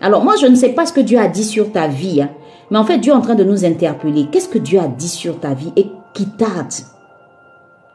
[0.00, 2.30] Alors moi, je ne sais pas ce que Dieu a dit sur ta vie, hein,
[2.70, 4.26] mais en fait, Dieu est en train de nous interpeller.
[4.30, 6.72] Qu'est-ce que Dieu a dit sur ta vie et qui tarde?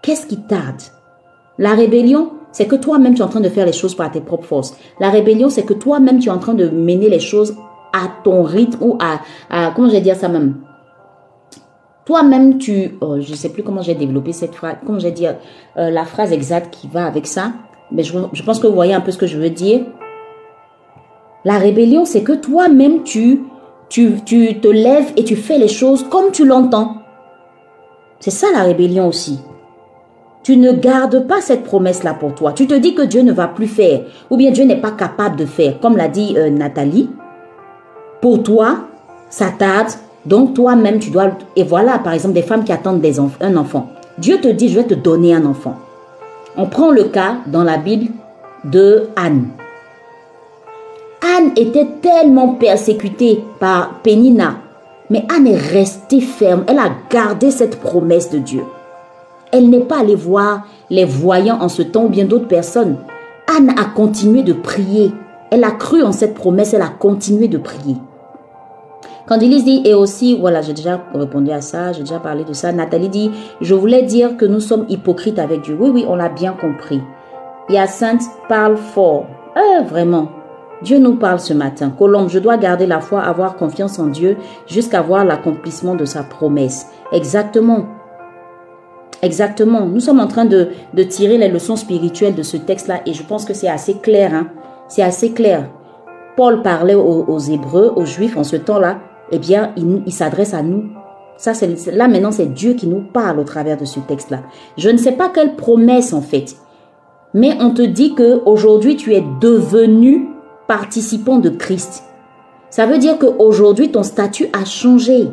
[0.01, 0.81] Qu'est-ce qui tarde?
[1.57, 4.19] La rébellion, c'est que toi-même, tu es en train de faire les choses par tes
[4.19, 4.75] propres forces.
[4.99, 7.55] La rébellion, c'est que toi-même, tu es en train de mener les choses
[7.93, 10.55] à ton rythme ou à, à comment je vais dire ça même?
[12.05, 15.25] Toi-même, tu, oh, je ne sais plus comment j'ai développé cette phrase, comment j'ai dit
[15.27, 17.53] euh, la phrase exacte qui va avec ça,
[17.91, 19.85] mais je, je, pense que vous voyez un peu ce que je veux dire.
[21.45, 23.43] La rébellion, c'est que toi-même, tu,
[23.89, 26.97] tu, tu te lèves et tu fais les choses comme tu l'entends.
[28.19, 29.39] C'est ça la rébellion aussi.
[30.43, 32.51] Tu ne gardes pas cette promesse-là pour toi.
[32.51, 35.37] Tu te dis que Dieu ne va plus faire, ou bien Dieu n'est pas capable
[35.37, 37.09] de faire, comme l'a dit euh, Nathalie.
[38.21, 38.87] Pour toi,
[39.29, 39.87] ça tarde,
[40.25, 41.31] donc toi-même, tu dois...
[41.55, 43.05] Et voilà, par exemple, des femmes qui attendent
[43.41, 43.89] un enfant.
[44.17, 45.75] Dieu te dit, je vais te donner un enfant.
[46.55, 48.11] On prend le cas dans la Bible
[48.63, 49.47] de Anne.
[51.21, 54.57] Anne était tellement persécutée par Pénina,
[55.09, 56.63] mais Anne est restée ferme.
[56.67, 58.63] Elle a gardé cette promesse de Dieu.
[59.51, 62.97] Elle n'est pas allée voir les voyants en ce temps ou bien d'autres personnes.
[63.55, 65.11] Anne a continué de prier.
[65.51, 67.95] Elle a cru en cette promesse, elle a continué de prier.
[69.25, 72.51] Quand Elise dit, et aussi, voilà, j'ai déjà répondu à ça, j'ai déjà parlé de
[72.51, 72.73] ça.
[72.73, 73.31] Nathalie dit,
[73.61, 75.77] je voulais dire que nous sommes hypocrites avec Dieu.
[75.79, 77.01] Oui, oui, on l'a bien compris.
[77.87, 79.25] Sainte parle fort.
[79.55, 80.29] Euh, vraiment.
[80.81, 81.93] Dieu nous parle ce matin.
[81.97, 84.35] Colombe, je dois garder la foi, avoir confiance en Dieu
[84.67, 86.87] jusqu'à voir l'accomplissement de sa promesse.
[87.13, 87.85] Exactement.
[89.21, 89.85] Exactement.
[89.85, 93.23] Nous sommes en train de, de tirer les leçons spirituelles de ce texte-là et je
[93.23, 94.33] pense que c'est assez clair.
[94.33, 94.47] Hein?
[94.89, 95.69] C'est assez clair.
[96.35, 98.97] Paul parlait aux Hébreux, aux Juifs en ce temps-là
[99.33, 100.85] eh bien, il, s'adresse à nous.
[101.37, 104.43] Ça, c'est là maintenant, c'est Dieu qui nous parle au travers de ce texte-là.
[104.77, 106.55] Je ne sais pas quelle promesse en fait,
[107.33, 110.27] mais on te dit que aujourd'hui tu es devenu
[110.67, 112.03] participant de Christ.
[112.69, 115.27] Ça veut dire qu'aujourd'hui ton statut a changé.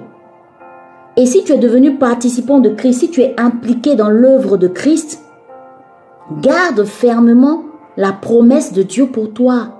[1.16, 4.68] Et si tu es devenu participant de Christ, si tu es impliqué dans l'œuvre de
[4.68, 5.22] Christ,
[6.40, 7.64] garde fermement
[7.96, 9.79] la promesse de Dieu pour toi.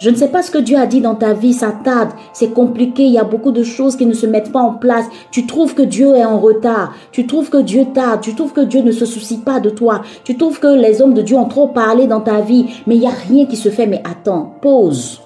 [0.00, 2.54] Je ne sais pas ce que Dieu a dit dans ta vie, ça tarde, c'est
[2.54, 5.04] compliqué, il y a beaucoup de choses qui ne se mettent pas en place.
[5.30, 8.62] Tu trouves que Dieu est en retard, tu trouves que Dieu tarde, tu trouves que
[8.62, 11.48] Dieu ne se soucie pas de toi, tu trouves que les hommes de Dieu ont
[11.48, 13.86] trop parlé dans ta vie, mais il n'y a rien qui se fait.
[13.86, 15.20] Mais attends, pause.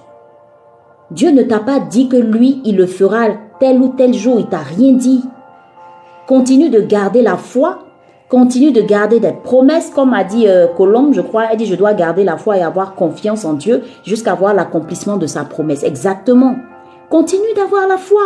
[1.12, 3.28] Dieu ne t'a pas dit que lui, il le fera
[3.60, 5.22] tel ou tel jour, il t'a rien dit.
[6.26, 7.83] Continue de garder la foi
[8.34, 11.44] Continue de garder des promesses, comme a dit euh, Colombe, je crois.
[11.52, 15.18] Elle dit, je dois garder la foi et avoir confiance en Dieu jusqu'à voir l'accomplissement
[15.18, 15.84] de sa promesse.
[15.84, 16.56] Exactement.
[17.08, 18.22] Continue d'avoir la foi.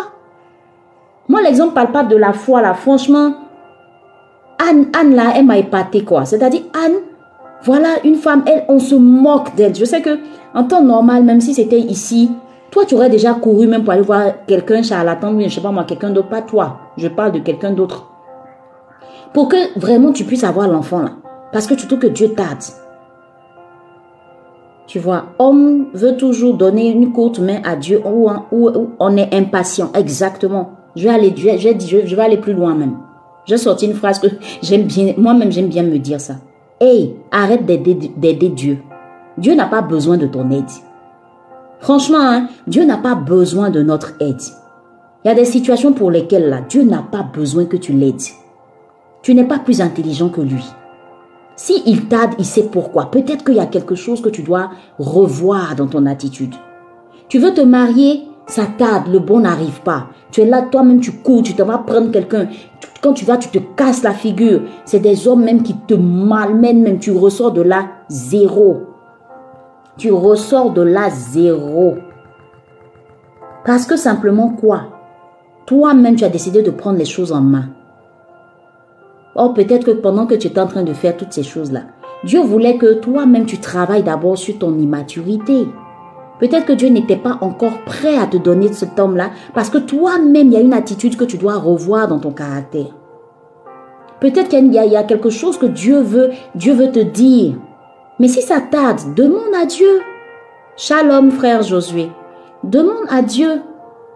[1.28, 3.35] Moi, l'exemple palpable de la foi, là, franchement,
[4.66, 6.24] Anne, Anne là, elle m'a épaté, quoi.
[6.24, 6.94] C'est-à-dire, Anne,
[7.62, 9.74] voilà une femme, elle, on se moque d'elle.
[9.74, 10.20] Je sais que,
[10.55, 12.30] en temps normal, même si c'était ici,
[12.70, 15.85] toi, tu aurais déjà couru même pour aller voir quelqu'un charlatan, je sais pas moi,
[15.85, 16.78] quelqu'un d'autre, pas toi.
[16.97, 18.06] Je parle de quelqu'un d'autre
[19.32, 21.12] pour que vraiment tu puisses avoir l'enfant là.
[21.52, 22.62] Parce que tu trouves que Dieu t'aide.
[24.86, 28.30] Tu vois, homme veut toujours donner une courte main à Dieu ou,
[28.98, 29.90] on est impatient.
[29.94, 30.70] Exactement.
[30.96, 32.96] Je vais aller, je, vais plus loin même.
[33.44, 34.28] J'ai sorti une phrase que
[34.62, 36.36] j'aime bien, moi-même j'aime bien me dire ça.
[36.80, 38.78] Hey, arrête d'aider Dieu.
[39.36, 40.64] Dieu n'a pas besoin de ton aide.
[41.80, 44.40] Franchement, hein, Dieu n'a pas besoin de notre aide.
[45.24, 48.22] Il y a des situations pour lesquelles là, Dieu n'a pas besoin que tu l'aides.
[49.22, 50.64] Tu n'es pas plus intelligent que lui.
[51.56, 52.02] Si il
[52.38, 53.10] il sait pourquoi.
[53.10, 56.54] Peut-être qu'il y a quelque chose que tu dois revoir dans ton attitude.
[57.28, 60.06] Tu veux te marier, ça t'aide, le bon n'arrive pas.
[60.30, 62.48] Tu es là, toi-même, tu cours, tu te vas prendre quelqu'un.
[63.02, 64.62] Quand tu vas, tu te casses la figure.
[64.84, 68.82] C'est des hommes même qui te malmènent, même tu ressors de là zéro.
[69.96, 71.96] Tu ressors de là zéro.
[73.64, 74.84] Parce que simplement quoi?
[75.66, 77.68] Toi-même, tu as décidé de prendre les choses en main.
[79.40, 81.82] Or, peut-être que pendant que tu étais en train de faire toutes ces choses-là,
[82.24, 85.69] Dieu voulait que toi-même tu travailles d'abord sur ton immaturité.
[86.40, 90.48] Peut-être que Dieu n'était pas encore prêt à te donner cet homme-là parce que toi-même,
[90.48, 92.97] il y a une attitude que tu dois revoir dans ton caractère.
[94.20, 97.55] Peut-être qu'il y, a quelque chose que Dieu veut, Dieu veut te dire.
[98.19, 100.01] Mais si ça tarde, demande à Dieu.
[100.77, 102.10] Shalom, frère Josué.
[102.65, 103.60] Demande à Dieu.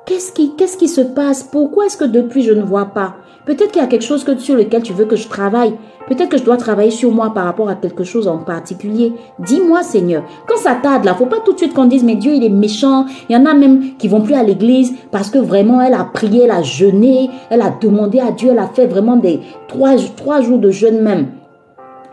[0.04, 1.44] Qu'est-ce qui, qu'est-ce qui se passe?
[1.44, 3.14] Pourquoi est-ce que depuis je ne vois pas?
[3.44, 5.74] Peut-être qu'il y a quelque chose sur lequel tu veux que je travaille.
[6.06, 9.12] Peut-être que je dois travailler sur moi par rapport à quelque chose en particulier.
[9.40, 10.22] Dis-moi, Seigneur.
[10.46, 12.48] Quand ça tarde, là, faut pas tout de suite qu'on dise, mais Dieu, il est
[12.48, 13.06] méchant.
[13.28, 16.04] Il y en a même qui vont plus à l'église parce que vraiment, elle a
[16.04, 19.96] prié, elle a jeûné, elle a demandé à Dieu, elle a fait vraiment des trois,
[20.16, 21.28] trois jours de jeûne même.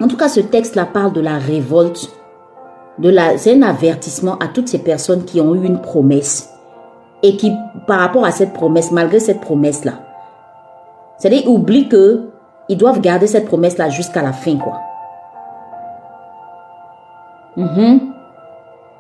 [0.02, 2.10] En tout cas, ce texte-là parle de la révolte.
[2.98, 6.50] De la, c'est un avertissement à toutes ces personnes qui ont eu une promesse
[7.22, 7.52] et qui,
[7.86, 10.09] par rapport à cette promesse, malgré cette promesse-là,
[11.20, 12.30] c'est-à-dire, oublie que
[12.70, 14.80] ils doivent garder cette promesse-là jusqu'à la fin, quoi.
[17.58, 18.00] Mhm.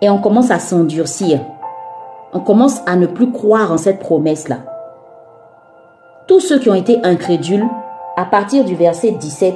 [0.01, 1.39] Et on commence à s'endurcir.
[2.33, 4.57] On commence à ne plus croire en cette promesse-là.
[6.27, 7.67] Tous ceux qui ont été incrédules,
[8.15, 9.55] à partir du verset 17,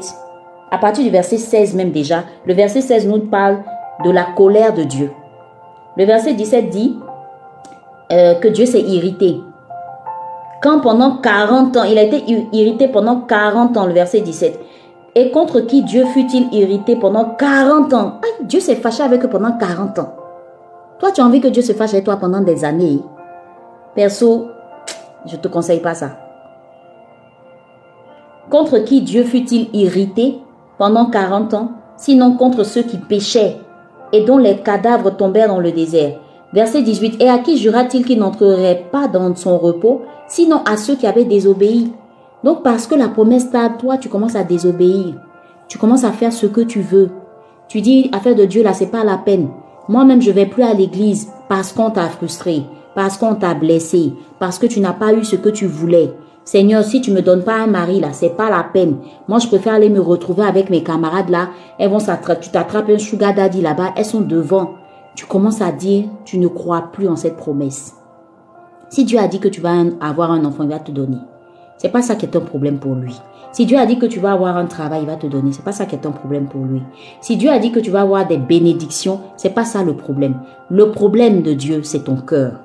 [0.72, 3.60] à partir du verset 16 même déjà, le verset 16 nous parle
[4.04, 5.12] de la colère de Dieu.
[5.98, 6.98] Le verset 17 dit
[8.12, 9.38] euh, que Dieu s'est irrité.
[10.64, 12.24] Quand pendant 40 ans, il a été
[12.54, 14.58] irrité pendant 40 ans, le verset 17.
[15.16, 18.22] Et contre qui Dieu fut-il irrité pendant 40 ans?
[18.44, 20.14] Dieu s'est fâché avec eux pendant 40 ans.
[21.00, 23.02] Toi, tu as envie que Dieu se fâche avec toi pendant des années.
[23.94, 24.48] Perso,
[25.26, 26.12] je ne te conseille pas ça.
[28.50, 30.40] Contre qui Dieu fut-il irrité
[30.78, 31.72] pendant 40 ans?
[31.98, 33.58] Sinon contre ceux qui péchaient
[34.14, 36.20] et dont les cadavres tombèrent dans le désert.
[36.54, 37.22] Verset 18.
[37.22, 41.26] Et à qui jura-t-il qu'il n'entrerait pas dans son repos sinon à ceux qui avaient
[41.26, 41.92] désobéi?
[42.44, 45.16] Donc parce que la promesse t'a toi, tu commences à désobéir.
[45.68, 47.10] Tu commences à faire ce que tu veux.
[47.68, 49.50] Tu dis, affaire de Dieu, là, c'est pas la peine.
[49.90, 52.64] Moi-même, je vais plus à l'église parce qu'on t'a frustré,
[52.94, 56.14] parce qu'on t'a blessé, parce que tu n'as pas eu ce que tu voulais.
[56.46, 58.98] Seigneur, si tu me donnes pas un mari là, c'est pas la peine.
[59.28, 61.50] Moi, je préfère aller me retrouver avec mes camarades là.
[61.80, 64.76] Elles vont s'attraper, tu t'attrapes un sugar daddy là-bas, elles sont devant.
[65.16, 67.96] Tu commences à dire, tu ne crois plus en cette promesse.
[68.90, 71.18] Si Dieu a dit que tu vas avoir un enfant, il va te donner.
[71.78, 73.20] C'est pas ça qui est un problème pour lui.
[73.52, 75.52] Si Dieu a dit que tu vas avoir un travail, il va te donner.
[75.52, 76.82] C'est pas ça qui est un problème pour lui.
[77.22, 80.40] Si Dieu a dit que tu vas avoir des bénédictions, c'est pas ça le problème.
[80.70, 82.62] Le problème de Dieu, c'est ton cœur.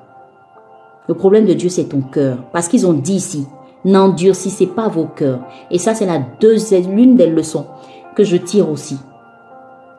[1.07, 2.37] Le problème de Dieu, c'est ton cœur.
[2.51, 3.47] Parce qu'ils ont dit ici,
[3.85, 5.41] n'endurcissez pas vos cœurs.
[5.69, 7.67] Et ça, c'est la deuxième, l'une des leçons
[8.15, 8.97] que je tire aussi.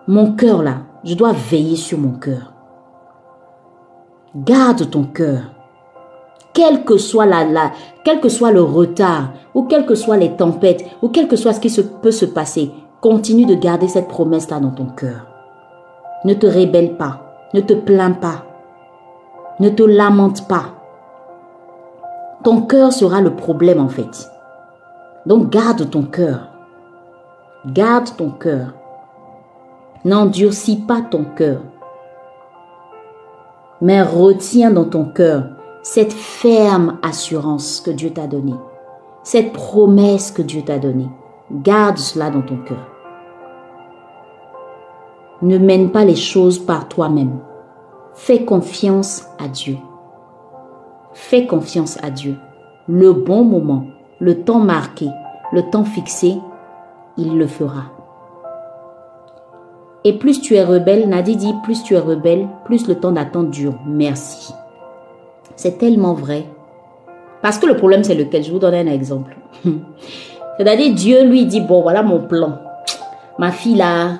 [0.08, 2.52] Mon cœur là, je dois veiller sur mon cœur.
[4.34, 5.42] Garde ton cœur
[6.52, 11.36] quel que soit la, le retard, ou quelles que soient les tempêtes, ou quel que
[11.36, 12.70] soit ce qui peut se passer,
[13.00, 15.26] continue de garder cette promesse-là dans ton cœur.
[16.24, 18.44] Ne te rébelle pas, ne te plains pas,
[19.58, 20.66] ne te lamente pas.
[22.42, 24.30] Ton cœur sera le problème en fait.
[25.26, 26.48] Donc garde ton cœur.
[27.66, 28.74] Garde ton cœur.
[30.04, 31.60] N'endurcis pas ton cœur.
[33.82, 35.44] Mais retiens dans ton cœur
[35.82, 38.56] cette ferme assurance que Dieu t'a donnée,
[39.22, 41.08] cette promesse que Dieu t'a donnée.
[41.50, 42.86] Garde cela dans ton cœur.
[45.42, 47.38] Ne mène pas les choses par toi-même.
[48.14, 49.76] Fais confiance à Dieu.
[51.12, 52.36] Fais confiance à Dieu.
[52.88, 53.84] Le bon moment,
[54.18, 55.08] le temps marqué,
[55.52, 56.36] le temps fixé,
[57.16, 57.99] il le fera.
[60.04, 63.50] Et plus tu es rebelle, Nadi dit, plus tu es rebelle, plus le temps d'attente
[63.50, 63.74] dure.
[63.86, 64.54] Merci.
[65.56, 66.46] C'est tellement vrai.
[67.42, 68.42] Parce que le problème, c'est lequel?
[68.42, 69.36] Je vous donne un exemple.
[70.56, 72.58] C'est-à-dire, Dieu lui dit, bon, voilà mon plan.
[73.38, 74.18] Ma fille là,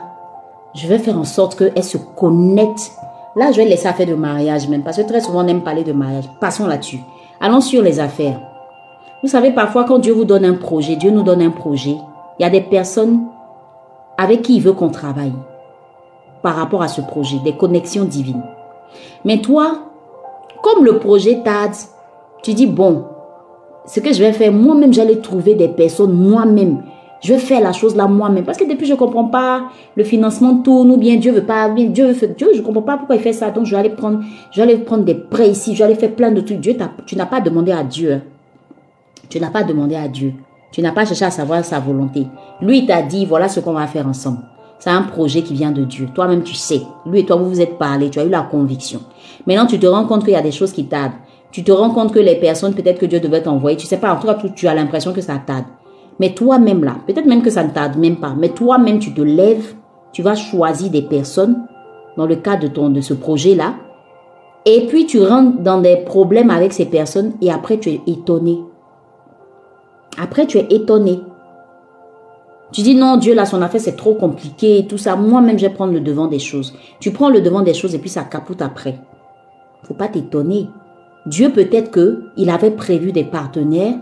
[0.75, 2.93] je vais faire en sorte qu'elle se connecte.
[3.37, 5.85] Là, je vais laisser affaire de mariage même, parce que très souvent, on aime parler
[5.85, 6.25] de mariage.
[6.41, 7.01] Passons là-dessus.
[7.41, 8.39] Allons sur les affaires.
[9.23, 11.97] Vous savez, parfois, quand Dieu vous donne un projet, Dieu nous donne un projet,
[12.39, 13.21] il y a des personnes
[14.19, 15.33] avec qui il veut qu'on travaille
[16.43, 18.43] par rapport à ce projet, des connexions divines.
[19.25, 19.91] Mais toi,
[20.63, 21.75] comme le projet tarde,
[22.43, 23.05] tu dis, bon,
[23.87, 26.83] ce que je vais faire, moi-même, j'allais trouver des personnes, moi-même.
[27.23, 28.45] Je vais faire la chose là moi-même.
[28.45, 29.65] Parce que depuis, je ne comprends pas
[29.95, 32.83] le financement tourne ou bien Dieu veut pas, bien Dieu veut Dieu, je ne comprends
[32.83, 33.51] pas pourquoi il fait ça.
[33.51, 35.95] Donc, je vais aller prendre, je vais aller prendre des prêts ici, je vais aller
[35.97, 36.61] faire plein de trucs.
[36.61, 36.75] Dieu,
[37.07, 38.15] tu n'as pas demandé à Dieu.
[38.15, 38.23] Hein.
[39.29, 40.33] Tu n'as pas demandé à Dieu.
[40.73, 42.27] Tu n'as pas cherché à savoir sa volonté.
[42.63, 44.39] Lui, il t'a dit, voilà ce qu'on va faire ensemble.
[44.81, 46.09] C'est un projet qui vient de Dieu.
[46.15, 46.81] Toi-même, tu sais.
[47.07, 49.01] Lui et toi, vous vous êtes parlé, tu as eu la conviction.
[49.47, 51.13] Maintenant, tu te rends compte qu'il y a des choses qui tardent.
[51.53, 54.15] Tu te rends compte que les personnes, peut-être que Dieu devait t'envoyer, tu sais pas,
[54.15, 55.65] en tout cas, tu as l'impression que ça tarde.
[56.19, 59.23] Mais toi-même là, peut-être même que ça ne tarde même pas, mais toi-même, tu te
[59.23, 59.75] lèves,
[60.13, 61.67] tu vas choisir des personnes
[62.17, 63.75] dans le cadre de, ton, de ce projet-là,
[64.67, 68.61] et puis tu rentres dans des problèmes avec ces personnes et après tu es étonné.
[70.19, 71.21] Après tu es étonné.
[72.73, 75.17] Tu dis non, Dieu là, son affaire c'est trop compliqué tout ça.
[75.17, 76.75] Moi-même, je vais prendre le devant des choses.
[77.01, 78.99] Tu prends le devant des choses et puis ça capote après.
[79.83, 80.69] Faut pas t'étonner.
[81.27, 83.97] Dieu peut-être que il avait prévu des partenaires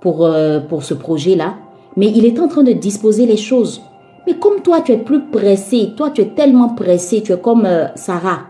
[0.00, 1.54] pour, euh, pour ce projet-là,
[1.96, 3.82] mais il est en train de disposer les choses.
[4.26, 7.64] Mais comme toi, tu es plus pressé, toi, tu es tellement pressé, tu es comme
[7.64, 8.40] euh, Sarah.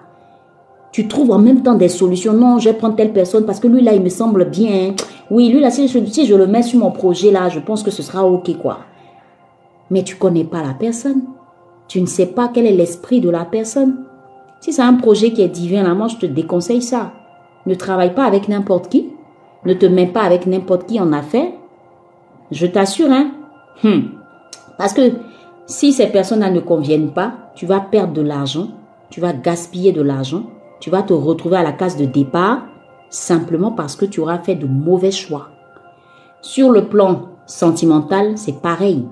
[0.91, 2.33] Tu trouves en même temps des solutions.
[2.33, 4.95] Non, je vais prendre telle personne parce que lui, là, il me semble bien.
[5.31, 8.03] Oui, lui, là, si je le mets sur mon projet, là, je pense que ce
[8.03, 8.79] sera OK, quoi.
[9.91, 11.23] Mais tu connais pas la personne.
[11.89, 14.05] Tu ne sais pas quel est l'esprit de la personne.
[14.61, 17.13] Si c'est un projet qui est divin, là, moi, je te déconseille ça.
[17.67, 19.11] Ne travaille pas avec n'importe qui.
[19.65, 21.53] Ne te mets pas avec n'importe qui en affaires.
[22.51, 23.31] Je t'assure, hein.
[23.85, 24.11] Hum.
[24.79, 25.13] Parce que
[25.67, 28.69] si ces personnes-là ne conviennent pas, tu vas perdre de l'argent,
[29.11, 30.45] tu vas gaspiller de l'argent,
[30.81, 32.63] tu vas te retrouver à la case de départ
[33.09, 35.49] simplement parce que tu auras fait de mauvais choix.
[36.41, 39.07] Sur le plan sentimental, c'est pareil.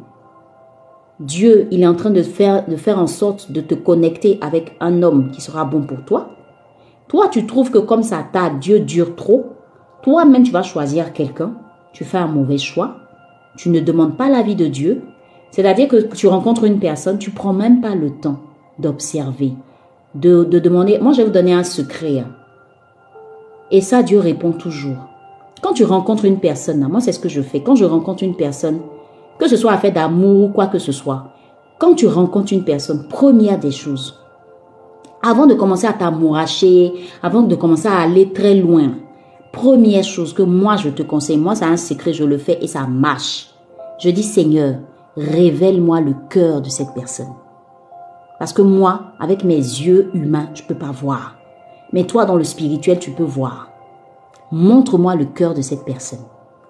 [1.20, 4.76] Dieu, il est en train de faire, de faire en sorte de te connecter avec
[4.80, 6.30] un homme qui sera bon pour toi.
[7.08, 9.46] Toi, tu trouves que comme ça t'a Dieu dure trop.
[10.02, 11.54] Toi-même, tu vas choisir quelqu'un.
[11.92, 12.96] Tu fais un mauvais choix.
[13.56, 15.02] Tu ne demandes pas l'avis de Dieu.
[15.52, 18.40] C'est-à-dire que tu rencontres une personne, tu prends même pas le temps
[18.80, 19.52] d'observer,
[20.16, 20.98] de, de, demander.
[20.98, 22.18] Moi, je vais vous donner un secret.
[22.18, 22.32] Hein.
[23.70, 24.96] Et ça, Dieu répond toujours.
[25.62, 27.60] Quand tu rencontres une personne, moi, c'est ce que je fais.
[27.60, 28.80] Quand je rencontre une personne,
[29.38, 31.24] que ce soit fait d'amour ou quoi que ce soit,
[31.78, 34.18] quand tu rencontres une personne, première des choses,
[35.22, 36.92] avant de commencer à t'amouracher,
[37.22, 38.92] avant de commencer à aller très loin,
[39.52, 42.66] première chose que moi je te conseille, moi c'est un secret, je le fais et
[42.66, 43.50] ça marche.
[43.98, 44.76] Je dis Seigneur,
[45.16, 47.32] révèle-moi le cœur de cette personne.
[48.38, 51.36] Parce que moi, avec mes yeux humains, je ne peux pas voir.
[51.92, 53.68] Mais toi, dans le spirituel, tu peux voir.
[54.50, 56.24] Montre-moi le cœur de cette personne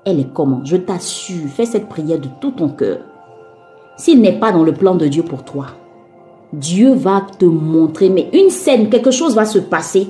[0.05, 0.61] elle est comment?
[0.65, 2.99] Je t'assure, fais cette prière de tout ton cœur.
[3.97, 5.67] S'il n'est pas dans le plan de Dieu pour toi,
[6.53, 10.09] Dieu va te montrer, mais une scène, quelque chose va se passer.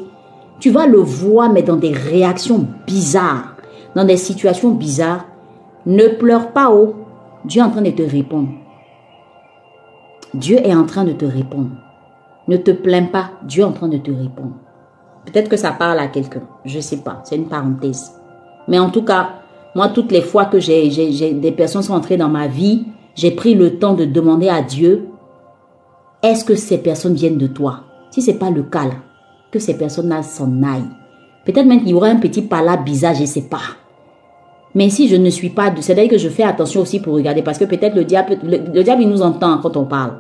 [0.61, 3.57] Tu vas le voir, mais dans des réactions bizarres,
[3.95, 5.25] dans des situations bizarres.
[5.87, 6.95] Ne pleure pas, oh.
[7.45, 8.49] Dieu est en train de te répondre.
[10.33, 11.71] Dieu est en train de te répondre.
[12.49, 14.55] Ne te plains pas, Dieu est en train de te répondre.
[15.27, 18.13] Peut-être que ça parle à quelqu'un, je ne sais pas, c'est une parenthèse.
[18.69, 19.31] Mais en tout cas,
[19.75, 20.89] moi, toutes les fois que j'ai,
[21.35, 22.85] des personnes sont entrées dans ma vie,
[23.15, 25.09] j'ai pris le temps de demander à Dieu,
[26.23, 27.81] est-ce que ces personnes viennent de toi?
[28.11, 28.85] Si ce n'est pas le cas,
[29.51, 30.91] que ces personnes-là s'en aillent.
[31.45, 33.77] Peut-être même qu'il y aura un petit là bizarre, je sais pas.
[34.75, 37.59] Mais si je ne suis pas, c'est-à-dire que je fais attention aussi pour regarder, parce
[37.59, 40.15] que peut-être le diable, le, diable, il nous entend quand on parle.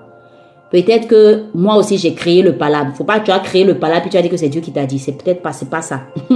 [0.70, 2.92] Peut-être que moi aussi j'ai créé le palabre.
[2.94, 4.60] Faut pas que tu as créé le palabre puis tu as dit que c'est Dieu
[4.60, 4.98] qui t'a dit.
[4.98, 6.02] C'est peut-être pas, c'est pas ça.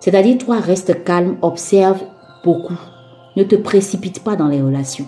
[0.00, 2.00] c'est-à-dire toi reste calme, observe
[3.36, 5.06] Ne te précipite pas dans les relations.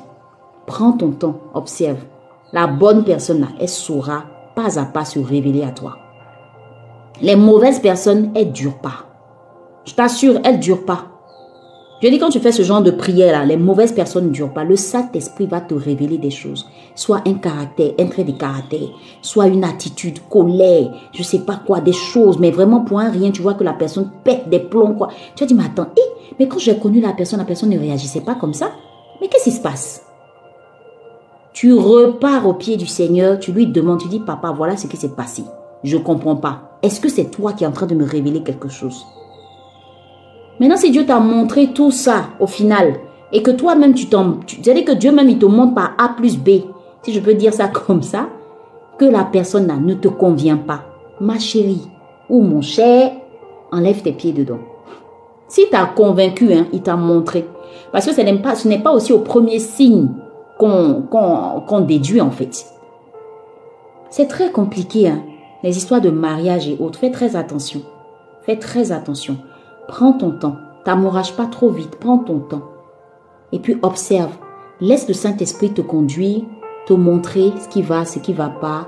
[0.67, 2.05] Prends ton temps, observe.
[2.53, 4.25] La bonne personne, elle saura
[4.55, 5.99] pas à pas se révéler à toi.
[7.21, 9.07] Les mauvaises personnes, elles durent pas.
[9.85, 11.18] Je t'assure, elles durent pas.
[12.01, 14.53] Je dis quand tu fais ce genre de prière là, les mauvaises personnes ne durent
[14.53, 14.63] pas.
[14.63, 16.69] Le Saint-Esprit va te révéler des choses.
[16.95, 18.89] Soit un caractère, un trait de caractère,
[19.21, 23.33] soit une attitude, colère, je sais pas quoi, des choses, mais vraiment pour un rien,
[23.33, 25.09] tu vois que la personne pète des plombs quoi.
[25.35, 27.79] Tu vas dire mais attends, eh, mais quand j'ai connu la personne, la personne ne
[27.79, 28.71] réagissait pas comme ça.
[29.21, 30.05] Mais qu'est-ce qui se passe?
[31.53, 34.97] Tu repars au pied du Seigneur, tu lui demandes, tu dis papa, voilà ce qui
[34.97, 35.43] s'est passé.
[35.83, 36.79] Je comprends pas.
[36.85, 39.05] Est-ce que c'est toi qui es en train de me révéler quelque chose?
[40.61, 42.95] Maintenant, si Dieu t'a montré tout ça au final,
[43.33, 44.39] et que toi-même tu t'en...
[44.47, 46.63] C'est-à-dire que Dieu même, il te montre par A plus B,
[47.03, 48.29] si je peux dire ça comme ça,
[48.99, 50.83] que la personne là ne te convient pas.
[51.21, 51.89] Ma chérie
[52.29, 53.13] ou mon cher,
[53.73, 54.59] enlève tes pieds dedans.
[55.47, 57.47] Si tu as convaincu, hein, il t'a montré.
[57.93, 60.09] Parce que ce n'est pas aussi au premier signe
[60.59, 62.67] qu'on déduit en fait.
[64.11, 65.23] C'est très compliqué, hein,
[65.63, 66.99] les histoires de mariage et autres.
[66.99, 67.83] Fais très attention.
[68.43, 69.39] Fais très attention.
[69.89, 70.57] Prends ton temps.
[70.85, 71.97] T'amourage pas trop vite.
[71.97, 72.63] Prends ton temps.
[73.53, 74.37] Et puis observe.
[74.81, 76.43] Laisse le Saint-Esprit te conduire,
[76.87, 78.87] te montrer ce qui va, ce qui va pas.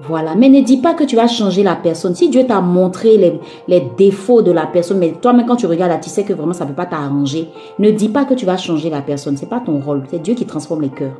[0.00, 0.34] Voilà.
[0.36, 2.14] Mais ne dis pas que tu vas changer la personne.
[2.14, 5.98] Si Dieu t'a montré les, défauts de la personne, mais toi-même quand tu regardes là,
[5.98, 7.48] tu sais que vraiment ça ne peut pas t'arranger.
[7.78, 9.36] Ne dis pas que tu vas changer la personne.
[9.36, 10.04] C'est pas ton rôle.
[10.10, 11.16] C'est Dieu qui transforme les cœurs.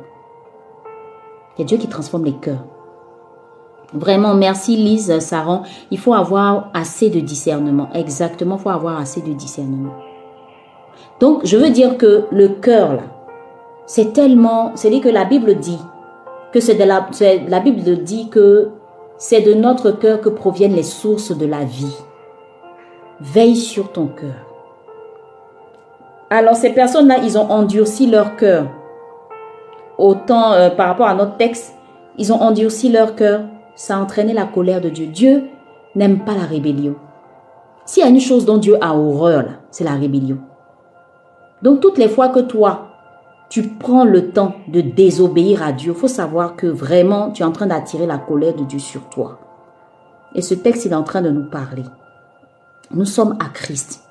[1.59, 2.63] A Dieu qui transforme les cœurs.
[3.93, 5.63] Vraiment, merci Lise Saran.
[5.89, 7.89] Il faut avoir assez de discernement.
[7.93, 9.93] Exactement, il faut avoir assez de discernement.
[11.19, 13.03] Donc, je veux dire que le cœur, là,
[13.85, 14.71] c'est tellement...
[14.75, 15.79] C'est dit que la Bible dit
[16.51, 17.07] que c'est de la...
[17.47, 18.69] La Bible dit que
[19.17, 21.97] c'est de notre cœur que proviennent les sources de la vie.
[23.19, 24.45] Veille sur ton cœur.
[26.29, 28.67] Alors, ces personnes-là, ils ont endurci leur cœur.
[29.97, 31.73] Autant euh, par rapport à notre texte,
[32.17, 33.41] ils ont endurci leur cœur.
[33.79, 35.07] Ça a entraîné la colère de Dieu.
[35.07, 35.43] Dieu
[35.95, 36.95] n'aime pas la rébellion.
[37.85, 40.39] S'il y a une chose dont Dieu a horreur, c'est la rébellion.
[41.61, 42.87] Donc, toutes les fois que toi,
[43.47, 47.53] tu prends le temps de désobéir à Dieu, faut savoir que vraiment, tu es en
[47.53, 49.39] train d'attirer la colère de Dieu sur toi.
[50.35, 51.85] Et ce texte, il est en train de nous parler.
[52.91, 54.03] Nous sommes à Christ.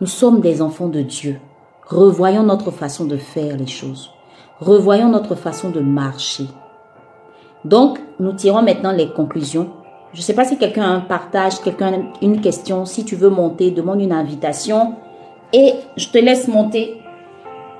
[0.00, 1.38] Nous sommes des enfants de Dieu.
[1.86, 4.10] Revoyons notre façon de faire les choses.
[4.58, 6.48] Revoyons notre façon de marcher.
[7.64, 9.70] Donc, nous tirons maintenant les conclusions.
[10.12, 12.84] Je ne sais pas si quelqu'un partage, quelqu'un une question.
[12.84, 14.94] Si tu veux monter, demande une invitation.
[15.52, 17.00] Et je te laisse monter.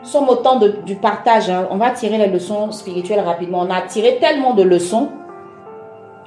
[0.02, 1.50] Nous sommes au temps du partage.
[1.50, 1.68] Hein.
[1.70, 3.60] On va tirer les leçons spirituelles rapidement.
[3.60, 5.10] On a tiré tellement de leçons.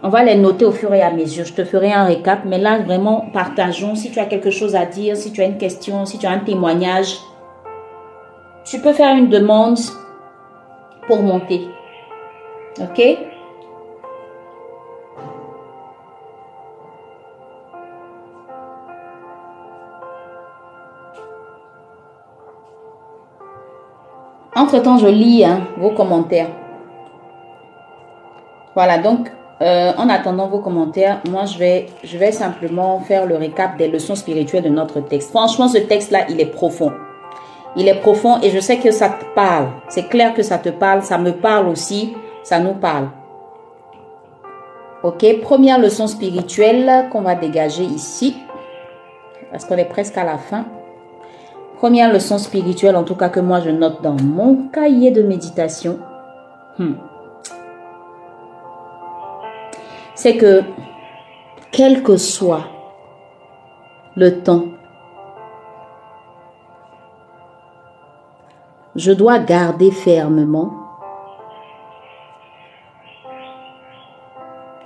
[0.03, 1.45] On va les noter au fur et à mesure.
[1.45, 2.41] Je te ferai un récap.
[2.45, 3.95] Mais là, vraiment, partageons.
[3.95, 6.31] Si tu as quelque chose à dire, si tu as une question, si tu as
[6.31, 7.17] un témoignage,
[8.63, 9.77] tu peux faire une demande
[11.07, 11.67] pour monter.
[12.79, 13.17] OK?
[24.57, 26.49] Entre-temps, je lis hein, vos commentaires.
[28.73, 29.31] Voilà, donc
[29.61, 33.87] euh, en attendant vos commentaires, moi je vais, je vais simplement faire le récap des
[33.87, 35.29] leçons spirituelles de notre texte.
[35.29, 36.91] Franchement, ce texte-là, il est profond.
[37.75, 39.67] Il est profond et je sais que ça te parle.
[39.89, 43.09] C'est clair que ça te parle, ça me parle aussi, ça nous parle.
[45.03, 48.35] Ok, première leçon spirituelle qu'on va dégager ici,
[49.51, 50.65] parce qu'on est presque à la fin.
[51.77, 55.99] Première leçon spirituelle, en tout cas que moi je note dans mon cahier de méditation,
[56.79, 56.93] hmm.
[60.15, 60.63] c'est que
[61.71, 62.65] quel que soit
[64.15, 64.63] le temps
[68.95, 70.73] je dois garder fermement,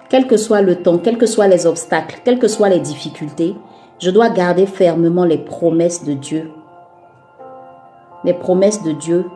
[0.10, 3.56] quel que soit le temps, quels que soient les obstacles, quelles que soient les difficultés,
[4.00, 6.52] je dois garder fermement les promesses de Dieu.
[8.24, 9.30] Les promesses de Dieu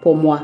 [0.00, 0.40] pour moi.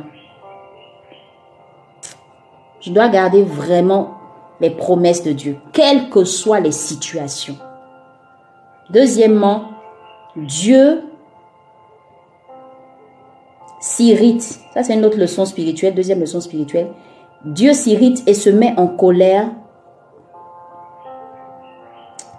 [2.80, 4.14] Je dois garder vraiment
[4.60, 7.56] les promesses de Dieu, quelles que soient les situations.
[8.90, 9.64] Deuxièmement,
[10.36, 11.02] Dieu
[13.80, 14.60] s'irrite.
[14.72, 16.90] Ça, c'est une autre leçon spirituelle, deuxième leçon spirituelle.
[17.44, 19.50] Dieu s'irrite et se met en colère.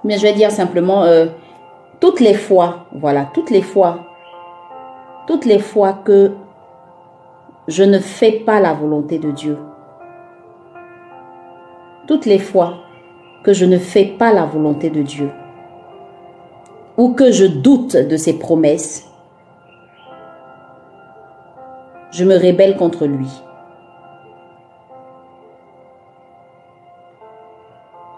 [0.03, 1.27] Mais je vais dire simplement, euh,
[1.99, 3.99] toutes les fois, voilà, toutes les fois,
[5.27, 6.31] toutes les fois que
[7.67, 9.57] je ne fais pas la volonté de Dieu,
[12.07, 12.75] toutes les fois
[13.43, 15.31] que je ne fais pas la volonté de Dieu,
[16.97, 19.07] ou que je doute de ses promesses,
[22.11, 23.29] je me rébelle contre lui.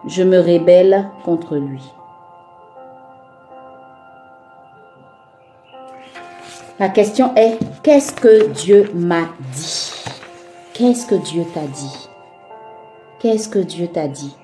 [0.08, 1.82] Je me rébelle contre lui.
[6.80, 9.24] La question est, qu'est-ce que Dieu m'a
[9.56, 9.92] dit?
[10.74, 12.10] Qu'est-ce que Dieu t'a dit?
[13.18, 14.36] Qu'est-ce que Dieu t'a dit?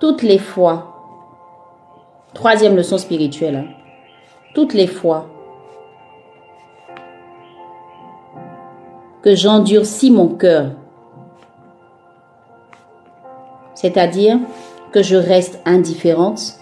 [0.00, 0.96] Toutes les fois,
[2.34, 3.66] troisième leçon spirituelle, hein,
[4.52, 5.28] toutes les fois
[9.22, 10.72] que j'endurcis mon cœur.
[13.74, 14.38] C'est-à-dire
[14.90, 16.58] que je reste indifférente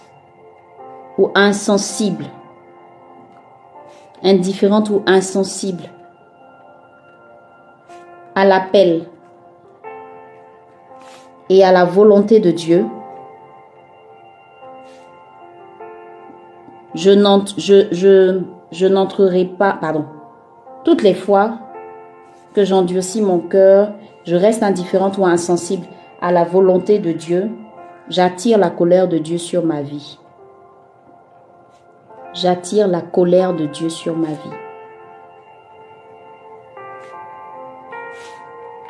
[1.17, 2.25] ou insensible.
[4.23, 5.83] Indifférente ou insensible
[8.33, 9.03] à l'appel
[11.49, 12.85] et à la volonté de Dieu.
[16.95, 17.11] Je
[18.87, 20.05] n'entrerai pas, pardon,
[20.83, 21.59] toutes les fois
[22.53, 23.93] que j'endurcis mon cœur,
[24.25, 25.85] je reste indifférente ou insensible
[26.21, 27.51] à la volonté de Dieu,
[28.09, 30.17] j'attire la colère de Dieu sur ma vie.
[32.35, 34.55] J'attire la colère de Dieu sur ma vie.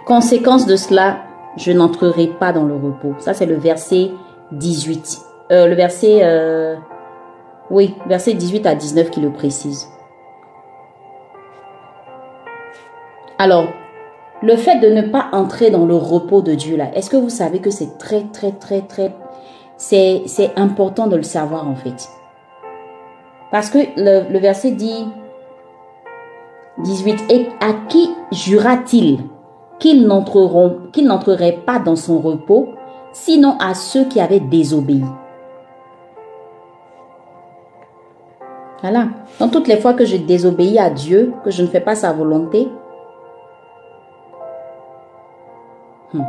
[0.05, 1.19] Conséquence de cela,
[1.55, 3.15] je n'entrerai pas dans le repos.
[3.19, 4.11] Ça, c'est le verset
[4.51, 5.21] 18.
[5.51, 6.19] Euh, le verset...
[6.23, 6.75] Euh,
[7.71, 9.87] oui, verset 18 à 19 qui le précise.
[13.37, 13.67] Alors,
[14.41, 17.29] Le fait de ne pas entrer dans le repos de Dieu là, est-ce que vous
[17.29, 19.11] savez que c'est très très très très
[19.77, 22.09] c'est important de le savoir en fait?
[23.55, 25.07] Parce que le, verset dit
[26.79, 29.19] 18 et à qui jura-t-il
[29.79, 32.67] qu'ils n'entreront qu'ils n'entreraient pas dans son repos
[33.13, 35.05] sinon à ceux qui avaient désobéi?
[38.81, 39.07] Voilà.
[39.39, 42.11] Donc toutes les fois que je désobéis à Dieu, que je ne fais pas sa
[42.11, 42.67] volonté,
[46.13, 46.23] hmm.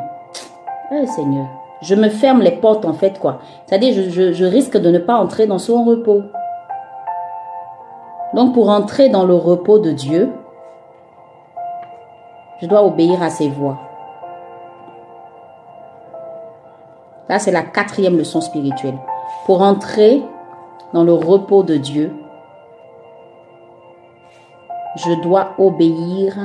[0.93, 1.49] Eh, Seigneur,
[1.83, 3.41] je me ferme les portes en fait quoi.
[3.67, 6.23] C'est-à-dire je risque de ne pas entrer dans son repos.
[8.37, 10.31] Donc pour entrer dans le repos de Dieu,
[12.61, 13.79] je dois obéir à ses voix.
[17.31, 18.99] Là, c'est la quatrième leçon spirituelle.
[19.47, 20.23] Pour entrer
[20.93, 22.15] dans le repos de Dieu,
[24.97, 26.37] je dois obéir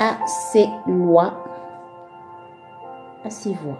[0.00, 1.32] à ses lois,
[3.24, 3.78] à ses voix.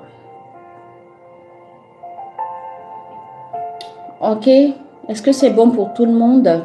[4.20, 6.64] Ok, est-ce que c'est bon pour tout le monde?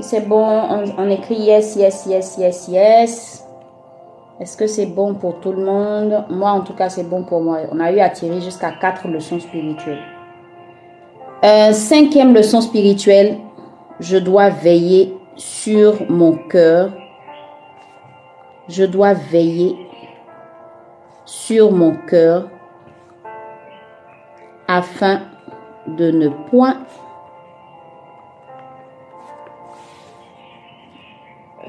[0.00, 0.44] C'est bon,
[0.96, 3.46] on, écrit yes, yes, yes, yes, yes.
[4.40, 6.24] Est-ce que c'est bon pour tout le monde?
[6.30, 7.58] Moi, en tout cas, c'est bon pour moi.
[7.70, 10.02] On a eu à tirer jusqu'à quatre leçons spirituelles.
[11.44, 13.36] Euh, cinquième leçon spirituelle,
[14.00, 16.92] je dois veiller sur mon cœur.
[18.68, 19.76] Je dois veiller
[21.26, 22.48] sur mon cœur
[24.74, 25.20] afin
[25.86, 26.78] de ne point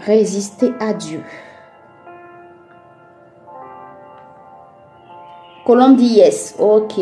[0.06, 1.24] résister à Dieu.
[5.66, 6.56] Colombe dit yes.
[6.60, 6.94] Ok,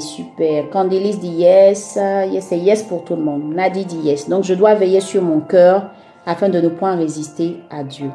[0.00, 0.70] super.
[0.70, 1.98] Candilis dit yes.
[2.30, 3.52] Yes, c'est yes pour tout le monde.
[3.54, 4.28] Nadie dit yes.
[4.28, 5.90] Donc, je dois veiller sur mon cœur
[6.24, 8.10] afin de ne point résister à Dieu.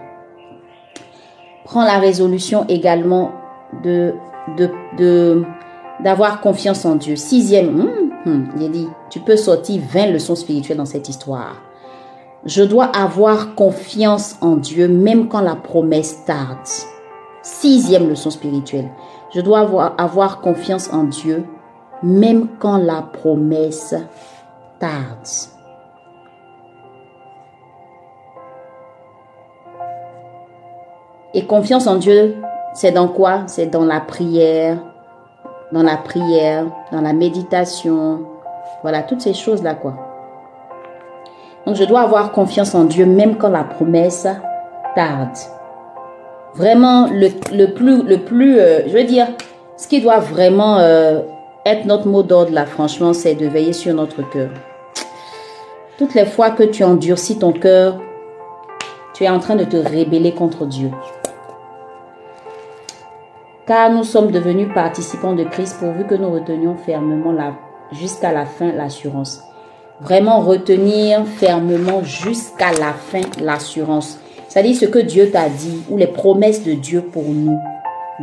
[1.66, 3.32] Prends la résolution également
[3.84, 4.14] de,
[4.58, 5.44] de,
[6.04, 7.16] d'avoir confiance en Dieu.
[7.16, 7.90] Sixième,
[8.26, 11.56] hum, il dit, tu peux sortir 20 leçons spirituelles dans cette histoire.
[12.46, 16.58] Je dois avoir confiance en Dieu même quand la promesse tarde.
[17.44, 18.90] Sixième leçon spirituelle.
[19.34, 21.46] Je dois avoir, avoir confiance en Dieu
[22.04, 23.96] même quand la promesse
[24.80, 25.28] tarde.
[31.34, 32.36] Et confiance en Dieu,
[32.74, 33.44] c'est dans quoi?
[33.48, 34.80] C'est dans la prière,
[35.72, 38.22] dans la prière, dans la méditation.
[38.82, 39.94] Voilà, toutes ces choses-là, quoi.
[41.66, 44.28] Donc je dois avoir confiance en Dieu même quand la promesse
[44.96, 45.38] tarde.
[46.56, 49.28] Vraiment, le, plus, le plus euh, je veux dire,
[49.78, 51.22] ce qui doit vraiment euh,
[51.66, 54.50] être notre mot d'ordre là, franchement, c'est de veiller sur notre cœur.
[55.98, 58.00] Toutes les fois que tu endurcis ton cœur,
[59.14, 60.90] tu es en train de te rébeller contre Dieu.
[63.66, 67.34] Car nous sommes devenus participants de Christ pourvu que nous retenions fermement
[67.92, 69.44] jusqu'à la fin l'assurance
[70.02, 74.20] vraiment retenir fermement jusqu'à la fin l'assurance.
[74.48, 77.60] C'est-à-dire ce que Dieu t'a dit ou les promesses de Dieu pour nous.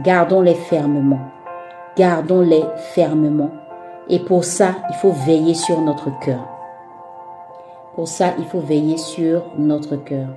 [0.02, 1.20] Gardons-les fermement.
[1.96, 3.50] Gardons-les fermement.
[4.08, 6.46] Et pour ça, il faut veiller sur notre cœur.
[7.94, 10.28] Pour ça, il faut veiller sur notre cœur.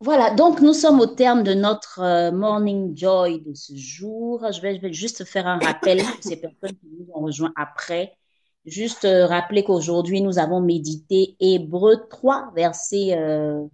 [0.00, 4.44] Voilà, donc nous sommes au terme de notre euh, Morning Joy de ce jour.
[4.52, 7.52] Je vais, je vais juste faire un rappel pour ces personnes qui nous ont rejoints
[7.56, 8.16] après.
[8.66, 13.16] Juste euh, rappeler qu'aujourd'hui, nous avons médité Hébreu 3, verset...
[13.16, 13.64] Euh,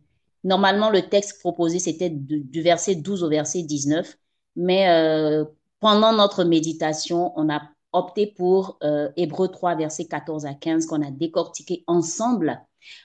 [0.44, 4.16] normalement, le texte proposé, c'était du verset 12 au verset 19.
[4.56, 5.44] Mais euh,
[5.80, 7.62] pendant notre méditation, on a
[7.92, 12.60] opté pour euh, Hébreu 3, verset 14 à 15, qu'on a décortiqué ensemble.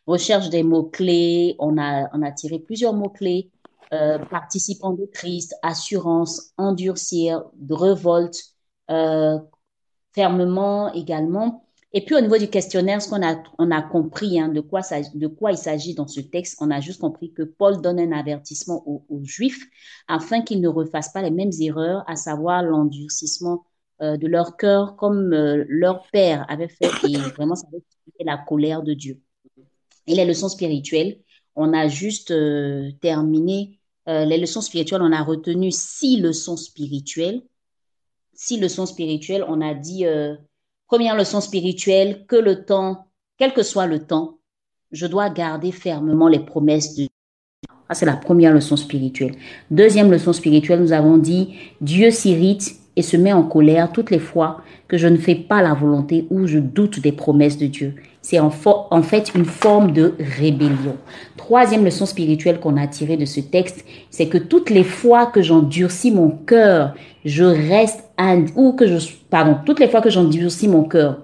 [0.06, 3.52] Recherche des mots-clés, on a, on a tiré plusieurs mots-clés.
[3.94, 8.38] Euh, participants de Christ, assurance, endurcir, révolte,
[8.91, 9.40] euh,
[10.14, 11.64] fermement également.
[11.94, 14.82] Et puis au niveau du questionnaire, ce qu'on a, on a compris hein, de, quoi
[14.82, 18.12] de quoi il s'agit dans ce texte, on a juste compris que Paul donne un
[18.12, 19.64] avertissement aux, Juifs
[20.10, 23.66] afin qu'ils ne refassent pas les mêmes erreurs, à savoir l'endurcissement
[24.02, 27.84] euh, de leur cœur comme leur père avait fait et vraiment ça avait
[28.26, 29.22] la colère de Dieu.
[30.08, 31.18] Et les leçons spirituelles,
[31.56, 33.74] on a juste euh, terminé
[34.10, 37.42] les leçons spirituelles, on a retenu six leçons spirituelles.
[38.34, 40.06] Six leçons spirituelles, on a dit
[40.88, 43.08] Première leçon spirituelle, que le temps,
[43.38, 44.38] quel que soit le temps,
[44.94, 47.10] je dois garder fermement les promesses de Dieu.
[47.92, 49.36] c'est la première leçon spirituelle.
[49.70, 54.20] Deuxième leçon spirituelle, nous avons dit, Dieu s'irrite et se met en colère toutes les
[54.20, 57.96] fois que je ne fais pas la volonté ou je doute des promesses de Dieu.
[58.30, 58.52] C'est en,
[59.04, 60.98] fait une forme de rébellion.
[61.38, 65.41] Troisième leçon spirituelle qu'on a tirée de ce texte, c'est que toutes les fois que
[65.41, 66.94] j'endurcis mon cœur,
[67.24, 68.04] je reste
[68.58, 68.98] ou que je
[69.30, 71.20] pardon, toutes les fois que j'endurcis mon cœur,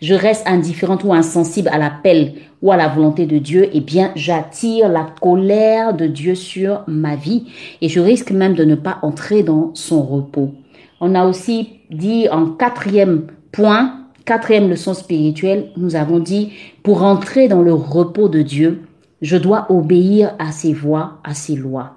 [0.00, 4.12] je reste indifférente ou insensible à l'appel ou à la volonté de Dieu, eh bien,
[4.16, 7.48] j'attire la colère de Dieu sur ma vie
[7.82, 10.54] et je risque même de ne pas entrer dans son repos.
[11.02, 17.48] On a aussi dit en quatrième point, quatrième leçon spirituelle, nous avons dit, pour entrer
[17.48, 18.82] dans le repos de Dieu,
[19.22, 21.94] je dois obéir à ses voies, à ses lois.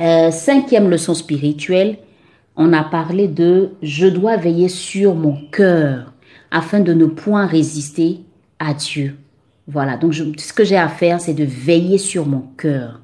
[0.00, 1.98] Euh, cinquième leçon spirituelle,
[2.56, 6.12] on a parlé de je dois veiller sur mon cœur
[6.50, 8.20] afin de ne point résister
[8.58, 9.16] à Dieu.
[9.66, 13.00] Voilà, donc ce que j'ai à faire, c'est de veiller sur mon cœur.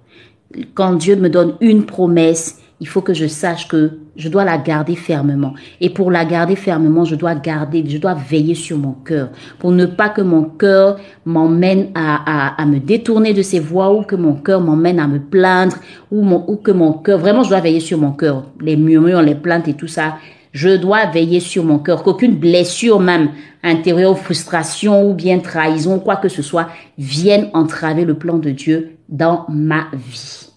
[0.75, 4.59] Quand Dieu me donne une promesse, il faut que je sache que je dois la
[4.59, 5.55] garder fermement.
[5.81, 9.31] Et pour la garder fermement, je dois garder, je dois veiller sur mon cœur.
[9.59, 14.17] Pour ne pas que mon cœur m'emmène à, me détourner de ses voies ou que
[14.17, 15.77] mon cœur m'emmène à me plaindre
[16.11, 18.45] ou, ou que mon cœur, vraiment, je dois veiller sur mon cœur.
[18.61, 20.17] Les murmures, les plaintes et tout ça,
[20.53, 23.29] je dois veiller sur mon cœur, qu'aucune blessure même
[23.63, 28.97] intérieure, frustration ou bien trahison, quoi que ce soit, vienne entraver le plan de Dieu
[29.11, 30.49] dans ma vie.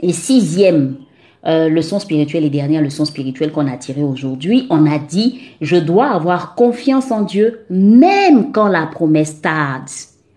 [0.00, 0.96] Et sixième
[1.46, 5.76] euh, leçon spirituelle et dernière leçon spirituelle qu'on a tirée aujourd'hui, on a dit, je
[5.76, 9.88] dois avoir confiance en Dieu même quand la promesse tarde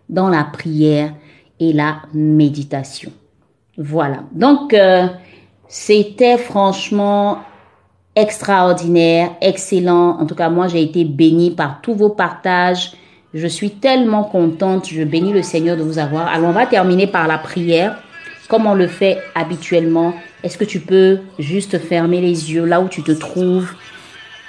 [0.07, 1.14] dans la prière
[1.60, 3.11] et la méditation.
[3.77, 4.23] Voilà.
[4.34, 5.07] Donc, euh,
[5.68, 7.40] c'était franchement
[8.15, 10.19] extraordinaire, excellent.
[10.19, 12.94] En tout cas, moi, j'ai été bénie par tous vos partages.
[13.34, 14.88] Je suis tellement contente.
[14.90, 16.27] Je bénis le Seigneur de vous avoir.
[16.27, 18.02] Alors, on va terminer par la prière,
[18.49, 20.13] comme on le fait habituellement.
[20.43, 23.71] Est-ce que tu peux juste fermer les yeux là où tu te trouves,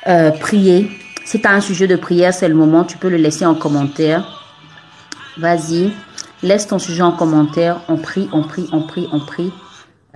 [0.08, 0.90] euh, prier?
[1.24, 2.82] Si tu as un sujet de prière, c'est le moment.
[2.82, 4.42] Tu peux le laisser en commentaire.
[5.38, 5.92] Vas-y,
[6.42, 7.82] laisse ton sujet en commentaire.
[7.88, 9.52] On prie, on prie, on prie, on prie.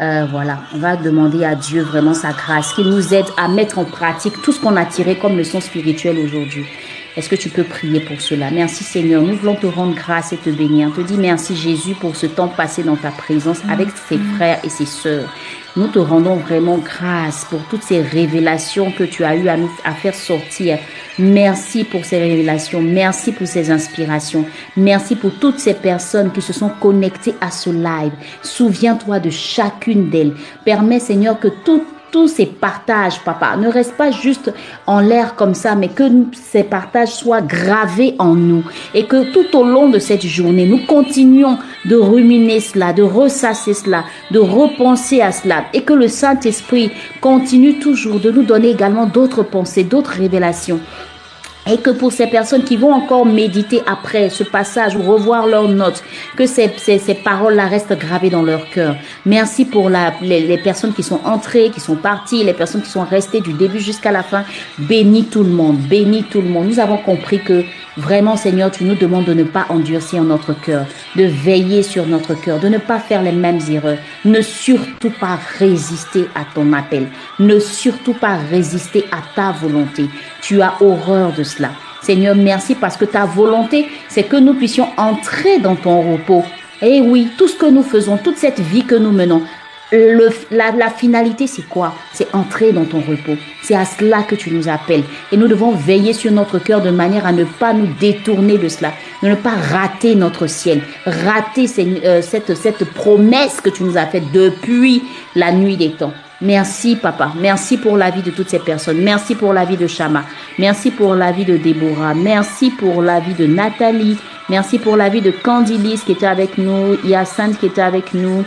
[0.00, 3.78] Euh, voilà, on va demander à Dieu vraiment sa grâce, qu'il nous aide à mettre
[3.78, 6.66] en pratique tout ce qu'on a tiré comme leçon spirituelle aujourd'hui.
[7.16, 8.50] Est-ce que tu peux prier pour cela?
[8.50, 10.92] Merci Seigneur, nous voulons te rendre grâce et te bénir.
[10.92, 14.68] Te dit merci Jésus pour ce temps passé dans ta présence avec ses frères et
[14.68, 15.32] ses sœurs.
[15.76, 19.70] Nous te rendons vraiment grâce pour toutes ces révélations que tu as eu à nous
[19.84, 20.78] à faire sortir.
[21.18, 22.82] Merci pour ces révélations.
[22.82, 24.44] Merci pour ces inspirations.
[24.76, 28.12] Merci pour toutes ces personnes qui se sont connectées à ce live.
[28.42, 30.34] Souviens-toi de chacune d'elles.
[30.64, 34.52] Permets, Seigneur, que toutes tous ces partages, papa, ne restent pas juste
[34.86, 38.62] en l'air comme ça, mais que ces partages soient gravés en nous
[38.94, 43.74] et que tout au long de cette journée, nous continuions de ruminer cela, de ressasser
[43.74, 49.06] cela, de repenser à cela et que le Saint-Esprit continue toujours de nous donner également
[49.06, 50.78] d'autres pensées, d'autres révélations
[51.70, 55.68] et que pour ces personnes qui vont encore méditer après ce passage ou revoir leurs
[55.68, 56.02] notes,
[56.36, 58.96] que ces, ces, ces paroles-là restent gravées dans leur cœur.
[59.24, 63.04] Merci pour les, les, personnes qui sont entrées, qui sont parties, les personnes qui sont
[63.04, 64.44] restées du début jusqu'à la fin.
[64.78, 66.66] Bénis tout le monde, bénis tout le monde.
[66.66, 67.64] Nous avons compris que
[67.96, 72.34] vraiment, Seigneur, tu nous demandes de ne pas endurcir notre cœur, de veiller sur notre
[72.34, 73.98] cœur, de ne pas faire les mêmes erreurs.
[74.24, 77.08] Ne surtout pas résister à ton appel.
[77.38, 80.06] Ne surtout pas résister à ta volonté.
[80.42, 81.70] Tu as horreur de cela.
[82.02, 86.44] Seigneur, merci parce que ta volonté, c'est que nous puissions entrer dans ton repos.
[86.82, 89.42] Et oui, tout ce que nous faisons, toute cette vie que nous menons,
[90.50, 91.94] la, finalité, c'est quoi?
[92.12, 93.36] C'est entrer dans ton repos.
[93.62, 95.04] C'est à cela que tu nous appelles.
[95.32, 98.68] Et nous devons veiller sur notre cœur de manière à ne pas nous détourner de
[98.68, 98.92] cela,
[99.22, 104.30] ne pas rater notre ciel, rater euh, cette, cette promesse que tu nous as faite
[104.32, 105.02] depuis
[105.34, 106.12] la nuit des temps.
[106.40, 107.32] Merci, papa.
[107.40, 109.02] Merci pour la vie de toutes ces personnes.
[109.02, 110.24] Merci pour la vie de Shama.
[110.58, 112.12] Merci pour la vie de Déborah.
[112.14, 114.18] Merci pour la vie de Nathalie.
[114.50, 116.98] Merci pour la vie de Candilis qui était avec nous.
[117.04, 118.44] Yassine qui était avec nous.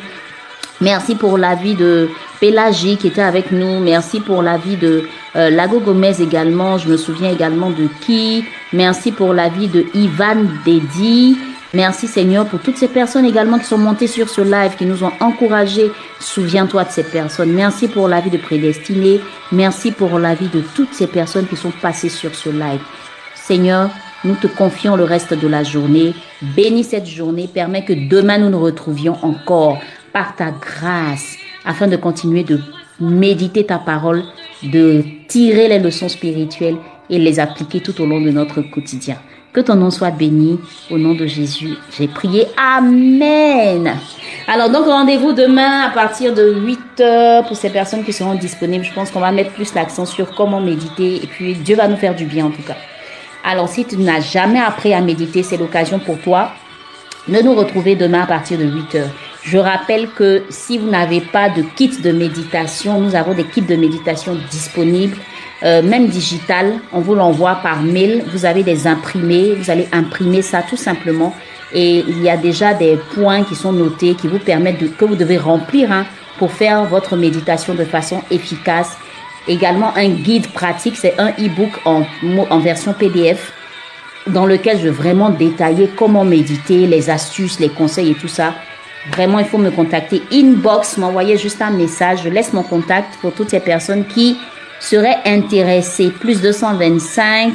[0.79, 2.09] Merci pour la vie de
[2.39, 3.79] Pélagie qui était avec nous.
[3.79, 5.03] Merci pour la vie de
[5.35, 6.77] euh, Lago Gomez également.
[6.77, 8.45] Je me souviens également de qui.
[8.73, 10.35] Merci pour la vie de Ivan
[10.65, 11.37] Dedi.
[11.73, 15.03] Merci Seigneur pour toutes ces personnes également qui sont montées sur ce live, qui nous
[15.03, 15.91] ont encouragés.
[16.19, 17.51] Souviens-toi de ces personnes.
[17.51, 19.19] Merci pour la vie de Prédestiné.
[19.51, 22.81] Merci pour la vie de toutes ces personnes qui sont passées sur ce live.
[23.35, 23.89] Seigneur,
[24.23, 26.15] nous te confions le reste de la journée.
[26.41, 27.49] Bénis cette journée.
[27.53, 29.79] Permets que demain nous nous retrouvions encore
[30.17, 32.59] par ta grâce afin de continuer de
[32.99, 34.23] méditer ta parole,
[34.63, 36.77] de tirer les leçons spirituelles
[37.07, 39.17] et les appliquer tout au long de notre quotidien.
[39.53, 40.59] Que ton nom soit béni.
[40.89, 42.47] Au nom de Jésus, j'ai prié.
[42.57, 43.93] Amen.
[44.47, 48.85] Alors, donc, rendez-vous demain à partir de 8 heures pour ces personnes qui seront disponibles.
[48.85, 51.97] Je pense qu'on va mettre plus l'accent sur comment méditer et puis Dieu va nous
[51.97, 52.77] faire du bien en tout cas.
[53.43, 56.53] Alors, si tu n'as jamais appris à méditer, c'est l'occasion pour toi
[57.27, 59.09] de nous retrouver demain à partir de 8 heures.
[59.47, 63.61] Je rappelle que si vous n'avez pas de kit de méditation, nous avons des kits
[63.61, 65.17] de méditation disponibles,
[65.63, 66.73] euh, même digital.
[66.91, 68.25] On vous l'envoie par mail.
[68.33, 69.55] Vous avez des imprimés.
[69.55, 71.33] Vous allez imprimer ça tout simplement
[71.73, 75.05] et il y a déjà des points qui sont notés qui vous permettent de, que
[75.05, 76.05] vous devez remplir hein,
[76.37, 78.97] pour faire votre méditation de façon efficace.
[79.47, 82.03] Également un guide pratique, c'est un e-book en,
[82.49, 83.53] en version PDF
[84.27, 88.53] dans lequel je vais vraiment détailler comment méditer, les astuces, les conseils et tout ça.
[89.11, 90.21] Vraiment, il faut me contacter.
[90.31, 92.23] Inbox, m'envoyer juste un message.
[92.23, 94.37] Je laisse mon contact pour toutes ces personnes qui
[94.79, 96.09] seraient intéressées.
[96.09, 97.53] Plus 225,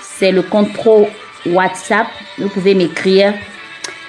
[0.00, 1.08] c'est le compte pro
[1.46, 2.06] WhatsApp.
[2.38, 3.34] Vous pouvez m'écrire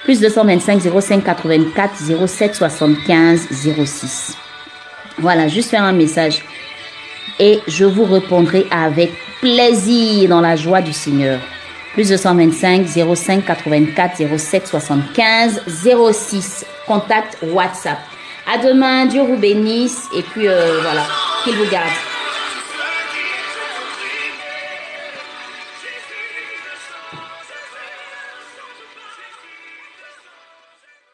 [0.04, 3.48] plus 225 05 84 07 75
[3.86, 4.38] 06.
[5.18, 6.44] Voilà, juste faire un message
[7.40, 11.40] et je vous répondrai avec plaisir dans la joie du Seigneur.
[11.96, 15.62] Plus 225 05 84 07 75
[16.12, 16.66] 06.
[16.86, 18.00] Contact WhatsApp.
[18.54, 21.08] À demain, Dieu vous bénisse et puis euh, voilà,
[21.46, 21.88] qu'il vous garde.